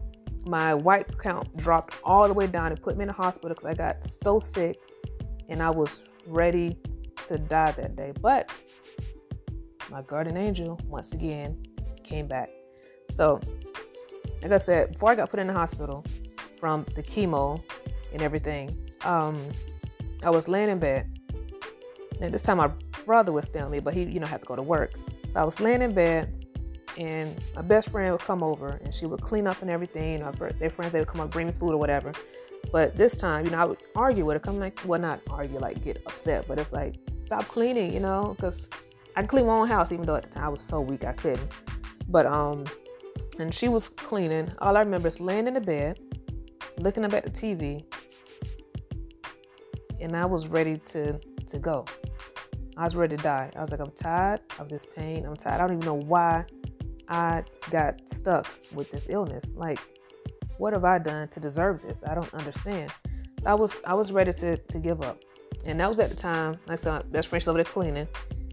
my 0.45 0.73
white 0.73 1.17
count 1.19 1.55
dropped 1.57 1.95
all 2.03 2.27
the 2.27 2.33
way 2.33 2.47
down 2.47 2.67
and 2.67 2.81
put 2.81 2.97
me 2.97 3.03
in 3.03 3.07
the 3.07 3.13
hospital 3.13 3.49
because 3.49 3.65
I 3.65 3.73
got 3.73 4.05
so 4.05 4.39
sick 4.39 4.79
and 5.49 5.61
I 5.61 5.69
was 5.69 6.03
ready 6.25 6.77
to 7.27 7.37
die 7.37 7.71
that 7.71 7.95
day. 7.95 8.13
But 8.21 8.51
my 9.89 10.01
guardian 10.01 10.37
angel, 10.37 10.79
once 10.85 11.11
again, 11.11 11.61
came 12.03 12.27
back. 12.27 12.49
So, 13.09 13.39
like 14.41 14.51
I 14.51 14.57
said, 14.57 14.93
before 14.93 15.11
I 15.11 15.15
got 15.15 15.29
put 15.29 15.39
in 15.39 15.47
the 15.47 15.53
hospital 15.53 16.03
from 16.59 16.85
the 16.95 17.03
chemo 17.03 17.61
and 18.13 18.21
everything, 18.21 18.75
um, 19.03 19.37
I 20.23 20.29
was 20.29 20.47
laying 20.47 20.69
in 20.69 20.79
bed. 20.79 21.17
And 22.19 22.33
this 22.33 22.43
time 22.43 22.57
my 22.57 22.67
brother 23.05 23.31
was 23.31 23.45
still 23.45 23.69
me, 23.69 23.79
but 23.79 23.93
he, 23.93 24.03
you 24.03 24.19
know, 24.19 24.27
had 24.27 24.41
to 24.41 24.45
go 24.45 24.55
to 24.55 24.61
work. 24.61 24.93
So 25.27 25.39
I 25.39 25.43
was 25.43 25.59
laying 25.59 25.81
in 25.81 25.93
bed 25.93 26.40
and 26.97 27.35
my 27.55 27.61
best 27.61 27.89
friend 27.89 28.11
would 28.11 28.21
come 28.21 28.43
over 28.43 28.79
and 28.83 28.93
she 28.93 29.05
would 29.05 29.21
clean 29.21 29.47
up 29.47 29.61
and 29.61 29.69
everything. 29.69 30.19
Know, 30.19 30.31
their 30.31 30.69
friends 30.69 30.93
they 30.93 30.99
would 30.99 31.07
come 31.07 31.21
up 31.21 31.31
bring 31.31 31.47
me 31.47 31.53
food 31.53 31.73
or 31.73 31.77
whatever. 31.77 32.11
But 32.71 32.95
this 32.95 33.15
time, 33.15 33.45
you 33.45 33.51
know, 33.51 33.57
I 33.57 33.65
would 33.65 33.83
argue 33.95 34.25
with 34.25 34.35
her. 34.35 34.39
Come 34.39 34.59
like, 34.59 34.79
well, 34.85 34.99
not 34.99 35.21
argue, 35.29 35.59
like 35.59 35.83
get 35.83 36.01
upset, 36.05 36.47
but 36.47 36.59
it's 36.59 36.73
like 36.73 36.95
stop 37.23 37.47
cleaning, 37.47 37.93
you 37.93 37.99
know, 37.99 38.33
because 38.35 38.67
I 39.15 39.23
clean 39.23 39.47
my 39.47 39.53
own 39.53 39.67
house, 39.67 39.91
even 39.91 40.05
though 40.05 40.15
at 40.15 40.23
the 40.23 40.29
time 40.29 40.43
I 40.45 40.49
was 40.49 40.61
so 40.61 40.79
weak 40.79 41.03
I 41.03 41.13
couldn't. 41.13 41.51
But 42.07 42.25
um, 42.25 42.65
and 43.39 43.53
she 43.53 43.67
was 43.67 43.89
cleaning. 43.89 44.51
All 44.59 44.77
I 44.77 44.81
remember 44.81 45.07
is 45.07 45.19
laying 45.19 45.47
in 45.47 45.53
the 45.53 45.61
bed, 45.61 45.99
looking 46.77 47.03
up 47.03 47.13
at 47.13 47.23
the 47.23 47.31
TV, 47.31 47.83
and 49.99 50.15
I 50.15 50.25
was 50.25 50.47
ready 50.47 50.77
to 50.77 51.19
to 51.47 51.59
go. 51.59 51.85
I 52.77 52.85
was 52.85 52.95
ready 52.95 53.17
to 53.17 53.23
die. 53.23 53.51
I 53.55 53.61
was 53.61 53.71
like, 53.71 53.81
I'm 53.81 53.91
tired 53.91 54.39
of 54.57 54.69
this 54.69 54.85
pain. 54.85 55.25
I'm 55.25 55.35
tired. 55.35 55.61
I 55.61 55.67
don't 55.67 55.77
even 55.77 55.85
know 55.85 56.05
why 56.07 56.45
I 57.11 57.43
got 57.69 58.07
stuck 58.07 58.47
with 58.73 58.89
this 58.89 59.07
illness. 59.09 59.53
Like, 59.55 59.79
what 60.57 60.73
have 60.73 60.85
I 60.85 60.97
done 60.97 61.27
to 61.27 61.39
deserve 61.39 61.81
this? 61.81 62.03
I 62.07 62.15
don't 62.15 62.33
understand. 62.33 62.91
So 63.43 63.49
I 63.49 63.53
was 63.53 63.75
I 63.85 63.93
was 63.93 64.11
ready 64.11 64.31
to 64.33 64.57
to 64.57 64.79
give 64.79 65.01
up. 65.01 65.19
And 65.65 65.79
that 65.79 65.89
was 65.89 65.99
at 65.99 66.09
the 66.09 66.15
time, 66.15 66.57
like 66.67 66.85
I 66.87 66.91
my 66.91 67.01
best 67.11 67.27
friend 67.27 67.47
over 67.47 67.57
there 67.57 67.65
cleaning, 67.65 68.07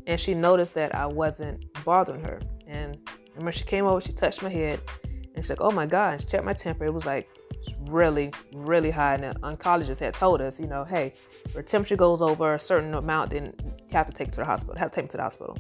and 0.07 0.21
she 0.21 0.35
noticed 0.35 0.75
that 0.75 0.95
I 0.95 1.07
wasn't 1.07 1.65
bothering 1.85 2.23
her. 2.25 2.41
And 2.67 2.99
remember, 3.31 3.53
she 3.53 3.65
came 3.65 3.87
over, 3.87 4.01
she 4.01 4.13
touched 4.13 4.43
my 4.43 4.51
head, 4.51 4.81
and 5.07 5.37
she's 5.37 5.51
like, 5.51 5.61
"Oh 5.61 5.71
my 5.71 5.87
God!" 5.87 6.15
And 6.15 6.21
she 6.21 6.27
checked 6.27 6.45
my 6.45 6.53
temper. 6.53 6.85
It 6.85 6.93
was 6.93 7.07
like 7.07 7.29
it's 7.51 7.75
really, 7.83 8.33
really 8.55 8.91
high. 8.91 9.15
And 9.15 9.23
the 9.23 9.41
oncologist 9.41 10.01
had 10.01 10.15
told 10.15 10.41
us, 10.41 10.59
you 10.59 10.67
know, 10.67 10.85
hey, 10.85 11.15
if 11.45 11.55
your 11.55 11.63
temperature 11.63 11.97
goes 11.97 12.21
over 12.21 12.55
a 12.55 12.59
certain 12.59 12.95
amount, 12.95 13.31
then 13.31 13.55
you 13.65 13.73
have 13.93 14.07
to 14.07 14.13
take 14.13 14.29
it 14.29 14.33
to 14.33 14.41
the 14.41 14.45
hospital. 14.45 14.77
Have 14.77 14.91
to 14.91 14.97
take 14.97 15.05
it 15.07 15.11
to 15.13 15.17
the 15.17 15.23
hospital. 15.23 15.57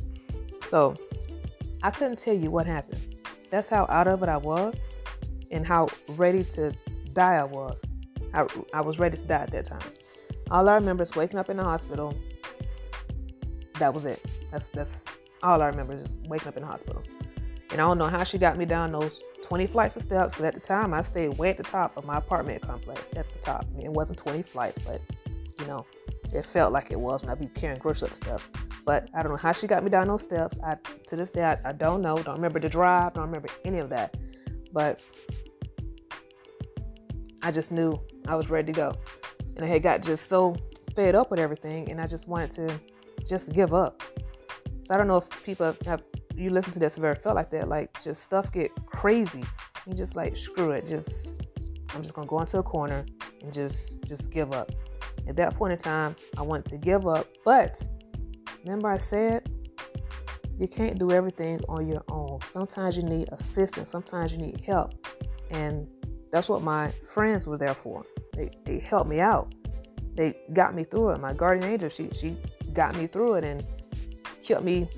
So 0.62 0.96
I 1.83 1.91
couldn't 1.91 2.18
tell 2.18 2.35
you 2.35 2.51
what 2.51 2.66
happened. 2.66 3.16
That's 3.51 3.68
how 3.68 3.87
out 3.89 4.09
of 4.09 4.22
it 4.22 4.29
I 4.29 4.37
was, 4.37 4.74
and 5.51 5.66
how 5.66 5.89
ready 6.11 6.45
to 6.45 6.72
die 7.12 7.37
I 7.37 7.45
was. 7.45 7.83
I, 8.35 8.47
I 8.74 8.81
was 8.81 8.99
ready 8.99 9.16
to 9.16 9.24
die 9.24 9.43
at 9.43 9.51
that 9.53 9.64
time. 9.64 9.93
All 10.51 10.68
I 10.68 10.74
remember 10.74 11.03
is 11.03 11.14
waking 11.14 11.39
up 11.39 11.51
in 11.51 11.57
the 11.57 11.64
hospital. 11.64 12.14
That 13.79 13.95
was 13.95 14.05
it. 14.05 14.24
That's 14.51 14.68
that's 14.68 15.05
all 15.43 15.62
I 15.62 15.66
remember 15.66 15.95
is 15.95 16.03
just 16.03 16.26
waking 16.26 16.49
up 16.49 16.57
in 16.57 16.62
the 16.62 16.68
hospital. 16.68 17.03
And 17.70 17.81
I 17.81 17.85
don't 17.87 17.99
know 17.99 18.09
how 18.09 18.24
she 18.24 18.39
got 18.39 18.57
me 18.57 18.64
down 18.64 18.93
those 18.93 19.22
20 19.43 19.66
flights 19.66 19.97
of 19.97 20.03
steps. 20.03 20.35
But 20.37 20.47
at 20.47 20.55
the 20.55 20.61
time, 20.61 20.95
I 20.95 21.03
stayed 21.03 21.37
way 21.39 21.51
at 21.51 21.59
the 21.59 21.62
top 21.62 21.97
of 21.97 22.05
my 22.05 22.16
apartment 22.16 22.62
complex. 22.62 23.11
At 23.14 23.31
the 23.31 23.39
top. 23.39 23.66
I 23.72 23.76
mean, 23.76 23.87
it 23.87 23.93
wasn't 23.93 24.18
20 24.18 24.43
flights, 24.43 24.79
but 24.79 25.01
you 25.59 25.67
know, 25.67 25.85
it 26.33 26.45
felt 26.45 26.73
like 26.73 26.91
it 26.91 26.99
was 26.99 27.23
when 27.23 27.31
I'd 27.31 27.41
be 27.41 27.47
carrying 27.47 27.79
groceries 27.79 28.21
up 28.21 28.41
the. 28.41 28.49
But 28.85 29.09
I 29.15 29.23
don't 29.23 29.33
know 29.33 29.39
how 29.39 29.53
she 29.53 29.67
got 29.67 29.83
me 29.83 29.91
down 29.91 30.09
those 30.09 30.23
steps. 30.23 30.59
I 30.65 30.77
to 31.09 31.17
this 31.17 31.31
day 31.31 31.45
I, 31.45 31.59
I 31.65 31.73
don't 31.73 32.03
know. 32.03 32.17
Don't 32.17 32.37
remember 32.37 32.61
the 32.61 32.69
drive. 32.69 33.15
Don't 33.15 33.25
remember 33.25 33.49
any 33.65 33.79
of 33.79 33.89
that. 33.91 34.17
But 34.73 35.03
I 37.43 37.51
just 37.51 37.73
knew 37.73 37.99
I 38.27 38.35
was 38.35 38.51
ready 38.51 38.73
to 38.73 38.77
go. 38.77 38.93
And 39.57 39.65
I 39.65 39.69
had 39.69 39.83
got 39.83 40.03
just 40.03 40.29
so 40.29 40.57
fed 40.95 41.15
up 41.15 41.31
with 41.31 41.41
everything 41.41 41.91
and 41.91 42.01
I 42.01 42.07
just 42.07 42.29
wanted 42.29 42.51
to 42.53 42.81
just 43.27 43.53
give 43.53 43.75
up. 43.75 44.03
So 44.85 44.95
I 44.95 44.97
don't 44.97 45.09
know 45.09 45.19
if 45.19 45.45
people 45.45 45.75
have 45.87 46.03
you 46.35 46.51
listen 46.51 46.73
to 46.73 46.79
this 46.79 46.95
have 46.97 47.05
ever 47.05 47.15
felt 47.15 47.37
like 47.37 47.51
that. 47.51 47.69
Like 47.69 48.03
just 48.03 48.23
stuff 48.23 48.53
get 48.53 48.71
crazy. 48.87 49.45
You 49.87 49.95
just 49.95 50.17
like 50.17 50.37
screw 50.37 50.71
it. 50.71 50.87
Just 50.87 51.33
I'm 51.95 52.03
just 52.03 52.15
gonna 52.15 52.27
go 52.27 52.41
into 52.41 52.59
a 52.59 52.63
corner 52.63 53.05
and 53.43 53.53
just 53.53 54.03
just 54.05 54.31
give 54.31 54.53
up. 54.53 54.71
At 55.29 55.37
that 55.37 55.55
point 55.57 55.72
in 55.72 55.79
time, 55.79 56.16
I 56.37 56.43
wanted 56.43 56.66
to 56.70 56.79
give 56.79 57.07
up, 57.07 57.26
but 57.45 57.87
remember 58.64 58.89
I 58.89 58.97
said 58.97 59.49
you 60.59 60.66
can't 60.66 60.99
do 60.99 61.12
everything 61.12 61.61
on 61.68 61.87
your 61.87 62.03
own. 62.09 62.41
Sometimes 62.47 62.97
you 62.97 63.03
need 63.03 63.29
assistance, 63.31 63.91
sometimes 63.91 64.33
you 64.33 64.39
need 64.39 64.61
help. 64.64 64.95
And 65.51 65.87
that's 66.33 66.49
what 66.49 66.62
my 66.62 66.89
friends 67.07 67.47
were 67.47 67.59
there 67.59 67.74
for. 67.74 68.05
They, 68.35 68.51
they 68.64 68.81
helped 68.81 69.09
me 69.09 69.20
out. 69.20 69.55
They 70.14 70.35
got 70.53 70.74
me 70.74 70.85
through 70.85 71.11
it. 71.11 71.20
My 71.20 71.33
guardian 71.33 71.72
angel, 71.72 71.89
she 71.89 72.11
she 72.12 72.37
got 72.72 72.97
me 72.97 73.07
through 73.07 73.35
it 73.35 73.45
and 73.45 73.62
kept 74.43 74.64
me 74.64 74.89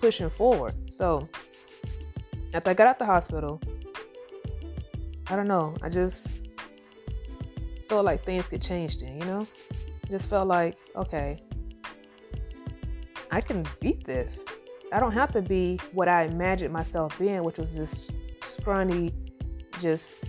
pushing 0.00 0.30
forward. 0.30 0.74
So 0.90 1.28
after 2.54 2.70
I 2.70 2.74
got 2.74 2.86
out 2.86 2.98
the 2.98 3.06
hospital, 3.06 3.60
I 5.26 5.36
don't 5.36 5.48
know. 5.48 5.74
I 5.82 5.88
just 5.88 6.43
felt 7.88 8.04
like 8.04 8.24
things 8.24 8.46
could 8.46 8.62
change 8.62 8.98
then, 8.98 9.20
you 9.20 9.26
know? 9.26 9.46
just 10.10 10.28
felt 10.28 10.48
like, 10.48 10.76
okay, 10.96 11.38
I 13.30 13.40
can 13.40 13.64
beat 13.80 14.04
this. 14.04 14.44
I 14.92 15.00
don't 15.00 15.12
have 15.12 15.32
to 15.32 15.42
be 15.42 15.78
what 15.92 16.08
I 16.08 16.24
imagined 16.24 16.72
myself 16.72 17.18
being, 17.18 17.42
which 17.42 17.58
was 17.58 17.76
this 17.76 18.10
scrawny, 18.42 19.12
just 19.80 20.24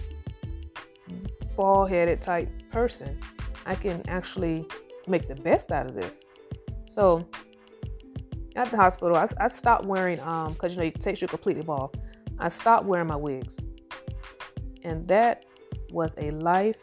bald 1.55 1.89
headed 1.89 2.21
type 2.21 2.49
person. 2.71 3.19
I 3.65 3.75
can 3.75 4.01
actually 4.07 4.65
make 5.07 5.27
the 5.27 5.35
best 5.35 5.71
out 5.71 5.85
of 5.85 5.95
this. 5.95 6.25
So 6.85 7.27
at 8.55 8.71
the 8.71 8.77
hospital, 8.77 9.15
I, 9.15 9.27
I 9.39 9.47
stopped 9.49 9.85
wearing, 9.85 10.19
um, 10.21 10.53
because 10.53 10.73
you 10.73 10.79
know, 10.79 10.85
it 10.85 10.99
takes 10.99 11.21
you 11.21 11.27
completely 11.27 11.63
bald. 11.63 11.97
I 12.39 12.49
stopped 12.49 12.85
wearing 12.85 13.07
my 13.07 13.15
wigs. 13.15 13.57
And 14.83 15.07
that 15.07 15.45
was 15.91 16.15
a 16.17 16.31
life 16.31 16.77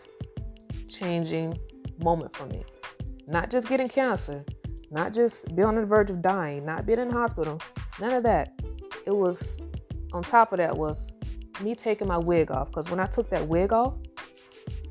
changing 0.92 1.58
moment 2.02 2.34
for 2.36 2.46
me. 2.46 2.64
Not 3.26 3.50
just 3.50 3.68
getting 3.68 3.88
cancer, 3.88 4.44
not 4.90 5.12
just 5.12 5.54
being 5.54 5.66
on 5.66 5.76
the 5.76 5.86
verge 5.86 6.10
of 6.10 6.20
dying, 6.22 6.64
not 6.64 6.86
being 6.86 6.98
in 6.98 7.08
the 7.08 7.14
hospital, 7.14 7.60
none 8.00 8.12
of 8.12 8.22
that. 8.24 8.52
It 9.06 9.14
was, 9.14 9.58
on 10.12 10.22
top 10.22 10.52
of 10.52 10.58
that, 10.58 10.76
was 10.76 11.12
me 11.60 11.74
taking 11.74 12.08
my 12.08 12.18
wig 12.18 12.50
off. 12.50 12.68
Because 12.68 12.90
when 12.90 13.00
I 13.00 13.06
took 13.06 13.30
that 13.30 13.46
wig 13.48 13.72
off, 13.72 13.94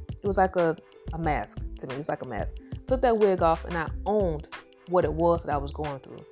it 0.09 0.27
was 0.27 0.37
like 0.37 0.55
a, 0.55 0.75
a 1.13 1.17
mask 1.17 1.59
to 1.79 1.87
me. 1.87 1.95
It 1.95 1.99
was 1.99 2.09
like 2.09 2.23
a 2.23 2.27
mask. 2.27 2.55
Took 2.87 3.01
that 3.01 3.17
wig 3.17 3.41
off 3.41 3.63
and 3.65 3.77
I 3.77 3.89
owned 4.05 4.47
what 4.89 5.05
it 5.05 5.13
was 5.13 5.43
that 5.43 5.53
I 5.53 5.57
was 5.57 5.71
going 5.71 5.99
through. 5.99 6.23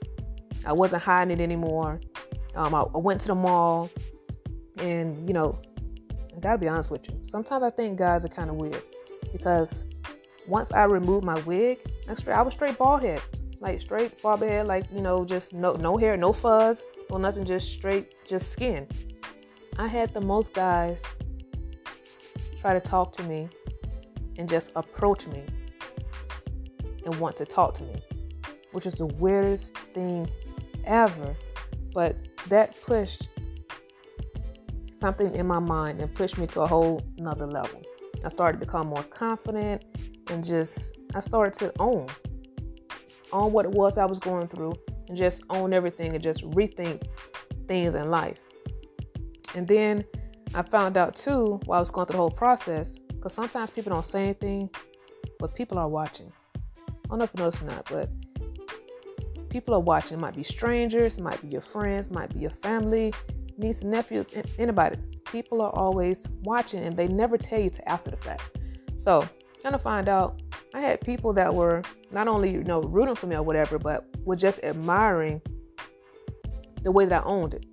I 0.66 0.74
wasn't 0.74 1.02
hiding 1.02 1.40
it 1.40 1.42
anymore. 1.42 2.02
Um, 2.56 2.76
I, 2.76 2.82
I 2.82 2.98
went 2.98 3.22
to 3.22 3.28
the 3.28 3.36
mall, 3.36 3.90
and 4.80 5.28
you 5.28 5.34
know, 5.34 5.60
I 6.36 6.40
gotta 6.40 6.58
be 6.58 6.68
honest 6.68 6.92
with 6.92 7.10
you. 7.10 7.20
Sometimes 7.24 7.64
I 7.64 7.70
think 7.70 7.98
guys 7.98 8.26
are 8.26 8.30
kind 8.30 8.50
of 8.50 8.56
weird 8.56 8.82
because 9.32 9.86
once 10.48 10.72
I 10.72 10.84
removed 10.86 11.26
my 11.26 11.40
wig, 11.42 11.80
I, 12.08 12.14
straight, 12.16 12.36
I 12.36 12.42
was 12.42 12.54
straight 12.54 12.78
bald 12.78 13.04
head, 13.04 13.22
like 13.60 13.82
straight 13.82 14.22
bald 14.22 14.42
head, 14.42 14.68
like 14.68 14.86
you 14.92 15.02
know, 15.02 15.26
just 15.26 15.54
no 15.54 15.74
no 15.74 15.98
hair, 15.98 16.18
no 16.18 16.34
fuzz, 16.34 16.84
no 17.10 17.18
nothing, 17.18 17.46
just 17.46 17.72
straight, 17.72 18.26
just 18.26 18.52
skin. 18.52 18.88
I 19.78 19.88
had 19.88 20.14
the 20.14 20.22
most 20.22 20.54
guys 20.54 21.04
try 22.62 22.74
to 22.74 22.80
talk 22.80 23.16
to 23.18 23.24
me 23.24 23.50
and 24.38 24.50
just 24.50 24.72
approach 24.76 25.26
me 25.28 25.44
and 27.06 27.16
want 27.20 27.38
to 27.38 27.46
talk 27.46 27.74
to 27.76 27.84
me, 27.84 27.96
which 28.72 28.86
is 28.86 28.94
the 28.96 29.06
weirdest 29.06 29.78
thing 29.94 30.30
ever. 30.86 31.36
But 31.94 32.18
that 32.50 32.80
pushed 32.82 33.30
something 34.92 35.34
in 35.34 35.48
my 35.48 35.60
mind 35.60 36.02
and 36.02 36.14
pushed 36.14 36.38
me 36.38 36.46
to 36.48 36.62
a 36.62 36.68
whole 36.68 37.02
nother 37.18 37.48
level. 37.48 37.82
I 38.26 38.30
started 38.30 38.60
to 38.60 38.66
become 38.66 38.88
more 38.88 39.04
confident 39.04 39.84
and 40.30 40.44
just 40.44 40.98
I 41.16 41.20
started 41.20 41.54
to 41.60 41.74
own 41.80 42.08
own 43.32 43.52
what 43.52 43.66
it 43.66 43.72
was 43.72 43.98
I 43.98 44.06
was 44.06 44.20
going 44.20 44.48
through 44.48 44.74
and 45.08 45.18
just 45.18 45.42
own 45.50 45.74
everything 45.74 46.14
and 46.14 46.24
just 46.24 46.44
rethink 46.52 47.04
things 47.68 47.96
in 47.96 48.10
life. 48.10 48.38
And 49.56 49.68
then 49.68 50.04
I 50.54 50.62
found 50.62 50.98
out 50.98 51.16
too 51.16 51.60
while 51.66 51.78
I 51.78 51.80
was 51.80 51.92
going 51.92 52.08
through 52.08 52.14
the 52.14 52.22
whole 52.22 52.32
process, 52.32 52.98
because 53.08 53.34
sometimes 53.34 53.70
people 53.70 53.94
don't 53.94 54.06
say 54.06 54.24
anything, 54.24 54.70
but 55.40 55.56
people 55.56 55.78
are 55.78 55.88
watching. 55.88 56.32
I 56.58 56.62
don't 57.10 57.20
know 57.20 57.26
if 57.26 57.32
you 57.36 57.44
noticed 57.44 57.64
or 57.64 57.66
not, 57.66 57.90
but 57.90 58.10
people 59.50 59.74
are 59.74 59.80
watching. 59.80 60.18
It 60.18 60.22
might 60.22 60.36
be 60.36 60.44
strangers, 60.44 61.18
it 61.18 61.22
might 61.22 61.42
be 61.42 61.50
your 61.50 61.62
friends, 61.62 62.12
might 62.12 62.34
be 62.34 62.40
your 62.40 62.52
family, 62.62 63.14
niece 63.58 63.84
nephews, 63.84 64.28
anybody. 64.58 64.98
People 65.32 65.62
are 65.62 65.76
always 65.76 66.26
watching 66.42 66.84
and 66.84 66.96
they 66.96 67.08
never 67.08 67.38
tell 67.38 67.60
you 67.60 67.70
to 67.70 67.90
after 67.90 68.12
the 68.12 68.18
fact. 68.18 68.58
So, 68.96 69.28
trying 69.62 69.74
to 69.74 69.80
find 69.80 70.10
out, 70.10 70.42
I 70.74 70.82
had 70.82 71.02
people 71.02 71.34
that 71.34 71.54
were 71.54 71.84
not 72.12 72.28
only, 72.28 72.52
you 72.52 72.64
know, 72.64 72.82
rooting 72.82 73.16
for 73.16 73.28
me 73.28 73.36
or 73.36 73.44
whatever, 73.44 73.78
but 73.78 74.06
were 74.26 74.36
just 74.36 74.64
admiring 74.64 75.42
the 76.84 76.92
way 76.92 77.06
that 77.06 77.24
I 77.24 77.26
owned 77.26 77.54
it. 77.56 77.66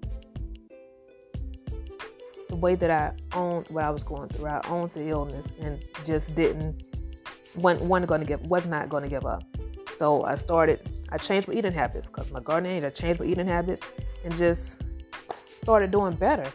The 2.49 2.57
way 2.57 2.75
that 2.75 2.91
I 2.91 3.13
owned 3.37 3.69
what 3.69 3.85
I 3.85 3.91
was 3.91 4.05
going 4.05 4.29
through. 4.29 4.47
I 4.47 4.61
owned 4.69 4.93
the 4.93 5.09
illness 5.09 5.53
and 5.61 5.85
just 6.05 6.35
didn't 6.35 6.83
wasn't 7.55 8.07
going 8.07 8.21
to 8.21 8.27
give 8.27 8.43
was 8.43 8.67
not 8.67 8.89
going 8.89 9.03
to 9.03 9.09
give 9.09 9.25
up. 9.25 9.43
So 9.95 10.25
I 10.25 10.35
started 10.35 10.81
I 11.11 11.19
changed 11.19 11.49
my 11.49 11.55
eating 11.55 11.73
habits 11.73 12.09
because 12.09 12.31
my 12.31 12.41
gardening, 12.41 12.85
I 12.85 12.91
changed 12.91 13.21
my 13.21 13.27
eating 13.27 13.47
habits 13.47 13.83
and 14.25 14.35
just 14.37 14.83
started 15.57 15.91
doing 15.91 16.15
better. 16.15 16.51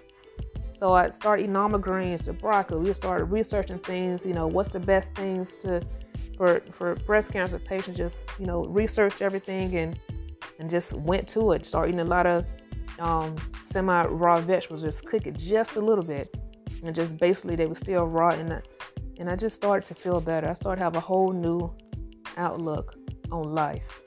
So 0.82 0.96
I 0.96 1.12
started 1.12 1.44
eating 1.44 1.56
all 1.56 1.70
my 1.70 1.78
greens, 1.78 2.26
the 2.26 2.34
broccoli. 2.34 2.80
We 2.80 2.92
started 2.96 3.26
researching 3.26 3.78
things, 3.78 4.26
you 4.26 4.34
know, 4.34 4.48
what's 4.48 4.70
the 4.70 4.80
best 4.80 5.14
things 5.14 5.56
to 5.58 5.80
for 6.36 6.64
for 6.72 6.96
breast 6.96 7.32
cancer 7.32 7.60
patients. 7.60 7.98
Just 7.98 8.28
you 8.40 8.48
know, 8.48 8.66
researched 8.66 9.22
everything 9.22 9.78
and 9.78 10.00
and 10.58 10.72
just 10.72 10.94
went 10.94 11.28
to 11.30 11.52
it. 11.52 11.68
Started 11.68 11.90
eating 11.90 12.00
a 12.00 12.10
lot 12.10 12.26
of 12.26 12.46
um, 12.98 13.36
semi 13.70 14.06
raw 14.06 14.42
vegetables, 14.42 14.82
just 14.82 15.06
cook 15.06 15.28
it 15.28 15.38
just 15.38 15.76
a 15.76 15.82
little 15.82 16.04
bit, 16.04 16.36
and 16.84 16.96
just 16.96 17.20
basically 17.20 17.56
they 17.56 17.68
were 17.68 17.76
still 17.76 18.06
raw. 18.06 18.30
And 18.30 18.54
I, 18.54 18.62
and 19.20 19.30
I 19.30 19.36
just 19.36 19.56
started 19.56 19.88
to 19.90 19.94
feel 19.94 20.20
better. 20.20 20.50
I 20.50 20.56
started 20.56 20.80
to 20.80 20.84
have 20.84 20.96
a 20.96 21.00
whole 21.00 21.32
new 21.32 21.72
outlook 22.38 22.96
on 23.32 23.44
life. 23.54 24.02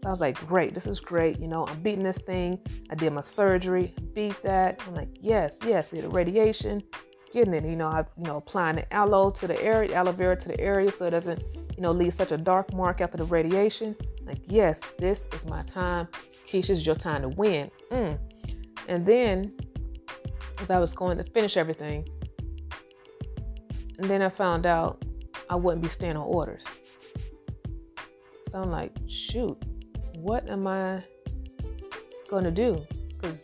So 0.00 0.06
I 0.06 0.10
was 0.10 0.20
like, 0.20 0.38
great, 0.46 0.74
this 0.74 0.86
is 0.86 1.00
great. 1.00 1.40
You 1.40 1.48
know, 1.48 1.66
I'm 1.66 1.80
beating 1.80 2.04
this 2.04 2.18
thing. 2.18 2.60
I 2.90 2.94
did 2.94 3.12
my 3.12 3.22
surgery, 3.22 3.94
beat 4.14 4.40
that. 4.42 4.80
I'm 4.86 4.94
like, 4.94 5.08
yes, 5.20 5.58
yes, 5.66 5.88
did 5.88 6.04
the 6.04 6.08
radiation, 6.08 6.80
getting 7.32 7.52
it. 7.54 7.64
You 7.64 7.76
know, 7.76 7.88
I, 7.88 8.04
you 8.16 8.24
know, 8.24 8.36
applying 8.36 8.76
the 8.76 8.94
aloe 8.94 9.30
to 9.30 9.46
the 9.48 9.60
area, 9.60 9.96
aloe 9.96 10.12
vera 10.12 10.36
to 10.36 10.48
the 10.48 10.60
area 10.60 10.92
so 10.92 11.06
it 11.06 11.10
doesn't, 11.10 11.42
you 11.76 11.82
know, 11.82 11.90
leave 11.90 12.14
such 12.14 12.30
a 12.30 12.36
dark 12.36 12.72
mark 12.72 13.00
after 13.00 13.16
the 13.18 13.24
radiation. 13.24 13.96
Like, 14.24 14.38
yes, 14.46 14.80
this 14.98 15.20
is 15.32 15.44
my 15.46 15.62
time. 15.62 16.06
Keisha's 16.46 16.86
your 16.86 16.94
time 16.94 17.22
to 17.22 17.28
win. 17.30 17.70
Mm. 17.90 18.18
And 18.88 19.04
then, 19.04 19.52
as 20.60 20.70
I 20.70 20.78
was 20.78 20.92
going 20.92 21.18
to 21.18 21.24
finish 21.24 21.56
everything, 21.56 22.06
And 23.98 24.08
then 24.08 24.22
I 24.22 24.28
found 24.28 24.64
out 24.64 25.04
I 25.50 25.56
wouldn't 25.56 25.82
be 25.82 25.88
staying 25.88 26.16
on 26.16 26.22
orders. 26.22 26.64
So 28.50 28.62
I'm 28.62 28.70
like, 28.70 28.92
shoot, 29.08 29.60
what 30.28 30.46
am 30.50 30.66
I 30.66 31.02
going 32.28 32.44
to 32.44 32.50
do? 32.50 32.86
Because 33.14 33.40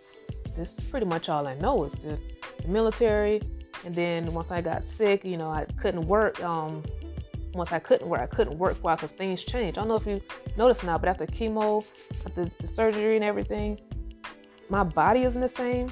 this 0.54 0.78
is 0.78 0.84
pretty 0.90 1.06
much 1.06 1.30
all 1.30 1.46
I 1.46 1.54
know 1.54 1.84
is 1.84 1.92
the, 1.92 2.18
the, 2.60 2.68
military. 2.68 3.40
And 3.86 3.94
then 3.94 4.34
once 4.34 4.50
I 4.50 4.60
got 4.60 4.84
sick, 4.84 5.24
you 5.24 5.38
know, 5.38 5.50
I 5.50 5.64
couldn't 5.80 6.06
work. 6.06 6.44
Um, 6.44 6.82
once 7.54 7.72
I 7.72 7.78
couldn't 7.78 8.06
work, 8.06 8.20
I 8.20 8.26
couldn't 8.26 8.58
work 8.58 8.76
for 8.76 8.94
because 8.96 9.12
things 9.12 9.44
changed. 9.44 9.78
I 9.78 9.80
don't 9.80 9.88
know 9.88 9.96
if 9.96 10.06
you 10.06 10.20
noticed 10.58 10.84
now, 10.84 10.98
but 10.98 11.08
after 11.08 11.24
chemo, 11.24 11.86
after 12.26 12.44
the 12.44 12.66
surgery 12.66 13.16
and 13.16 13.24
everything, 13.24 13.80
my 14.68 14.84
body 14.84 15.22
isn't 15.22 15.40
the 15.40 15.48
same. 15.48 15.90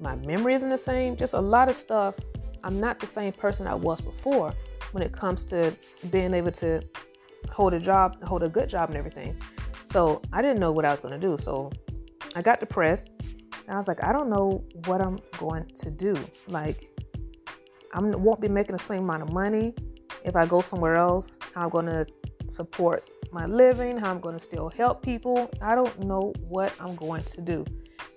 My 0.00 0.16
memory 0.16 0.54
isn't 0.54 0.68
the 0.68 0.76
same. 0.76 1.16
Just 1.16 1.34
a 1.34 1.40
lot 1.40 1.68
of 1.68 1.76
stuff. 1.76 2.16
I'm 2.64 2.80
not 2.80 2.98
the 2.98 3.06
same 3.06 3.32
person 3.32 3.68
I 3.68 3.74
was 3.76 4.00
before 4.00 4.52
when 4.90 5.04
it 5.04 5.12
comes 5.12 5.44
to 5.44 5.72
being 6.10 6.34
able 6.34 6.52
to 6.52 6.82
hold 7.50 7.72
a 7.72 7.78
job, 7.78 8.20
hold 8.24 8.42
a 8.42 8.48
good 8.48 8.68
job 8.68 8.88
and 8.88 8.98
everything. 8.98 9.40
So 9.94 10.20
I 10.32 10.42
didn't 10.42 10.58
know 10.58 10.72
what 10.72 10.84
I 10.84 10.90
was 10.90 10.98
going 10.98 11.18
to 11.18 11.24
do. 11.24 11.38
So 11.38 11.70
I 12.34 12.42
got 12.42 12.58
depressed 12.58 13.10
I 13.68 13.76
was 13.76 13.88
like, 13.88 14.04
I 14.04 14.12
don't 14.12 14.28
know 14.28 14.64
what 14.86 15.00
I'm 15.00 15.18
going 15.38 15.66
to 15.76 15.90
do. 15.90 16.14
Like, 16.46 16.90
I 17.92 18.00
won't 18.00 18.40
be 18.40 18.48
making 18.48 18.76
the 18.76 18.82
same 18.82 19.04
amount 19.04 19.22
of 19.22 19.32
money 19.32 19.74
if 20.24 20.36
I 20.36 20.46
go 20.46 20.60
somewhere 20.60 20.96
else. 20.96 21.38
How 21.54 21.62
I'm 21.62 21.70
going 21.70 21.86
to 21.86 22.06
support 22.48 23.08
my 23.32 23.46
living, 23.46 23.98
how 23.98 24.10
I'm 24.10 24.20
going 24.20 24.34
to 24.34 24.40
still 24.40 24.68
help 24.68 25.02
people. 25.02 25.50
I 25.62 25.74
don't 25.74 25.98
know 26.00 26.32
what 26.40 26.74
I'm 26.80 26.94
going 26.96 27.22
to 27.22 27.40
do. 27.40 27.64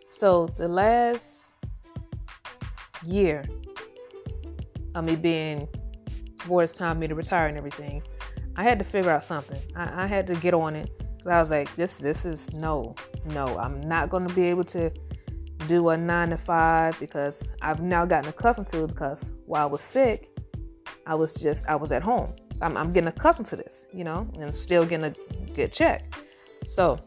So 0.09 0.47
the 0.57 0.67
last 0.67 1.23
year 3.05 3.45
of 4.95 5.05
me 5.05 5.15
being 5.15 5.67
towards 6.39 6.73
time 6.73 6.95
for 6.95 6.99
me 6.99 7.07
to 7.07 7.15
retire 7.15 7.47
and 7.47 7.57
everything, 7.57 8.01
I 8.55 8.63
had 8.63 8.79
to 8.79 8.85
figure 8.85 9.11
out 9.11 9.23
something. 9.23 9.61
I, 9.75 10.03
I 10.03 10.07
had 10.07 10.27
to 10.27 10.35
get 10.35 10.53
on 10.53 10.75
it. 10.75 10.96
I 11.33 11.39
was 11.39 11.51
like, 11.51 11.75
this 11.75 11.97
this 11.97 12.25
is 12.25 12.53
no, 12.53 12.95
no. 13.25 13.57
I'm 13.57 13.81
not 13.81 14.09
gonna 14.09 14.33
be 14.33 14.43
able 14.43 14.63
to 14.65 14.91
do 15.67 15.89
a 15.89 15.97
nine 15.97 16.29
to 16.29 16.37
five 16.37 16.99
because 16.99 17.43
I've 17.61 17.81
now 17.81 18.05
gotten 18.05 18.29
accustomed 18.29 18.67
to 18.67 18.85
it 18.85 18.87
because 18.87 19.33
while 19.45 19.63
I 19.63 19.65
was 19.65 19.81
sick, 19.81 20.29
I 21.05 21.15
was 21.15 21.35
just 21.35 21.65
I 21.67 21.75
was 21.75 21.91
at 21.91 22.01
home. 22.01 22.33
So 22.55 22.65
I'm, 22.65 22.77
I'm 22.77 22.93
getting 22.93 23.07
accustomed 23.07 23.47
to 23.47 23.55
this, 23.55 23.85
you 23.93 24.03
know, 24.03 24.27
and 24.39 24.53
still 24.53 24.85
getting 24.85 25.05
a 25.05 25.51
good 25.53 25.73
check. 25.73 26.13
So 26.67 26.99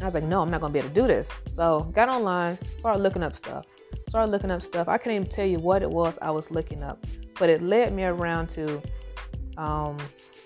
I 0.00 0.04
was 0.04 0.14
like, 0.14 0.24
no, 0.24 0.40
I'm 0.42 0.50
not 0.50 0.60
gonna 0.60 0.72
be 0.72 0.78
able 0.78 0.88
to 0.88 0.94
do 0.94 1.06
this. 1.06 1.28
So 1.46 1.80
got 1.94 2.08
online, 2.08 2.58
started 2.78 3.02
looking 3.02 3.22
up 3.22 3.36
stuff. 3.36 3.64
Started 4.08 4.30
looking 4.30 4.50
up 4.50 4.62
stuff. 4.62 4.88
I 4.88 4.98
can't 4.98 5.14
even 5.14 5.28
tell 5.28 5.46
you 5.46 5.58
what 5.58 5.82
it 5.82 5.90
was 5.90 6.18
I 6.20 6.30
was 6.30 6.50
looking 6.50 6.82
up, 6.82 7.06
but 7.38 7.48
it 7.48 7.62
led 7.62 7.94
me 7.94 8.04
around 8.04 8.48
to 8.50 8.82
um, 9.56 9.96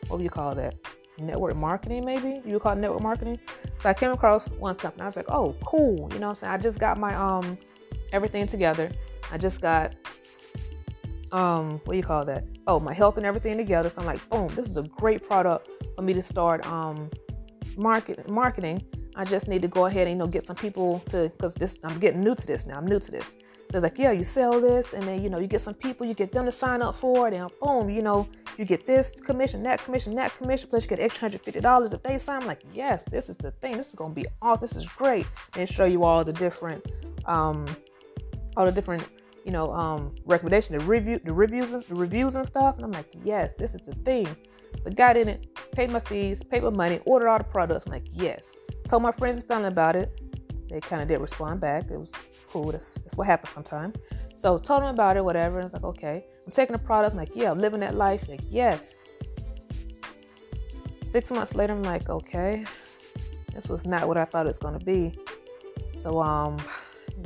what 0.08 0.18
do 0.18 0.24
you 0.24 0.30
call 0.30 0.54
that? 0.54 0.74
Network 1.18 1.56
marketing, 1.56 2.04
maybe 2.04 2.40
you 2.44 2.54
would 2.54 2.62
call 2.62 2.72
it 2.72 2.78
network 2.78 3.02
marketing. 3.02 3.38
So 3.76 3.88
I 3.88 3.94
came 3.94 4.10
across 4.10 4.48
one 4.48 4.74
company. 4.74 5.02
I 5.02 5.06
was 5.06 5.16
like, 5.16 5.30
oh, 5.30 5.54
cool. 5.64 6.08
You 6.12 6.18
know 6.18 6.30
I'm 6.30 6.36
saying? 6.36 6.52
I 6.52 6.58
just 6.58 6.78
got 6.78 6.98
my 6.98 7.14
um 7.14 7.58
everything 8.12 8.46
together. 8.46 8.90
I 9.30 9.38
just 9.38 9.60
got 9.60 9.94
um 11.32 11.80
what 11.84 11.92
do 11.92 11.96
you 11.96 12.02
call 12.02 12.24
that? 12.24 12.44
Oh, 12.66 12.78
my 12.80 12.94
health 12.94 13.16
and 13.16 13.26
everything 13.26 13.56
together. 13.56 13.90
So 13.90 14.00
I'm 14.00 14.06
like, 14.06 14.28
boom, 14.28 14.48
this 14.54 14.66
is 14.66 14.76
a 14.76 14.82
great 14.82 15.26
product 15.26 15.68
for 15.94 16.02
me 16.02 16.12
to 16.14 16.22
start 16.22 16.66
um 16.66 17.10
market 17.76 18.28
marketing. 18.28 18.82
I 19.16 19.24
just 19.24 19.48
need 19.48 19.62
to 19.62 19.68
go 19.68 19.86
ahead 19.86 20.06
and 20.06 20.16
you 20.16 20.18
know 20.18 20.26
get 20.26 20.46
some 20.46 20.56
people 20.56 20.98
to 21.10 21.30
because 21.30 21.54
this 21.54 21.78
I'm 21.84 21.98
getting 21.98 22.20
new 22.20 22.34
to 22.34 22.46
this 22.46 22.66
now. 22.66 22.76
I'm 22.76 22.86
new 22.86 23.00
to 23.00 23.10
this. 23.10 23.36
It's 23.74 23.82
like, 23.82 23.98
yeah, 23.98 24.12
you 24.12 24.24
sell 24.24 24.60
this, 24.60 24.94
and 24.94 25.02
then 25.02 25.22
you 25.22 25.28
know 25.28 25.38
you 25.38 25.48
get 25.48 25.60
some 25.60 25.74
people, 25.74 26.06
you 26.06 26.14
get 26.14 26.32
them 26.32 26.44
to 26.46 26.52
sign 26.52 26.82
up 26.82 26.96
for 26.96 27.28
it, 27.28 27.34
and 27.34 27.50
boom, 27.60 27.90
you 27.90 28.00
know 28.00 28.28
you 28.56 28.64
get 28.64 28.86
this 28.86 29.20
commission, 29.20 29.62
that 29.64 29.84
commission, 29.84 30.14
that 30.14 30.36
commission, 30.38 30.68
plus 30.70 30.84
you 30.84 30.88
get 30.88 31.00
extra 31.00 31.22
hundred 31.22 31.42
fifty 31.42 31.60
dollars 31.60 31.92
if 31.92 32.02
they 32.02 32.16
sign. 32.16 32.42
I'm 32.42 32.46
like, 32.46 32.62
yes, 32.72 33.02
this 33.10 33.28
is 33.28 33.36
the 33.36 33.50
thing. 33.50 33.76
This 33.76 33.88
is 33.88 33.94
gonna 33.94 34.14
be 34.14 34.26
all. 34.40 34.56
This 34.56 34.76
is 34.76 34.86
great, 34.86 35.26
and 35.56 35.68
show 35.68 35.84
you 35.84 36.04
all 36.04 36.24
the 36.24 36.32
different, 36.32 36.86
um, 37.26 37.66
all 38.56 38.64
the 38.64 38.72
different, 38.72 39.04
you 39.44 39.52
know, 39.52 39.72
um, 39.72 40.14
recommendation, 40.24 40.78
the 40.78 40.84
review, 40.84 41.20
the 41.22 41.32
reviews, 41.32 41.72
the 41.72 41.94
reviews 41.94 42.36
and 42.36 42.46
stuff. 42.46 42.76
And 42.76 42.84
I'm 42.84 42.92
like, 42.92 43.12
yes, 43.22 43.54
this 43.54 43.74
is 43.74 43.82
the 43.82 43.94
thing. 43.96 44.28
So 44.80 44.90
got 44.90 45.16
in 45.16 45.28
it, 45.28 45.54
paid 45.72 45.90
my 45.90 46.00
fees, 46.00 46.42
paid 46.42 46.62
my 46.62 46.70
money, 46.70 47.00
ordered 47.04 47.28
all 47.28 47.38
the 47.38 47.44
products. 47.44 47.86
I'm 47.86 47.92
like, 47.92 48.06
yes. 48.12 48.52
Told 48.86 49.02
my 49.02 49.12
friends 49.12 49.40
and 49.40 49.48
family 49.48 49.68
about 49.68 49.96
it 49.96 50.20
they 50.68 50.80
kind 50.80 51.02
of 51.02 51.08
did 51.08 51.18
respond 51.18 51.60
back. 51.60 51.90
It 51.90 51.98
was 51.98 52.44
cool. 52.48 52.72
That's, 52.72 53.00
that's 53.00 53.16
what 53.16 53.26
happens 53.26 53.50
sometimes. 53.50 53.96
So 54.34 54.58
told 54.58 54.82
them 54.82 54.90
about 54.90 55.16
it, 55.16 55.24
whatever. 55.24 55.58
And 55.58 55.64
I 55.64 55.66
was 55.66 55.72
like, 55.72 55.84
okay. 55.84 56.24
I'm 56.46 56.52
taking 56.52 56.74
the 56.76 56.82
product. 56.82 57.12
I'm 57.12 57.18
like, 57.18 57.34
yeah, 57.34 57.50
I'm 57.50 57.58
living 57.60 57.80
that 57.80 57.94
life. 57.94 58.28
Like, 58.28 58.42
yes. 58.48 58.96
Six 61.08 61.30
months 61.30 61.54
later, 61.54 61.72
I'm 61.72 61.82
like, 61.82 62.08
okay, 62.08 62.64
this 63.54 63.68
was 63.68 63.86
not 63.86 64.06
what 64.06 64.16
I 64.16 64.24
thought 64.24 64.46
it 64.46 64.48
was 64.48 64.58
gonna 64.58 64.78
be. 64.78 65.18
So 65.88 66.20
um, 66.20 66.58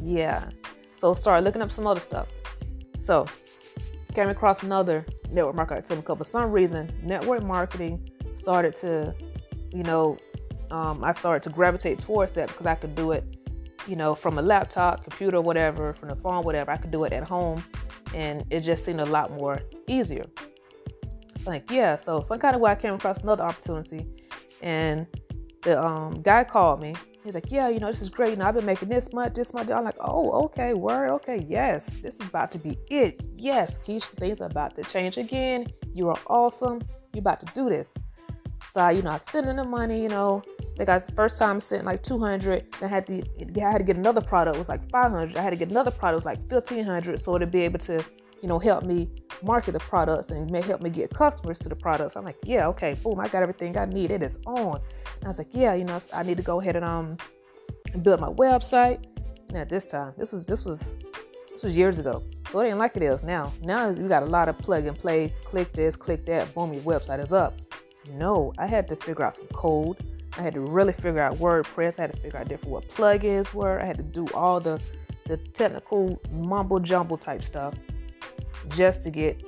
yeah. 0.03 0.49
So 0.97 1.15
started 1.15 1.45
looking 1.45 1.63
up 1.63 1.73
some 1.73 1.87
other 1.87 2.01
stuff. 2.01 2.29
So 2.99 3.27
came 4.15 4.29
across 4.29 4.63
another 4.63 5.05
network 5.31 5.57
marketing 5.57 6.03
tool. 6.03 6.17
For 6.17 6.25
some 6.25 6.53
reason, 6.53 6.91
network 7.03 7.43
marketing 7.43 8.11
started 8.35 8.75
to, 8.77 9.15
you 9.73 9.83
know, 9.83 10.17
um, 10.71 11.05
I 11.05 11.13
started 11.13 11.43
to 11.49 11.55
gravitate 11.55 11.99
towards 11.99 12.33
that 12.33 12.49
because 12.49 12.67
I 12.67 12.75
could 12.75 12.95
do 12.95 13.13
it, 13.13 13.25
you 13.87 13.97
know, 13.97 14.15
from 14.15 14.39
a 14.39 14.43
laptop, 14.43 15.03
computer, 15.03 15.41
whatever, 15.41 15.95
from 15.95 16.09
the 16.09 16.17
phone, 16.17 16.45
whatever. 16.45 16.71
I 16.71 16.77
could 16.77 16.91
do 16.91 17.05
it 17.05 17.13
at 17.13 17.25
home, 17.25 17.65
and 18.15 18.45
it 18.51 18.61
just 18.61 18.85
seemed 18.85 19.01
a 19.01 19.07
lot 19.07 19.33
more 19.33 19.61
easier. 19.87 20.25
It's 21.35 21.47
like, 21.47 21.71
yeah, 21.71 21.97
so 21.97 22.21
some 22.21 22.39
kind 22.39 22.55
of 22.55 22.61
way 22.61 22.71
I 22.71 22.75
came 22.75 22.95
across 22.95 23.21
another 23.21 23.45
opportunity, 23.45 24.07
and 24.63 25.07
the 25.63 25.83
um, 25.83 26.23
guy 26.23 26.45
called 26.45 26.83
me. 26.83 26.95
He's 27.25 27.35
like, 27.35 27.51
yeah, 27.53 27.69
you 27.69 27.81
know, 27.81 27.91
this 27.91 28.01
is 28.01 28.09
great. 28.09 28.31
You 28.31 28.37
know, 28.37 28.47
I've 28.47 28.55
been 28.55 28.65
making 28.65 28.89
this 28.89 29.13
much, 29.13 29.35
this 29.35 29.53
much. 29.53 29.71
I'm 29.71 29.85
like, 29.85 29.97
oh, 30.01 30.45
okay, 30.45 30.73
word, 30.73 31.11
okay, 31.11 31.45
yes, 31.47 31.87
this 32.01 32.15
is 32.15 32.27
about 32.29 32.51
to 32.53 32.59
be 32.59 32.79
it. 32.89 33.23
Yes, 33.37 33.79
Keisha, 33.79 34.17
things 34.19 34.41
are 34.41 34.47
about 34.47 34.75
to 34.77 34.83
change 34.85 35.19
again. 35.19 35.67
You 35.93 36.09
are 36.09 36.19
awesome. 36.29 36.81
You're 37.13 37.21
about 37.21 37.41
to 37.41 37.53
do 37.55 37.69
this. 37.69 37.95
So, 38.71 38.81
I, 38.81 38.93
you 38.93 39.03
know, 39.03 39.11
I 39.11 39.19
sent 39.19 39.49
in 39.49 39.57
the 39.57 39.65
money, 39.65 40.01
you 40.03 40.09
know, 40.09 40.43
they 40.81 40.87
got 40.87 41.05
first 41.15 41.37
time 41.37 41.61
sent 41.61 41.85
like 41.85 42.03
200. 42.03 42.65
I 42.81 42.87
had 42.87 43.07
to 43.09 43.23
I 43.63 43.71
had 43.71 43.79
to 43.79 43.85
get 43.85 43.97
another 43.97 44.23
product. 44.23 44.57
It 44.57 44.59
was 44.59 44.71
like 44.71 44.91
500. 44.91 45.37
I 45.37 45.43
had 45.43 45.51
to 45.51 45.57
get 45.57 45.69
another 45.69 45.91
product. 45.91 46.15
It 46.15 46.17
was 46.17 46.25
like 46.25 46.51
1500. 46.51 47.21
So 47.21 47.37
to 47.37 47.47
be 47.47 47.61
able 47.61 47.79
to, 47.81 48.03
you 48.41 48.49
know, 48.49 48.59
help 48.59 48.85
me 48.85 49.11
market 49.43 49.73
the 49.73 49.79
products 49.79 50.31
and 50.31 50.51
help 50.65 50.81
me 50.81 50.89
get 50.89 51.13
customers 51.13 51.59
to 51.59 51.69
the 51.69 51.77
products. 51.77 52.17
I'm 52.17 52.25
like, 52.25 52.39
yeah, 52.45 52.67
okay, 52.69 52.95
boom, 52.95 53.21
I 53.21 53.29
got 53.29 53.43
everything 53.43 53.77
I 53.77 53.85
need. 53.85 54.11
It 54.11 54.23
is 54.23 54.39
on. 54.47 54.81
And 55.17 55.25
I 55.25 55.27
was 55.27 55.37
like, 55.37 55.49
yeah, 55.53 55.75
you 55.75 55.85
know, 55.85 56.01
I 56.15 56.23
need 56.23 56.39
to 56.39 56.43
go 56.43 56.63
ahead 56.63 56.77
and 56.77 56.85
um 56.87 57.19
build 58.01 58.19
my 58.19 58.31
website. 58.31 59.05
And 59.49 59.59
at 59.59 59.69
this 59.69 59.87
time, 59.87 60.15
this 60.17 60.33
was 60.33 60.47
this 60.47 60.65
was 60.65 60.97
this 61.51 61.63
was 61.63 61.77
years 61.77 61.99
ago. 61.99 62.25
So 62.51 62.61
it 62.61 62.69
ain't 62.69 62.79
like 62.79 62.97
it 62.97 63.03
is 63.03 63.23
now. 63.23 63.53
Now 63.61 63.91
you 63.91 64.09
got 64.09 64.23
a 64.23 64.33
lot 64.39 64.49
of 64.49 64.57
plug 64.57 64.87
and 64.87 64.99
play. 64.99 65.35
Click 65.45 65.75
this, 65.75 65.95
click 65.95 66.25
that. 66.25 66.55
Boom, 66.55 66.73
your 66.73 66.83
website 66.85 67.23
is 67.23 67.35
up. 67.35 67.61
No, 68.15 68.55
I 68.57 68.67
had 68.67 68.89
to 68.89 68.97
figure 68.97 69.27
out 69.27 69.37
some 69.37 69.47
code. 69.49 69.99
I 70.39 70.43
had 70.43 70.55
to 70.55 70.61
really 70.61 70.93
figure 70.93 71.21
out 71.21 71.37
WordPress. 71.37 71.99
I 71.99 72.03
had 72.03 72.15
to 72.15 72.21
figure 72.21 72.39
out 72.39 72.49
different 72.49 72.73
what 72.73 72.89
plugins 72.89 73.53
were. 73.53 73.81
I 73.81 73.85
had 73.85 73.97
to 73.97 74.03
do 74.03 74.27
all 74.35 74.61
the 74.61 74.81
the 75.27 75.37
technical 75.37 76.21
mumble 76.33 76.81
jumble 76.81 77.17
type 77.17 77.45
stuff 77.45 77.75
just 78.69 79.03
to 79.05 79.11
get 79.11 79.41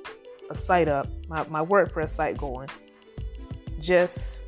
a 0.49 0.55
site 0.55 0.87
up, 0.87 1.09
my, 1.29 1.45
my 1.49 1.65
WordPress 1.65 2.11
site 2.11 2.37
going. 2.37 2.69
Just 3.81 4.39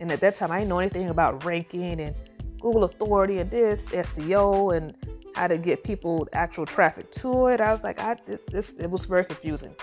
and 0.00 0.10
at 0.10 0.20
that 0.20 0.36
time 0.36 0.50
I 0.50 0.58
didn't 0.58 0.68
know 0.68 0.78
anything 0.78 1.08
about 1.08 1.44
ranking 1.44 2.00
and 2.00 2.14
Google 2.60 2.84
authority 2.84 3.38
and 3.38 3.50
this 3.50 3.86
SEO 3.86 4.76
and 4.76 4.94
how 5.34 5.46
to 5.46 5.56
get 5.56 5.84
people 5.84 6.28
actual 6.32 6.66
traffic 6.66 7.10
to 7.12 7.46
it. 7.46 7.60
I 7.60 7.72
was 7.72 7.84
like, 7.84 8.00
I 8.00 8.16
this, 8.26 8.42
this 8.50 8.74
it 8.78 8.90
was 8.90 9.04
very 9.04 9.24
confusing. 9.24 9.74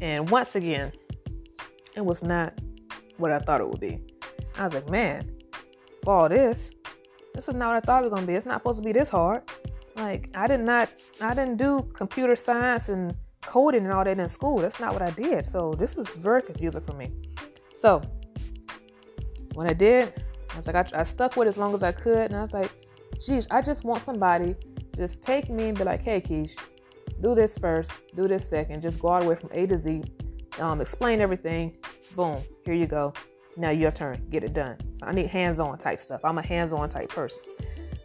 And 0.00 0.28
once 0.30 0.54
again, 0.54 0.92
it 1.94 2.04
was 2.04 2.22
not 2.22 2.58
what 3.16 3.32
I 3.32 3.38
thought 3.38 3.60
it 3.60 3.68
would 3.68 3.80
be. 3.80 4.00
I 4.56 4.64
was 4.64 4.74
like, 4.74 4.88
man, 4.88 5.30
for 6.02 6.14
all 6.14 6.28
this, 6.28 6.70
this 7.34 7.48
is 7.48 7.54
not 7.54 7.68
what 7.68 7.76
I 7.76 7.80
thought 7.80 8.02
it 8.02 8.10
was 8.10 8.14
gonna 8.14 8.26
be. 8.26 8.34
It's 8.34 8.46
not 8.46 8.60
supposed 8.60 8.78
to 8.78 8.84
be 8.84 8.92
this 8.92 9.08
hard. 9.08 9.42
Like 9.96 10.30
I 10.34 10.46
did 10.46 10.60
not, 10.60 10.88
I 11.20 11.34
didn't 11.34 11.56
do 11.56 11.88
computer 11.94 12.36
science 12.36 12.88
and 12.88 13.14
coding 13.42 13.84
and 13.84 13.92
all 13.92 14.04
that 14.04 14.18
in 14.18 14.28
school. 14.28 14.58
That's 14.58 14.80
not 14.80 14.92
what 14.92 15.02
I 15.02 15.10
did. 15.10 15.46
So 15.46 15.74
this 15.78 15.96
is 15.96 16.08
very 16.16 16.42
confusing 16.42 16.82
for 16.82 16.94
me. 16.94 17.12
So 17.74 18.02
when 19.54 19.66
I 19.68 19.72
did, 19.72 20.12
I 20.50 20.56
was 20.56 20.66
like, 20.66 20.76
I, 20.76 21.00
I 21.00 21.02
stuck 21.04 21.36
with 21.36 21.46
it 21.46 21.50
as 21.50 21.56
long 21.56 21.74
as 21.74 21.82
I 21.82 21.92
could, 21.92 22.30
and 22.30 22.36
I 22.36 22.40
was 22.40 22.54
like, 22.54 22.70
geez, 23.20 23.46
I 23.50 23.60
just 23.60 23.84
want 23.84 24.00
somebody 24.00 24.54
just 24.96 25.22
take 25.22 25.50
me 25.50 25.68
and 25.68 25.76
be 25.76 25.84
like, 25.84 26.02
hey, 26.02 26.20
Keish, 26.20 26.56
do 27.20 27.34
this 27.34 27.58
first, 27.58 27.92
do 28.14 28.26
this 28.26 28.48
second, 28.48 28.80
just 28.80 28.98
go 28.98 29.08
all 29.08 29.20
the 29.20 29.26
way 29.26 29.34
from 29.34 29.50
A 29.52 29.66
to 29.66 29.76
Z, 29.76 30.02
um, 30.58 30.80
explain 30.80 31.20
everything. 31.20 31.76
Boom, 32.14 32.42
here 32.64 32.74
you 32.74 32.86
go. 32.86 33.12
Now 33.56 33.70
your 33.70 33.90
turn, 33.90 34.26
get 34.30 34.44
it 34.44 34.52
done. 34.52 34.76
So 34.94 35.06
I 35.06 35.12
need 35.12 35.28
hands-on 35.28 35.78
type 35.78 36.00
stuff. 36.00 36.20
I'm 36.24 36.38
a 36.38 36.46
hands-on 36.46 36.88
type 36.88 37.08
person. 37.08 37.42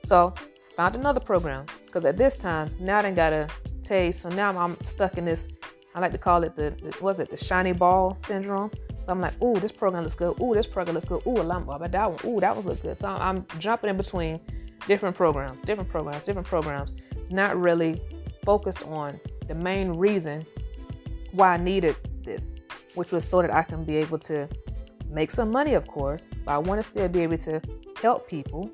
So 0.05 0.33
found 0.75 0.95
another 0.95 1.19
program 1.19 1.65
because 1.85 2.05
at 2.05 2.17
this 2.17 2.37
time 2.37 2.69
now 2.79 2.99
I 2.99 3.01
didn't 3.01 3.15
gotta 3.15 3.47
taste. 3.83 4.21
So 4.21 4.29
now 4.29 4.57
I'm 4.57 4.79
stuck 4.83 5.17
in 5.17 5.25
this 5.25 5.47
I 5.93 5.99
like 5.99 6.13
to 6.13 6.17
call 6.17 6.43
it 6.43 6.55
the, 6.55 6.69
the 6.69 6.95
was 7.03 7.19
it 7.19 7.29
the 7.29 7.37
shiny 7.37 7.73
ball 7.73 8.17
syndrome. 8.25 8.71
So 9.01 9.11
I'm 9.11 9.19
like, 9.19 9.39
ooh, 9.41 9.59
this 9.59 9.71
program 9.71 10.03
looks 10.03 10.15
good. 10.15 10.39
Ooh, 10.39 10.53
this 10.53 10.67
program 10.67 10.93
looks 10.93 11.07
good. 11.07 11.21
Ooh, 11.27 11.43
but 11.43 11.91
that 11.91 12.11
one. 12.11 12.19
Ooh, 12.25 12.39
that 12.39 12.55
was 12.55 12.67
look 12.67 12.81
good. 12.81 12.95
So 12.95 13.09
I'm 13.09 13.45
jumping 13.57 13.89
in 13.89 13.97
between 13.97 14.39
different 14.87 15.15
programs, 15.15 15.59
different 15.65 15.89
programs, 15.89 16.23
different 16.23 16.47
programs, 16.47 16.93
not 17.29 17.59
really 17.59 18.01
focused 18.45 18.83
on 18.83 19.19
the 19.47 19.55
main 19.55 19.93
reason 19.93 20.45
why 21.31 21.53
I 21.53 21.57
needed 21.57 21.95
this, 22.23 22.55
which 22.95 23.11
was 23.11 23.27
so 23.27 23.41
that 23.41 23.53
I 23.53 23.63
can 23.63 23.83
be 23.83 23.97
able 23.97 24.19
to 24.19 24.47
make 25.11 25.31
some 25.31 25.51
money, 25.51 25.73
of 25.73 25.87
course, 25.87 26.29
but 26.45 26.51
I 26.51 26.57
want 26.57 26.79
to 26.79 26.83
still 26.83 27.07
be 27.07 27.21
able 27.21 27.37
to 27.37 27.61
help 28.01 28.27
people. 28.27 28.71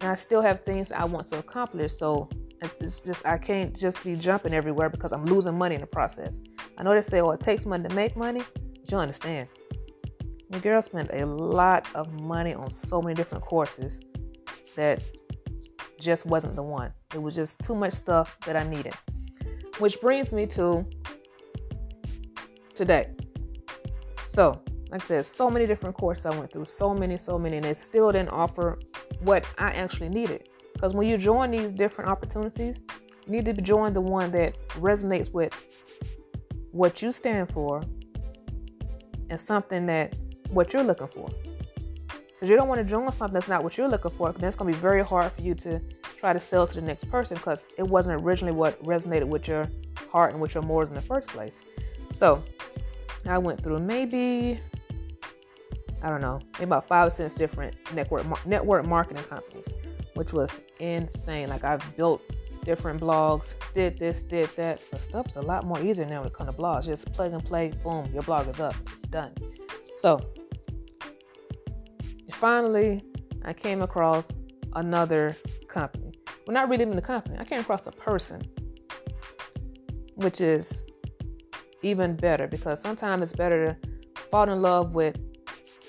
And 0.00 0.10
I 0.10 0.14
still 0.14 0.42
have 0.42 0.64
things 0.64 0.92
I 0.92 1.04
want 1.04 1.28
to 1.28 1.38
accomplish. 1.38 1.96
So 1.96 2.28
it's, 2.62 3.02
just, 3.02 3.24
I 3.26 3.38
can't 3.38 3.78
just 3.78 4.02
be 4.02 4.16
jumping 4.16 4.54
everywhere 4.54 4.88
because 4.88 5.12
I'm 5.12 5.24
losing 5.26 5.56
money 5.56 5.74
in 5.74 5.80
the 5.80 5.86
process. 5.86 6.40
I 6.78 6.82
know 6.82 6.94
they 6.94 7.02
say, 7.02 7.20
oh, 7.20 7.30
it 7.30 7.40
takes 7.40 7.66
money 7.66 7.88
to 7.88 7.94
make 7.94 8.16
money. 8.16 8.42
But 8.80 8.90
you 8.90 8.98
understand. 8.98 9.48
The 10.50 10.58
girl 10.58 10.80
spent 10.82 11.10
a 11.12 11.24
lot 11.24 11.86
of 11.94 12.12
money 12.20 12.54
on 12.54 12.70
so 12.70 13.00
many 13.00 13.14
different 13.14 13.44
courses 13.44 14.00
that 14.76 15.02
just 16.00 16.26
wasn't 16.26 16.56
the 16.56 16.62
one. 16.62 16.92
It 17.14 17.22
was 17.22 17.34
just 17.34 17.60
too 17.60 17.74
much 17.74 17.94
stuff 17.94 18.36
that 18.46 18.56
I 18.56 18.64
needed. 18.64 18.94
Which 19.78 20.00
brings 20.00 20.32
me 20.32 20.46
to 20.48 20.84
today. 22.74 23.10
So, 24.26 24.62
like 24.94 25.02
I 25.02 25.06
said, 25.06 25.26
so 25.26 25.50
many 25.50 25.66
different 25.66 25.96
courses 25.96 26.24
I 26.24 26.30
went 26.38 26.52
through, 26.52 26.66
so 26.66 26.94
many, 26.94 27.16
so 27.16 27.36
many, 27.36 27.56
and 27.56 27.66
it 27.66 27.76
still 27.76 28.12
didn't 28.12 28.28
offer 28.28 28.78
what 29.22 29.44
I 29.58 29.72
actually 29.72 30.08
needed. 30.08 30.48
Because 30.72 30.94
when 30.94 31.08
you 31.08 31.18
join 31.18 31.50
these 31.50 31.72
different 31.72 32.08
opportunities, 32.08 32.80
you 33.26 33.32
need 33.32 33.44
to 33.46 33.54
join 33.54 33.92
the 33.92 34.00
one 34.00 34.30
that 34.30 34.56
resonates 34.74 35.34
with 35.34 35.52
what 36.70 37.02
you 37.02 37.10
stand 37.10 37.50
for 37.50 37.82
and 39.30 39.40
something 39.40 39.84
that 39.86 40.16
what 40.50 40.72
you're 40.72 40.84
looking 40.84 41.08
for. 41.08 41.28
Because 42.06 42.48
you 42.48 42.54
don't 42.54 42.68
want 42.68 42.80
to 42.80 42.88
join 42.88 43.10
something 43.10 43.34
that's 43.34 43.48
not 43.48 43.64
what 43.64 43.76
you're 43.76 43.88
looking 43.88 44.12
for. 44.12 44.30
Then 44.30 44.46
it's 44.46 44.56
going 44.56 44.72
to 44.72 44.78
be 44.78 44.80
very 44.80 45.02
hard 45.02 45.32
for 45.32 45.42
you 45.42 45.56
to 45.56 45.80
try 46.20 46.32
to 46.32 46.38
sell 46.38 46.68
to 46.68 46.74
the 46.76 46.82
next 46.82 47.10
person 47.10 47.36
because 47.36 47.66
it 47.76 47.82
wasn't 47.82 48.22
originally 48.22 48.54
what 48.54 48.80
resonated 48.84 49.24
with 49.24 49.48
your 49.48 49.68
heart 50.08 50.34
and 50.34 50.40
with 50.40 50.54
your 50.54 50.62
morals 50.62 50.90
in 50.90 50.94
the 50.94 51.02
first 51.02 51.30
place. 51.30 51.62
So 52.12 52.44
I 53.26 53.38
went 53.38 53.60
through 53.60 53.80
maybe 53.80 54.60
I 56.04 56.10
don't 56.10 56.20
know, 56.20 56.38
about 56.60 56.86
five 56.86 57.14
six 57.14 57.34
different 57.34 57.74
network 57.94 58.46
network 58.46 58.86
marketing 58.86 59.24
companies, 59.24 59.72
which 60.14 60.34
was 60.34 60.60
insane. 60.78 61.48
Like 61.48 61.64
I've 61.64 61.96
built 61.96 62.20
different 62.62 63.00
blogs, 63.00 63.54
did 63.74 63.98
this, 63.98 64.22
did 64.22 64.50
that. 64.56 64.82
But 64.90 65.00
stuff's 65.00 65.36
a 65.36 65.40
lot 65.40 65.64
more 65.64 65.80
easier 65.80 66.04
now 66.04 66.18
when 66.18 66.26
it 66.26 66.34
comes 66.34 66.54
to 66.54 66.56
blogs. 66.60 66.84
Just 66.84 67.10
plug 67.14 67.32
and 67.32 67.42
play, 67.42 67.72
boom, 67.82 68.10
your 68.12 68.22
blog 68.22 68.46
is 68.48 68.60
up. 68.60 68.74
It's 68.94 69.06
done. 69.06 69.32
So 69.94 70.20
finally, 72.32 73.02
I 73.46 73.54
came 73.54 73.80
across 73.80 74.30
another 74.74 75.34
company. 75.68 76.12
Well, 76.46 76.52
not 76.52 76.68
really 76.68 76.82
even 76.82 76.96
the 76.96 77.02
company. 77.02 77.38
I 77.38 77.44
came 77.44 77.60
across 77.60 77.80
a 77.86 77.92
person, 77.92 78.42
which 80.16 80.42
is 80.42 80.84
even 81.80 82.14
better 82.14 82.46
because 82.46 82.82
sometimes 82.82 83.22
it's 83.22 83.32
better 83.32 83.66
to 83.66 83.76
fall 84.30 84.50
in 84.50 84.60
love 84.60 84.94
with 84.94 85.16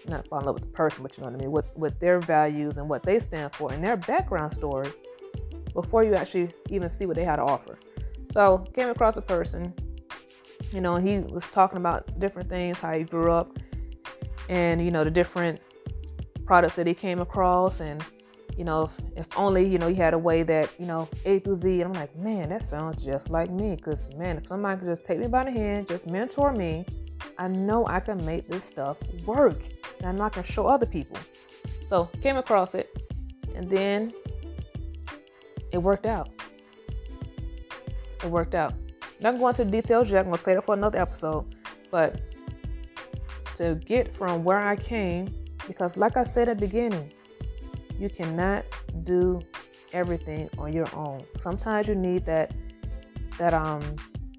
not 0.10 0.28
fall 0.28 0.40
in 0.40 0.46
love 0.46 0.56
with 0.56 0.64
the 0.64 0.70
person, 0.70 1.04
but 1.04 1.18
you 1.18 1.24
know 1.24 1.30
what 1.30 1.40
I 1.40 1.42
mean, 1.42 1.52
with, 1.52 1.66
with 1.76 2.00
their 2.00 2.20
values 2.20 2.78
and 2.78 2.88
what 2.90 3.04
they 3.04 3.20
stand 3.20 3.54
for 3.54 3.72
and 3.72 3.84
their 3.84 3.98
background 3.98 4.54
story 4.54 4.92
before 5.74 6.04
you 6.04 6.16
actually 6.16 6.50
even 6.70 6.90
see 6.90 7.06
what 7.06 7.16
they 7.16 7.24
had 7.24 7.38
to 7.38 7.44
offer. 7.44 7.78
So 8.32 8.66
came 8.74 8.90
across 8.90 9.18
a 9.18 9.22
person, 9.22 9.74
you 10.72 10.82
know, 10.82 10.96
he 10.96 11.20
was 11.20 11.48
talking 11.48 11.78
about 11.78 12.20
different 12.20 12.50
things, 12.50 12.80
how 12.80 12.94
he 12.94 13.04
grew 13.04 13.32
up 13.32 13.58
and 14.50 14.84
you 14.84 14.92
know 14.92 15.04
the 15.04 15.12
different 15.12 15.60
products 16.46 16.76
that 16.76 16.86
he 16.86 16.94
came 16.94 17.20
across 17.20 17.80
and 17.80 18.04
you 18.56 18.64
know 18.64 18.84
if, 18.84 19.18
if 19.18 19.38
only 19.38 19.68
you 19.68 19.78
know 19.78 19.88
he 19.88 19.96
had 19.96 20.14
a 20.14 20.18
way 20.18 20.44
that 20.44 20.70
you 20.80 20.86
know 20.86 21.08
a 21.26 21.40
through 21.40 21.56
z 21.56 21.82
and 21.82 21.92
i'm 21.96 22.00
like 22.00 22.16
man 22.16 22.50
that 22.50 22.64
sounds 22.64 23.04
just 23.04 23.30
like 23.30 23.50
me 23.50 23.76
because 23.76 24.14
man 24.16 24.38
if 24.38 24.48
somebody 24.48 24.80
could 24.80 24.88
just 24.88 25.04
take 25.04 25.20
me 25.20 25.28
by 25.28 25.44
the 25.44 25.52
hand 25.52 25.88
just 25.88 26.08
mentor 26.08 26.54
me 26.54 26.86
i 27.38 27.48
know 27.48 27.86
i 27.88 28.00
can 28.00 28.24
make 28.26 28.48
this 28.48 28.64
stuff 28.64 28.98
work 29.26 29.68
and 30.06 30.10
i'm 30.10 30.18
not 30.18 30.34
to 30.34 30.44
show 30.44 30.68
other 30.68 30.86
people 30.86 31.18
so 31.90 32.06
came 32.22 32.38
across 32.38 32.76
it 32.76 32.90
and 33.56 33.70
then 33.70 34.14
it 35.72 35.78
worked 35.78 36.06
out 36.06 36.30
it 38.24 38.30
worked 38.30 38.56
out 38.56 38.74
not 39.20 39.38
going 39.38 39.50
into 39.50 39.66
the 39.66 39.72
details 39.72 40.10
yet 40.10 40.26
i'm 40.26 40.32
to 40.32 40.38
say 40.38 40.54
that 40.54 40.66
for 40.66 40.76
another 40.76 41.00
episode 41.00 41.56
but 41.92 42.22
to 43.56 43.76
get 43.86 44.16
from 44.16 44.44
where 44.44 44.60
i 44.60 44.76
came 44.76 45.34
because, 45.68 45.98
like 45.98 46.18
I 46.18 46.24
said 46.24 46.50
at 46.50 46.60
the 46.60 46.68
beginning, 46.68 47.12
you 48.00 48.10
cannot 48.10 48.66
do 49.04 49.42
everything 49.94 50.50
on 50.58 50.74
your 50.74 50.94
own. 50.96 51.24
Sometimes 51.38 51.88
you 51.88 51.96
need 51.96 52.26
that 52.26 52.54
that 53.38 53.54
um 53.54 53.82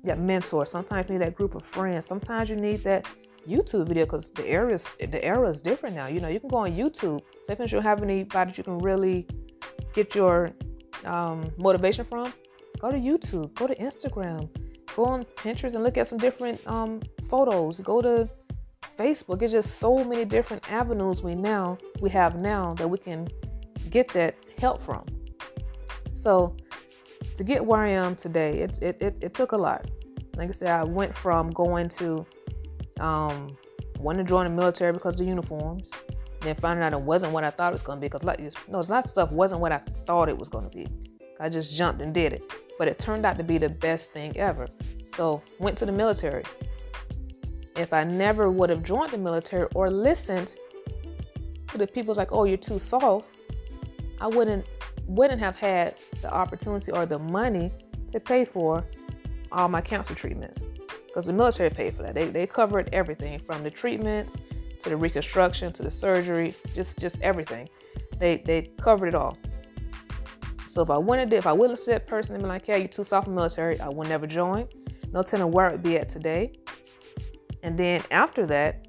that 0.04 0.18
mentor. 0.18 0.66
Sometimes 0.66 1.08
you 1.08 1.18
need 1.18 1.26
that 1.26 1.34
group 1.34 1.54
of 1.54 1.64
friends. 1.64 2.06
Sometimes 2.06 2.50
you 2.50 2.56
need 2.56 2.78
that 2.84 3.06
YouTube 3.46 3.88
video 3.88 4.04
because 4.04 4.30
the 4.32 4.46
era 4.46 4.78
the 4.98 5.24
era 5.24 5.48
is 5.48 5.62
different 5.62 5.94
now. 5.94 6.06
You 6.06 6.20
know, 6.20 6.28
you 6.28 6.40
can 6.40 6.48
go 6.48 6.58
on 6.58 6.72
YouTube. 6.72 7.20
Say 7.42 7.56
if 7.58 7.72
you 7.72 7.80
have 7.80 8.02
anybody 8.02 8.28
that 8.28 8.58
you 8.58 8.64
can 8.64 8.78
really 8.78 9.26
get 9.94 10.14
your 10.14 10.50
um, 11.04 11.50
motivation 11.56 12.04
from, 12.04 12.32
go 12.80 12.90
to 12.90 12.98
YouTube, 12.98 13.54
go 13.54 13.66
to 13.66 13.74
Instagram, 13.76 14.48
go 14.94 15.04
on 15.04 15.24
Pinterest 15.36 15.74
and 15.74 15.84
look 15.84 15.96
at 15.96 16.08
some 16.08 16.18
different 16.18 16.66
um, 16.66 17.00
photos. 17.28 17.80
Go 17.80 18.02
to 18.02 18.28
Facebook. 18.98 19.42
It's 19.42 19.52
just 19.52 19.78
so 19.78 20.04
many 20.04 20.24
different 20.24 20.70
avenues 20.70 21.22
we 21.22 21.34
now 21.34 21.78
we 22.00 22.10
have 22.10 22.36
now 22.36 22.74
that 22.74 22.88
we 22.88 22.98
can 22.98 23.28
get 23.90 24.08
that 24.08 24.34
help 24.58 24.82
from. 24.82 25.04
So 26.14 26.56
to 27.36 27.44
get 27.44 27.64
where 27.64 27.80
I 27.80 27.90
am 27.90 28.16
today, 28.16 28.60
it 28.60 28.82
it, 28.82 28.96
it, 29.00 29.16
it 29.20 29.34
took 29.34 29.52
a 29.52 29.56
lot. 29.56 29.90
Like 30.36 30.48
I 30.50 30.52
said, 30.52 30.68
I 30.68 30.84
went 30.84 31.16
from 31.16 31.50
going 31.50 31.88
to 32.00 32.26
um 33.00 33.56
wanting 33.98 34.24
to 34.24 34.28
join 34.28 34.46
the 34.46 34.52
military 34.52 34.92
because 34.92 35.14
of 35.14 35.20
the 35.20 35.24
uniforms, 35.24 35.84
then 36.40 36.54
finding 36.56 36.84
out 36.84 36.92
it 36.92 37.00
wasn't 37.00 37.32
what 37.32 37.44
I 37.44 37.50
thought 37.50 37.68
it 37.68 37.72
was 37.72 37.82
going 37.82 37.98
to 37.98 38.00
be. 38.00 38.06
Because 38.06 38.24
like 38.24 38.40
no, 38.68 38.78
it's 38.78 38.88
not 38.88 39.08
stuff 39.08 39.30
wasn't 39.32 39.60
what 39.60 39.72
I 39.72 39.78
thought 40.06 40.28
it 40.28 40.36
was 40.36 40.48
going 40.48 40.68
to 40.68 40.76
be. 40.76 40.86
I 41.40 41.48
just 41.48 41.76
jumped 41.76 42.00
and 42.00 42.14
did 42.14 42.32
it, 42.32 42.52
but 42.78 42.88
it 42.88 42.98
turned 42.98 43.26
out 43.26 43.36
to 43.38 43.44
be 43.44 43.58
the 43.58 43.68
best 43.68 44.12
thing 44.12 44.36
ever. 44.36 44.68
So 45.16 45.42
went 45.58 45.78
to 45.78 45.86
the 45.86 45.92
military 45.92 46.44
if 47.76 47.92
I 47.92 48.04
never 48.04 48.50
would 48.50 48.70
have 48.70 48.82
joined 48.82 49.10
the 49.10 49.18
military 49.18 49.68
or 49.74 49.90
listened 49.90 50.52
to 51.68 51.78
the 51.78 51.86
people's 51.86 52.16
like, 52.16 52.32
oh, 52.32 52.44
you're 52.44 52.56
too 52.56 52.78
soft, 52.78 53.28
I 54.20 54.26
wouldn't 54.26 54.66
wouldn't 55.06 55.38
have 55.40 55.54
had 55.54 55.94
the 56.20 56.32
opportunity 56.32 56.90
or 56.90 57.06
the 57.06 57.18
money 57.18 57.70
to 58.12 58.18
pay 58.18 58.44
for 58.44 58.84
all 59.52 59.68
my 59.68 59.80
cancer 59.80 60.14
treatments. 60.14 60.66
Because 61.16 61.28
the 61.28 61.32
military 61.32 61.70
paid 61.70 61.96
for 61.96 62.02
that. 62.02 62.14
They 62.14 62.28
they 62.28 62.46
covered 62.46 62.90
everything 62.92 63.38
from 63.38 63.62
the 63.62 63.70
treatments 63.70 64.36
to 64.82 64.90
the 64.90 64.98
reconstruction 64.98 65.72
to 65.72 65.82
the 65.82 65.90
surgery, 65.90 66.54
just 66.74 66.98
just 66.98 67.18
everything. 67.22 67.70
They 68.18 68.42
they 68.44 68.70
covered 68.82 69.06
it 69.06 69.14
all. 69.14 69.38
So 70.68 70.82
if 70.82 70.90
I 70.90 70.98
wanted 70.98 71.30
to, 71.30 71.36
if 71.36 71.46
I 71.46 71.54
would 71.54 71.70
have 71.70 71.78
said 71.78 72.06
personally 72.06 72.42
been 72.42 72.50
like, 72.50 72.68
yeah, 72.68 72.76
you're 72.76 72.88
too 72.88 73.02
soft 73.02 73.28
for 73.28 73.30
military, 73.30 73.80
I 73.80 73.88
would 73.88 74.10
never 74.10 74.26
join. 74.26 74.68
No 75.10 75.22
telling 75.22 75.50
where 75.50 75.70
I'd 75.70 75.82
be 75.82 75.96
at 75.96 76.10
today. 76.10 76.52
And 77.62 77.78
then 77.78 78.02
after 78.10 78.44
that, 78.48 78.86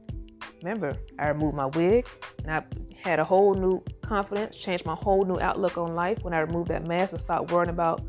remember, 0.61 0.97
I 1.17 1.29
removed 1.29 1.55
my 1.55 1.67
wig 1.67 2.09
and 2.43 2.51
I 2.51 2.61
had 3.01 3.19
a 3.19 3.23
whole 3.23 3.53
new 3.53 3.81
confidence, 4.01 4.57
changed 4.57 4.85
my 4.85 4.95
whole 4.95 5.23
new 5.23 5.39
outlook 5.39 5.77
on 5.77 5.95
life 5.95 6.17
when 6.23 6.33
I 6.33 6.39
removed 6.39 6.67
that 6.71 6.85
mask 6.85 7.13
and 7.13 7.21
stopped 7.21 7.53
worrying 7.53 7.69
about 7.69 8.01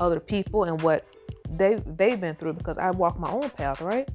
other 0.00 0.18
people 0.18 0.64
and 0.64 0.80
what 0.80 1.06
they 1.58 1.82
they've 1.86 2.20
been 2.20 2.34
through 2.36 2.54
because 2.54 2.78
I 2.78 2.90
walk 2.90 3.18
my 3.18 3.30
own 3.30 3.50
path, 3.50 3.80
right? 3.80 4.08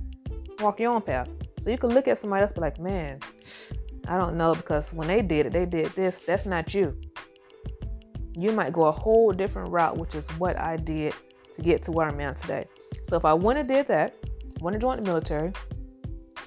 Walk 0.59 0.79
your 0.79 0.93
own 0.93 1.01
path. 1.01 1.29
So 1.59 1.69
you 1.69 1.77
can 1.77 1.89
look 1.89 2.07
at 2.07 2.17
somebody 2.17 2.43
else 2.43 2.51
be 2.51 2.61
like, 2.61 2.79
man, 2.79 3.19
I 4.07 4.17
don't 4.17 4.37
know 4.37 4.55
because 4.55 4.93
when 4.93 5.07
they 5.07 5.21
did 5.21 5.47
it, 5.47 5.53
they 5.53 5.65
did 5.65 5.87
this. 5.87 6.19
That's 6.19 6.45
not 6.45 6.73
you. 6.73 6.99
You 8.35 8.51
might 8.51 8.73
go 8.73 8.85
a 8.85 8.91
whole 8.91 9.31
different 9.31 9.71
route, 9.71 9.97
which 9.97 10.15
is 10.15 10.27
what 10.39 10.57
I 10.57 10.77
did 10.77 11.13
to 11.51 11.61
get 11.61 11.83
to 11.83 11.91
where 11.91 12.07
I'm 12.07 12.19
at 12.21 12.37
today. 12.37 12.65
So 13.07 13.17
if 13.17 13.25
I 13.25 13.33
wouldn't 13.33 13.57
have 13.57 13.67
did 13.67 13.87
that, 13.87 14.15
wouldn't 14.61 14.81
have 14.81 14.87
joined 14.87 15.05
the 15.05 15.09
military, 15.09 15.51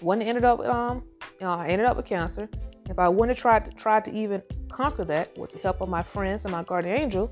wouldn't 0.01 0.27
have 0.27 0.37
ended 0.37 0.45
up 0.45 0.61
um, 0.61 1.03
you 1.41 1.47
know, 1.47 1.53
I 1.53 1.69
ended 1.69 1.87
up 1.87 1.97
with 1.97 2.07
cancer. 2.07 2.49
If 2.89 2.99
I 2.99 3.09
wouldn't 3.09 3.37
have 3.37 3.43
tried 3.43 3.65
to 3.65 3.71
try 3.73 4.01
to 4.01 4.13
even 4.13 4.43
conquer 4.71 5.05
that 5.05 5.29
with 5.37 5.51
the 5.51 5.59
help 5.59 5.81
of 5.81 5.89
my 5.89 6.03
friends 6.03 6.45
and 6.45 6.53
my 6.53 6.63
guardian 6.63 6.97
angel, 6.97 7.31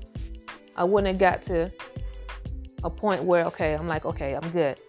I 0.75 0.83
wouldn't 0.83 1.07
have 1.07 1.19
got 1.19 1.41
to 1.43 1.71
a 2.83 2.89
point 2.89 3.23
where 3.23 3.45
okay, 3.45 3.73
I'm 3.73 3.87
like, 3.87 4.05
okay, 4.05 4.35
I'm 4.35 4.49
good. 4.51 4.79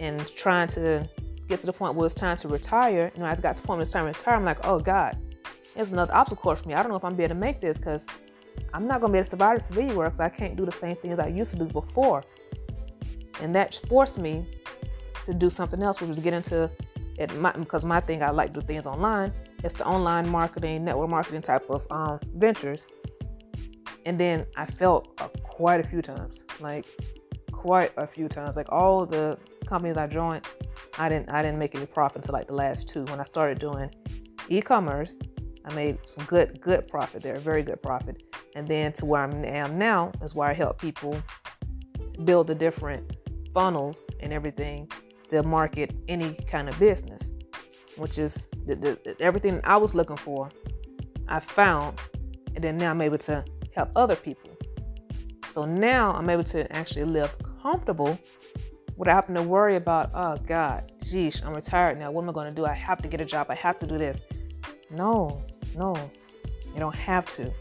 And 0.00 0.26
trying 0.34 0.68
to 0.68 1.08
get 1.48 1.60
to 1.60 1.66
the 1.66 1.72
point 1.72 1.94
where 1.94 2.06
it's 2.06 2.14
time 2.14 2.36
to 2.38 2.48
retire, 2.48 3.10
you 3.14 3.20
know, 3.20 3.26
I 3.26 3.34
got 3.34 3.56
to 3.56 3.62
the 3.62 3.66
point 3.66 3.78
where 3.78 3.82
it's 3.82 3.92
time 3.92 4.04
to 4.04 4.18
retire, 4.18 4.34
I'm 4.34 4.44
like, 4.44 4.64
oh 4.64 4.78
God, 4.78 5.16
there's 5.74 5.92
another 5.92 6.14
obstacle 6.14 6.42
course 6.42 6.60
for 6.60 6.68
me. 6.68 6.74
I 6.74 6.82
don't 6.82 6.90
know 6.90 6.96
if 6.96 7.04
I'm 7.04 7.14
able 7.14 7.28
to 7.28 7.34
make 7.34 7.60
this 7.60 7.76
because 7.78 8.06
I'm 8.74 8.86
not 8.86 9.00
gonna 9.00 9.12
be 9.12 9.18
able 9.18 9.24
to 9.24 9.30
survive 9.30 9.58
the 9.58 9.64
civilian 9.64 9.96
work 9.96 10.08
because 10.08 10.20
I 10.20 10.28
can't 10.28 10.56
do 10.56 10.64
the 10.64 10.72
same 10.72 10.96
things 10.96 11.18
I 11.18 11.28
used 11.28 11.50
to 11.52 11.56
do 11.56 11.64
before. 11.66 12.22
And 13.40 13.54
that 13.54 13.74
forced 13.88 14.18
me 14.18 14.46
to 15.24 15.34
do 15.34 15.50
something 15.50 15.82
else, 15.82 16.00
which 16.00 16.08
was 16.08 16.18
get 16.18 16.34
into 16.34 16.70
it. 17.18 17.34
My, 17.36 17.52
because 17.52 17.84
my 17.84 18.00
thing, 18.00 18.22
I 18.22 18.30
like 18.30 18.52
do 18.52 18.60
things 18.60 18.86
online. 18.86 19.32
It's 19.62 19.74
the 19.74 19.86
online 19.86 20.28
marketing, 20.28 20.84
network 20.84 21.10
marketing 21.10 21.42
type 21.42 21.68
of 21.70 21.86
um, 21.90 22.20
ventures. 22.34 22.86
And 24.08 24.18
then 24.18 24.46
I 24.56 24.64
felt 24.64 25.20
uh, 25.20 25.28
quite 25.42 25.80
a 25.80 25.86
few 25.86 26.00
times, 26.00 26.42
like 26.60 26.86
quite 27.52 27.92
a 27.98 28.06
few 28.06 28.26
times, 28.26 28.56
like 28.56 28.72
all 28.72 29.04
the 29.04 29.36
companies 29.66 29.98
I 29.98 30.06
joined, 30.06 30.46
I 30.98 31.10
didn't 31.10 31.28
I 31.28 31.42
didn't 31.42 31.58
make 31.58 31.74
any 31.74 31.84
profit 31.84 32.22
until 32.22 32.32
like 32.32 32.46
the 32.46 32.54
last 32.54 32.88
two. 32.88 33.04
When 33.04 33.20
I 33.20 33.24
started 33.24 33.58
doing 33.58 33.90
e-commerce, 34.48 35.18
I 35.66 35.74
made 35.74 35.98
some 36.06 36.24
good 36.24 36.58
good 36.62 36.88
profit 36.88 37.22
there, 37.22 37.36
very 37.36 37.62
good 37.62 37.82
profit. 37.82 38.22
And 38.56 38.66
then 38.66 38.94
to 38.94 39.04
where 39.04 39.24
I 39.24 39.46
am 39.64 39.76
now 39.76 40.10
is 40.22 40.34
where 40.34 40.48
I 40.48 40.54
help 40.54 40.80
people 40.80 41.14
build 42.24 42.46
the 42.46 42.54
different 42.54 43.14
funnels 43.52 44.06
and 44.20 44.32
everything 44.32 44.90
to 45.28 45.42
market 45.42 45.94
any 46.08 46.32
kind 46.32 46.70
of 46.70 46.78
business, 46.78 47.30
which 47.98 48.16
is 48.16 48.48
the, 48.64 48.74
the, 48.74 49.16
everything 49.20 49.60
I 49.64 49.76
was 49.76 49.94
looking 49.94 50.16
for. 50.16 50.48
I 51.28 51.40
found, 51.40 52.00
and 52.54 52.64
then 52.64 52.78
now 52.78 52.90
I'm 52.92 53.02
able 53.02 53.18
to 53.18 53.44
help 53.78 53.90
other 53.94 54.16
people. 54.16 54.50
So 55.52 55.64
now 55.64 56.12
I'm 56.12 56.28
able 56.28 56.44
to 56.44 56.70
actually 56.72 57.04
live 57.04 57.34
comfortable 57.62 58.18
without 58.96 59.26
having 59.26 59.36
to 59.36 59.42
worry 59.42 59.76
about, 59.76 60.10
oh 60.14 60.36
God, 60.46 60.92
geez, 61.04 61.40
I'm 61.44 61.54
retired 61.54 61.96
now. 61.98 62.10
What 62.10 62.22
am 62.22 62.30
I 62.30 62.32
going 62.32 62.52
to 62.52 62.54
do? 62.54 62.66
I 62.66 62.74
have 62.74 62.98
to 63.02 63.08
get 63.08 63.20
a 63.20 63.24
job. 63.24 63.46
I 63.48 63.54
have 63.54 63.78
to 63.78 63.86
do 63.86 63.96
this. 63.96 64.20
No, 64.90 65.40
no, 65.76 65.94
you 66.66 66.76
don't 66.76 66.94
have 66.94 67.26
to. 67.36 67.52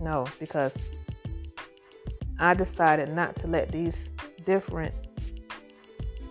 No, 0.00 0.26
because 0.40 0.74
I 2.40 2.54
decided 2.54 3.14
not 3.14 3.36
to 3.36 3.46
let 3.46 3.70
these 3.70 4.10
different 4.44 4.94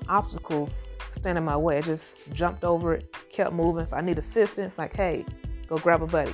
obstacles 0.09 0.77
stand 1.11 1.37
in 1.37 1.45
my 1.45 1.55
way. 1.55 1.77
I 1.77 1.81
just 1.81 2.15
jumped 2.33 2.65
over 2.65 2.95
it, 2.95 3.15
kept 3.29 3.53
moving. 3.53 3.83
If 3.83 3.93
I 3.93 4.01
need 4.01 4.17
assistance, 4.17 4.77
like, 4.77 4.93
hey, 4.93 5.25
go 5.67 5.77
grab 5.77 6.03
a 6.03 6.07
buddy, 6.07 6.33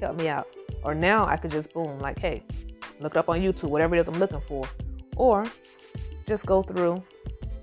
help 0.00 0.16
me 0.16 0.28
out. 0.28 0.48
Or 0.86 0.94
now 0.94 1.26
I 1.26 1.36
could 1.36 1.50
just 1.50 1.74
boom, 1.74 1.98
like, 1.98 2.18
hey, 2.18 2.44
look 3.00 3.16
up 3.16 3.28
on 3.28 3.40
YouTube, 3.40 3.70
whatever 3.70 3.96
it 3.96 3.98
is 3.98 4.06
I'm 4.08 4.20
looking 4.20 4.40
for. 4.40 4.68
Or 5.16 5.44
just 6.28 6.46
go 6.46 6.62
through 6.62 7.02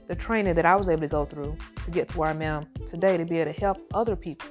the 0.10 0.16
training 0.16 0.56
that 0.56 0.66
I 0.66 0.76
was 0.76 0.90
able 0.90 1.02
to 1.02 1.08
go 1.08 1.24
through 1.24 1.56
to 1.86 1.92
get 1.92 2.10
to 2.10 2.18
where 2.18 2.30
I 2.30 2.44
am 2.44 2.68
today 2.86 3.16
to 3.16 3.24
be 3.24 3.40
able 3.40 3.54
to 3.54 3.60
help 3.60 3.78
other 3.94 4.18
people. 4.18 4.50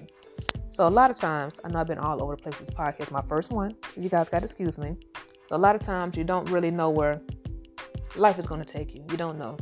So 0.70 0.88
a 0.88 0.90
lot 0.90 1.10
of 1.10 1.16
times, 1.16 1.60
I 1.62 1.68
know 1.68 1.80
I've 1.80 1.86
been 1.86 1.98
all 1.98 2.22
over 2.22 2.34
the 2.34 2.42
place 2.42 2.58
this 2.58 2.70
podcast, 2.70 3.10
my 3.10 3.20
first 3.28 3.50
one, 3.50 3.76
so 3.90 4.00
you 4.00 4.08
guys 4.08 4.30
got 4.30 4.38
to 4.38 4.44
excuse 4.44 4.78
me. 4.78 4.96
So 5.46 5.54
a 5.54 5.58
lot 5.58 5.76
of 5.76 5.82
times 5.82 6.16
you 6.16 6.24
don't 6.24 6.48
really 6.48 6.70
know 6.70 6.88
where 6.88 7.20
life 8.16 8.38
is 8.38 8.46
going 8.46 8.64
to 8.64 8.72
take 8.72 8.94
you. 8.94 9.04
You 9.10 9.18
don't 9.18 9.38
know. 9.38 9.58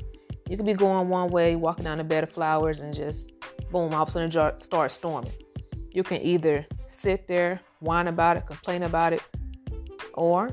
You 0.48 0.56
could 0.56 0.66
be 0.66 0.74
going 0.74 1.08
one 1.08 1.30
way, 1.30 1.56
walking 1.56 1.84
down 1.84 1.98
a 1.98 2.04
bed 2.04 2.22
of 2.22 2.30
flowers, 2.30 2.78
and 2.78 2.94
just 2.94 3.32
boom, 3.72 3.92
all 3.92 4.02
of 4.02 4.08
a 4.08 4.12
sudden 4.12 4.58
start 4.58 4.92
storming. 4.92 5.32
You 5.90 6.04
can 6.04 6.22
either 6.22 6.64
sit 6.86 7.26
there, 7.26 7.60
whine 7.80 8.08
about 8.08 8.36
it, 8.36 8.46
complain 8.46 8.84
about 8.84 9.12
it, 9.12 9.22
or 10.14 10.50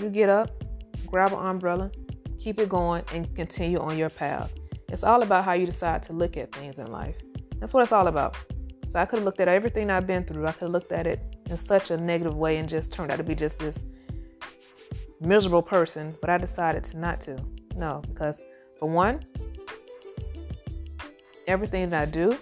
you 0.00 0.08
get 0.08 0.28
up, 0.28 0.62
grab 1.06 1.32
an 1.32 1.38
umbrella, 1.38 1.90
keep 2.38 2.60
it 2.60 2.68
going, 2.68 3.02
and 3.12 3.34
continue 3.34 3.78
on 3.78 3.98
your 3.98 4.10
path. 4.10 4.52
It's 4.88 5.02
all 5.02 5.22
about 5.22 5.44
how 5.44 5.54
you 5.54 5.66
decide 5.66 6.02
to 6.04 6.12
look 6.12 6.36
at 6.36 6.54
things 6.54 6.78
in 6.78 6.86
life. 6.86 7.16
That's 7.58 7.72
what 7.74 7.82
it's 7.82 7.92
all 7.92 8.08
about. 8.08 8.36
So 8.88 9.00
I 9.00 9.06
could 9.06 9.18
have 9.18 9.24
looked 9.24 9.40
at 9.40 9.48
everything 9.48 9.90
I've 9.90 10.06
been 10.06 10.24
through. 10.24 10.46
I 10.46 10.52
could 10.52 10.62
have 10.62 10.70
looked 10.70 10.92
at 10.92 11.06
it 11.06 11.36
in 11.50 11.58
such 11.58 11.90
a 11.90 11.96
negative 11.96 12.36
way 12.36 12.58
and 12.58 12.68
just 12.68 12.92
turned 12.92 13.10
out 13.10 13.16
to 13.16 13.24
be 13.24 13.34
just 13.34 13.58
this 13.58 13.86
miserable 15.20 15.62
person. 15.62 16.14
But 16.20 16.30
I 16.30 16.38
decided 16.38 16.84
to 16.84 16.98
not 16.98 17.20
to. 17.22 17.36
No, 17.76 18.02
because 18.06 18.44
for 18.78 18.88
one, 18.88 19.24
everything 21.46 21.90
that 21.90 22.02
I 22.02 22.06
do, 22.06 22.38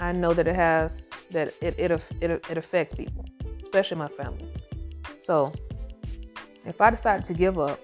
I 0.00 0.12
know 0.12 0.32
that 0.32 0.48
it 0.48 0.54
has 0.54 1.10
that 1.32 1.54
it 1.60 1.78
it 1.78 1.90
it, 2.20 2.30
it 2.50 2.58
affects 2.58 2.94
people, 2.94 3.24
especially 3.60 3.98
my 3.98 4.08
family. 4.08 4.46
So 5.18 5.52
if 6.64 6.80
I 6.80 6.90
decided 6.90 7.24
to 7.26 7.34
give 7.34 7.58
up, 7.58 7.80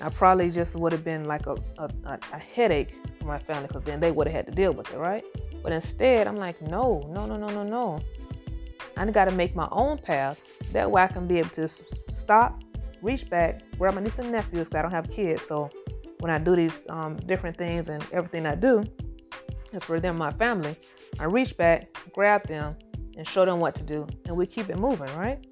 I 0.00 0.08
probably 0.08 0.50
just 0.50 0.74
would 0.76 0.92
have 0.92 1.04
been 1.04 1.24
like 1.24 1.46
a, 1.46 1.56
a, 1.78 2.18
a 2.32 2.38
headache 2.38 2.94
for 3.20 3.26
my 3.26 3.38
family 3.38 3.68
because 3.68 3.84
then 3.84 4.00
they 4.00 4.10
would 4.10 4.26
have 4.26 4.34
had 4.34 4.46
to 4.46 4.52
deal 4.52 4.72
with 4.72 4.92
it, 4.92 4.98
right? 4.98 5.24
But 5.62 5.72
instead, 5.72 6.26
I'm 6.26 6.36
like, 6.36 6.60
no, 6.60 7.08
no, 7.12 7.24
no, 7.26 7.36
no, 7.36 7.48
no, 7.48 7.62
no. 7.62 8.00
I 8.96 9.10
got 9.10 9.26
to 9.26 9.30
make 9.30 9.54
my 9.54 9.68
own 9.70 9.98
path. 9.98 10.40
That 10.72 10.90
way 10.90 11.02
I 11.02 11.06
can 11.06 11.26
be 11.26 11.38
able 11.38 11.50
to 11.50 11.68
stop, 11.68 12.62
reach 13.00 13.28
back, 13.30 13.62
grab 13.78 13.94
my 13.94 14.00
niece 14.00 14.18
and 14.18 14.32
nephews 14.32 14.68
because 14.68 14.78
I 14.78 14.82
don't 14.82 14.90
have 14.90 15.08
kids. 15.10 15.46
So 15.46 15.70
when 16.20 16.30
I 16.30 16.38
do 16.38 16.56
these 16.56 16.86
um, 16.90 17.16
different 17.16 17.56
things 17.56 17.88
and 17.88 18.04
everything 18.12 18.44
I 18.44 18.54
do, 18.54 18.82
it's 19.72 19.84
for 19.84 20.00
them, 20.00 20.16
my 20.16 20.30
family. 20.32 20.76
I 21.18 21.24
reach 21.24 21.56
back, 21.56 21.96
grab 22.12 22.46
them, 22.46 22.76
and 23.16 23.26
show 23.26 23.44
them 23.44 23.60
what 23.60 23.74
to 23.76 23.82
do. 23.82 24.06
And 24.26 24.36
we 24.36 24.46
keep 24.46 24.70
it 24.70 24.78
moving, 24.78 25.14
right? 25.16 25.44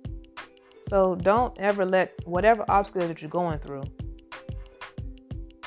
So 0.82 1.14
don't 1.14 1.56
ever 1.58 1.84
let 1.84 2.14
whatever 2.26 2.64
obstacles 2.68 3.08
that 3.08 3.22
you're 3.22 3.30
going 3.30 3.58
through, 3.58 3.84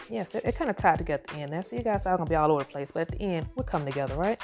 yes, 0.10 0.36
it, 0.36 0.44
it 0.46 0.56
kind 0.56 0.70
of 0.70 0.76
tied 0.76 0.98
together 0.98 1.24
at 1.28 1.36
the 1.36 1.42
end. 1.42 1.52
Now, 1.52 1.62
so 1.62 1.76
you 1.76 1.84
guys 1.84 2.02
are 2.06 2.18
gonna 2.18 2.30
be 2.30 2.36
all 2.36 2.52
over 2.52 2.64
the 2.64 2.70
place, 2.70 2.90
but 2.94 3.02
at 3.02 3.08
the 3.10 3.22
end, 3.22 3.48
we're 3.56 3.64
coming 3.64 3.88
together, 3.88 4.16
right? 4.16 4.42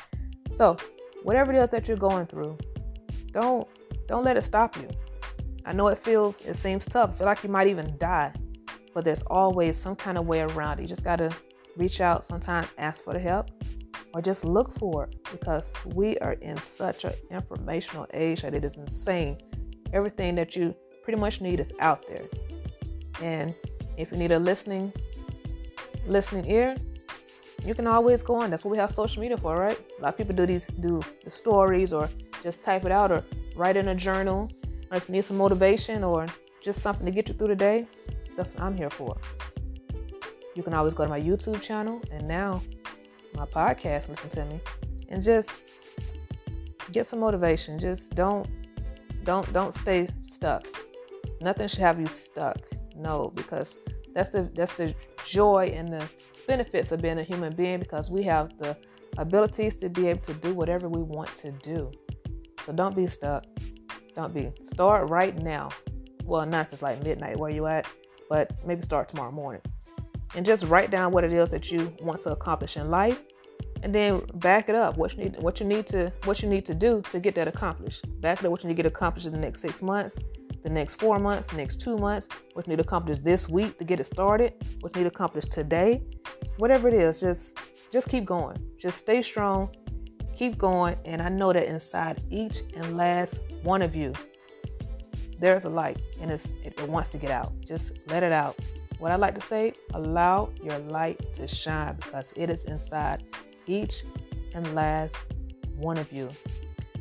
So, 0.52 0.78
whatever 1.24 1.52
it 1.52 1.62
is 1.62 1.70
that 1.72 1.88
you're 1.88 1.98
going 1.98 2.28
through, 2.28 2.58
don't 3.32 3.68
don't 4.08 4.24
let 4.24 4.38
it 4.38 4.44
stop 4.44 4.76
you. 4.78 4.90
I 5.66 5.74
know 5.74 5.88
it 5.88 6.00
feels, 6.00 6.42
it 6.42 6.56
seems 6.56 6.86
tough. 6.86 7.12
I 7.12 7.18
feel 7.18 7.28
like 7.28 7.44
you 7.44 7.50
might 7.50 7.68
even 7.68 7.96
die, 8.00 8.34
but 8.94 9.04
there's 9.04 9.22
always 9.24 9.78
some 9.78 9.96
kind 9.96 10.18
of 10.18 10.26
way 10.26 10.42
around 10.42 10.80
it. 10.80 10.84
You 10.84 10.88
just 10.88 11.04
gotta 11.04 11.30
reach 11.78 12.02
out, 12.02 12.26
sometimes 12.26 12.68
ask 12.78 13.04
for 13.04 13.14
the 13.14 13.20
help, 13.20 13.52
or 14.14 14.22
just 14.22 14.44
look 14.44 14.78
for 14.80 15.06
it 15.06 15.16
because 15.32 15.70
we 15.86 16.18
are 16.20 16.34
in 16.34 16.58
such 16.58 17.06
an 17.06 17.14
informational 17.30 18.08
age 18.14 18.42
that 18.42 18.54
it 18.54 18.64
is 18.64 18.76
insane. 18.76 19.38
Everything 19.94 20.36
that 20.36 20.56
you 20.56 20.76
pretty 21.04 21.20
much 21.20 21.42
need 21.42 21.60
is 21.60 21.72
out 21.80 22.00
there. 22.08 22.26
And 23.22 23.54
if 23.98 24.12
you 24.12 24.18
need 24.18 24.32
a 24.32 24.40
listening 24.40 24.94
listening 26.08 26.50
ear, 26.50 26.76
you 27.66 27.76
can 27.76 27.88
always 27.88 28.24
go 28.24 28.36
on. 28.36 28.50
That's 28.50 28.64
what 28.64 28.72
we 28.72 28.78
have 28.78 28.92
social 28.92 29.22
media 29.22 29.38
for, 29.38 29.56
right? 29.56 29.80
A 30.00 30.02
lot 30.02 30.10
of 30.10 30.18
people 30.18 30.36
do 30.36 30.46
these 30.46 30.68
do 30.68 31.02
the 31.24 31.32
stories 31.32 31.94
or 31.94 32.10
just 32.44 32.64
type 32.64 32.86
it 32.86 32.92
out 32.92 33.12
or 33.12 33.24
write 33.56 33.78
in 33.78 33.90
a 33.90 33.96
journal. 33.96 34.50
Or 34.92 34.98
if 34.98 35.08
you 35.08 35.14
need 35.14 35.24
some 35.24 35.38
motivation 35.38 36.04
or 36.04 36.26
just 36.64 36.82
something 36.82 37.06
to 37.06 37.12
get 37.12 37.28
you 37.28 37.36
through 37.36 37.50
the 37.50 37.56
day, 37.56 37.88
that's 38.36 38.56
what 38.56 38.64
I'm 38.64 38.76
here 38.76 38.90
for. 38.90 39.18
You 40.56 40.64
can 40.64 40.74
always 40.74 40.94
go 40.94 41.04
to 41.04 41.10
my 41.10 41.20
YouTube 41.22 41.62
channel 41.62 42.02
and 42.12 42.28
now 42.28 42.62
my 43.40 43.46
podcast, 43.46 44.10
listen 44.10 44.30
to 44.30 44.46
me, 44.46 44.60
and 45.08 45.24
just 45.24 45.64
get 46.92 47.06
some 47.06 47.20
motivation. 47.20 47.80
Just 47.80 48.14
don't 48.14 48.48
don't 49.24 49.52
don't 49.54 49.74
stay 49.74 50.08
stuck. 50.24 50.68
Nothing 51.42 51.68
should 51.68 51.80
have 51.80 52.00
you 52.00 52.08
stuck. 52.08 52.58
No, 52.96 53.32
because 53.34 53.78
that's 54.14 54.34
the 54.34 54.50
that's 54.54 54.78
the 54.78 54.94
joy 55.26 55.72
and 55.74 55.88
the 55.88 56.06
benefits 56.48 56.92
of 56.92 57.02
being 57.02 57.20
a 57.20 57.24
human 57.24 57.56
being 57.56 57.80
because 57.80 58.12
we 58.12 58.24
have 58.24 58.58
the 58.60 58.76
abilities 59.18 59.76
to 59.76 59.90
be 59.90 60.08
able 60.08 60.22
to 60.22 60.34
do 60.34 60.54
whatever 60.54 60.90
we 60.90 61.02
want 61.02 61.34
to 61.38 61.52
do. 61.52 61.92
So 62.66 62.74
don't 62.74 62.96
be 62.96 63.08
stuck. 63.08 63.46
Don't 64.16 64.34
be. 64.34 64.52
Start 64.66 65.10
right 65.10 65.38
now. 65.42 65.70
Well, 66.26 66.46
not 66.46 66.68
if 66.68 66.74
it's 66.74 66.82
like 66.82 67.02
midnight 67.04 67.38
where 67.38 67.50
you 67.50 67.68
at, 67.68 67.88
but 68.30 68.52
maybe 68.66 68.82
start 68.82 69.08
tomorrow 69.08 69.32
morning. 69.32 69.62
And 70.36 70.46
just 70.46 70.64
write 70.66 70.92
down 70.92 71.12
what 71.12 71.24
it 71.24 71.34
is 71.34 71.52
that 71.52 71.72
you 71.72 71.94
want 72.02 72.22
to 72.22 72.32
accomplish 72.32 72.78
in 72.78 72.90
life 72.90 73.22
and 73.82 73.96
then 73.96 74.22
back 74.36 74.68
it 74.68 74.76
up 74.76 74.98
what 74.98 75.16
you 75.16 75.24
need 75.24 75.42
what 75.42 75.60
you 75.60 75.66
need 75.66 75.88
to 75.88 76.12
what 76.26 76.42
you 76.42 76.50
need 76.50 76.66
to 76.66 76.76
do 76.76 77.02
to 77.12 77.20
get 77.20 77.34
that 77.34 77.48
accomplished 77.48 78.04
back 78.20 78.40
it 78.40 78.46
up 78.46 78.52
what 78.52 78.62
you 78.62 78.68
need 78.68 78.76
to 78.76 78.84
get 78.84 78.86
accomplished 78.86 79.26
in 79.26 79.32
the 79.32 79.40
next 79.40 79.62
six 79.62 79.82
months 79.82 80.18
the 80.64 80.70
next 80.70 80.96
four 80.96 81.20
months, 81.20 81.54
next 81.54 81.80
two 81.80 81.98
months, 81.98 82.28
what 82.54 82.68
you 82.68 82.72
need 82.72 82.78
to 82.78 82.84
accomplish 82.84 83.20
this 83.20 83.48
week 83.48 83.78
to 83.78 83.84
get 83.84 84.00
it 84.00 84.06
started, 84.06 84.54
what 84.82 84.96
you 84.96 85.04
need 85.04 85.10
to 85.10 85.16
accomplish 85.16 85.46
today, 85.46 86.02
whatever 86.58 86.88
it 86.88 86.94
is, 86.94 87.20
just 87.22 87.58
just 87.92 88.08
keep 88.08 88.26
going. 88.26 88.58
Just 88.78 89.00
stay 89.00 89.22
strong, 89.22 89.70
keep 90.36 90.58
going, 90.58 90.96
and 91.06 91.22
I 91.22 91.30
know 91.30 91.52
that 91.54 91.66
inside 91.66 92.24
each 92.30 92.60
and 92.76 92.96
last 92.96 93.40
one 93.64 93.82
of 93.82 93.96
you, 93.96 94.14
there's 95.40 95.66
a 95.66 95.70
light, 95.70 96.00
and 96.22 96.30
it 96.30 96.88
wants 96.88 97.10
to 97.10 97.18
get 97.18 97.32
out. 97.32 97.52
Just 97.66 97.94
let 98.08 98.22
it 98.22 98.32
out. 98.32 98.56
What 99.00 99.12
I 99.12 99.16
like 99.16 99.34
to 99.36 99.42
say, 99.42 99.74
allow 99.94 100.52
your 100.62 100.78
light 100.80 101.34
to 101.36 101.48
shine 101.48 101.96
because 101.96 102.34
it 102.36 102.50
is 102.50 102.66
inside 102.66 103.24
each 103.66 104.04
and 104.54 104.76
last 104.76 105.16
one 105.78 105.98
of 105.98 106.12
you. 106.12 106.30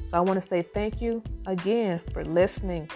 So 0.05 0.17
I 0.17 0.21
want 0.21 0.41
to 0.41 0.47
say 0.47 0.63
thank 0.63 1.03
you 1.03 1.23
again 1.47 2.01
for 2.13 2.25
listening 2.25 2.89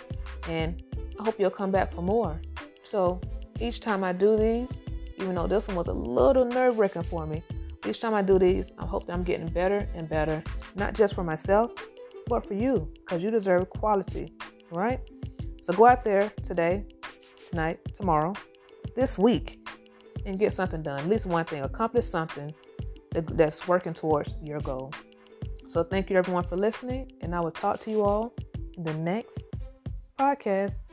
and 0.48 0.82
I 1.18 1.24
hope 1.24 1.38
you'll 1.38 1.50
come 1.50 1.72
back 1.72 1.92
for 1.92 2.03
more. 2.03 2.40
So 2.84 3.20
each 3.61 3.80
time 3.80 4.05
I 4.05 4.12
do 4.12 4.36
these, 4.36 4.70
even 5.16 5.34
though 5.34 5.48
this 5.48 5.66
one 5.66 5.76
was 5.76 5.88
a 5.88 5.92
little 5.92 6.44
nerve 6.44 6.78
wracking 6.78 7.03
for 7.03 7.26
me, 7.26 7.42
each 7.86 8.00
time 8.00 8.14
I 8.14 8.22
do 8.22 8.38
these, 8.38 8.72
I 8.78 8.86
hope 8.86 9.07
that 9.07 9.12
I'm 9.14 9.24
getting 9.24 9.48
better 9.48 9.88
and 9.94 10.09
better, 10.09 10.42
not 10.76 10.94
just 10.94 11.14
for 11.14 11.24
myself, 11.24 11.72
but 12.28 12.46
for 12.46 12.55
you, 12.55 12.88
because 13.00 13.22
you 13.22 13.30
deserve 13.30 13.68
quality, 13.70 14.32
right? 14.70 15.00
So 15.59 15.72
go 15.72 15.86
out 15.86 16.05
there 16.05 16.32
today, 16.42 16.84
tonight, 17.50 17.80
tomorrow, 17.94 18.32
this 18.95 19.18
week, 19.18 19.66
and 20.26 20.38
get 20.38 20.53
something 20.53 20.82
done. 20.82 21.01
At 21.01 21.09
least 21.09 21.26
one 21.26 21.45
thing, 21.45 21.62
accomplish 21.62 22.07
something 22.07 22.55
that's 23.12 23.66
working 23.68 23.95
towards 23.95 24.36
your 24.43 24.61
goal. 24.61 24.93
So 25.66 25.82
thank 25.82 26.11
you 26.11 26.16
everyone 26.16 26.45
for 26.45 26.57
listening, 26.57 27.12
and 27.20 27.34
I 27.34 27.40
will 27.40 27.51
talk 27.51 27.80
to 27.80 27.90
you 27.90 28.05
all 28.05 28.34
in 28.76 28.84
the 28.84 28.95
next 28.95 29.55
podcast. 30.18 30.84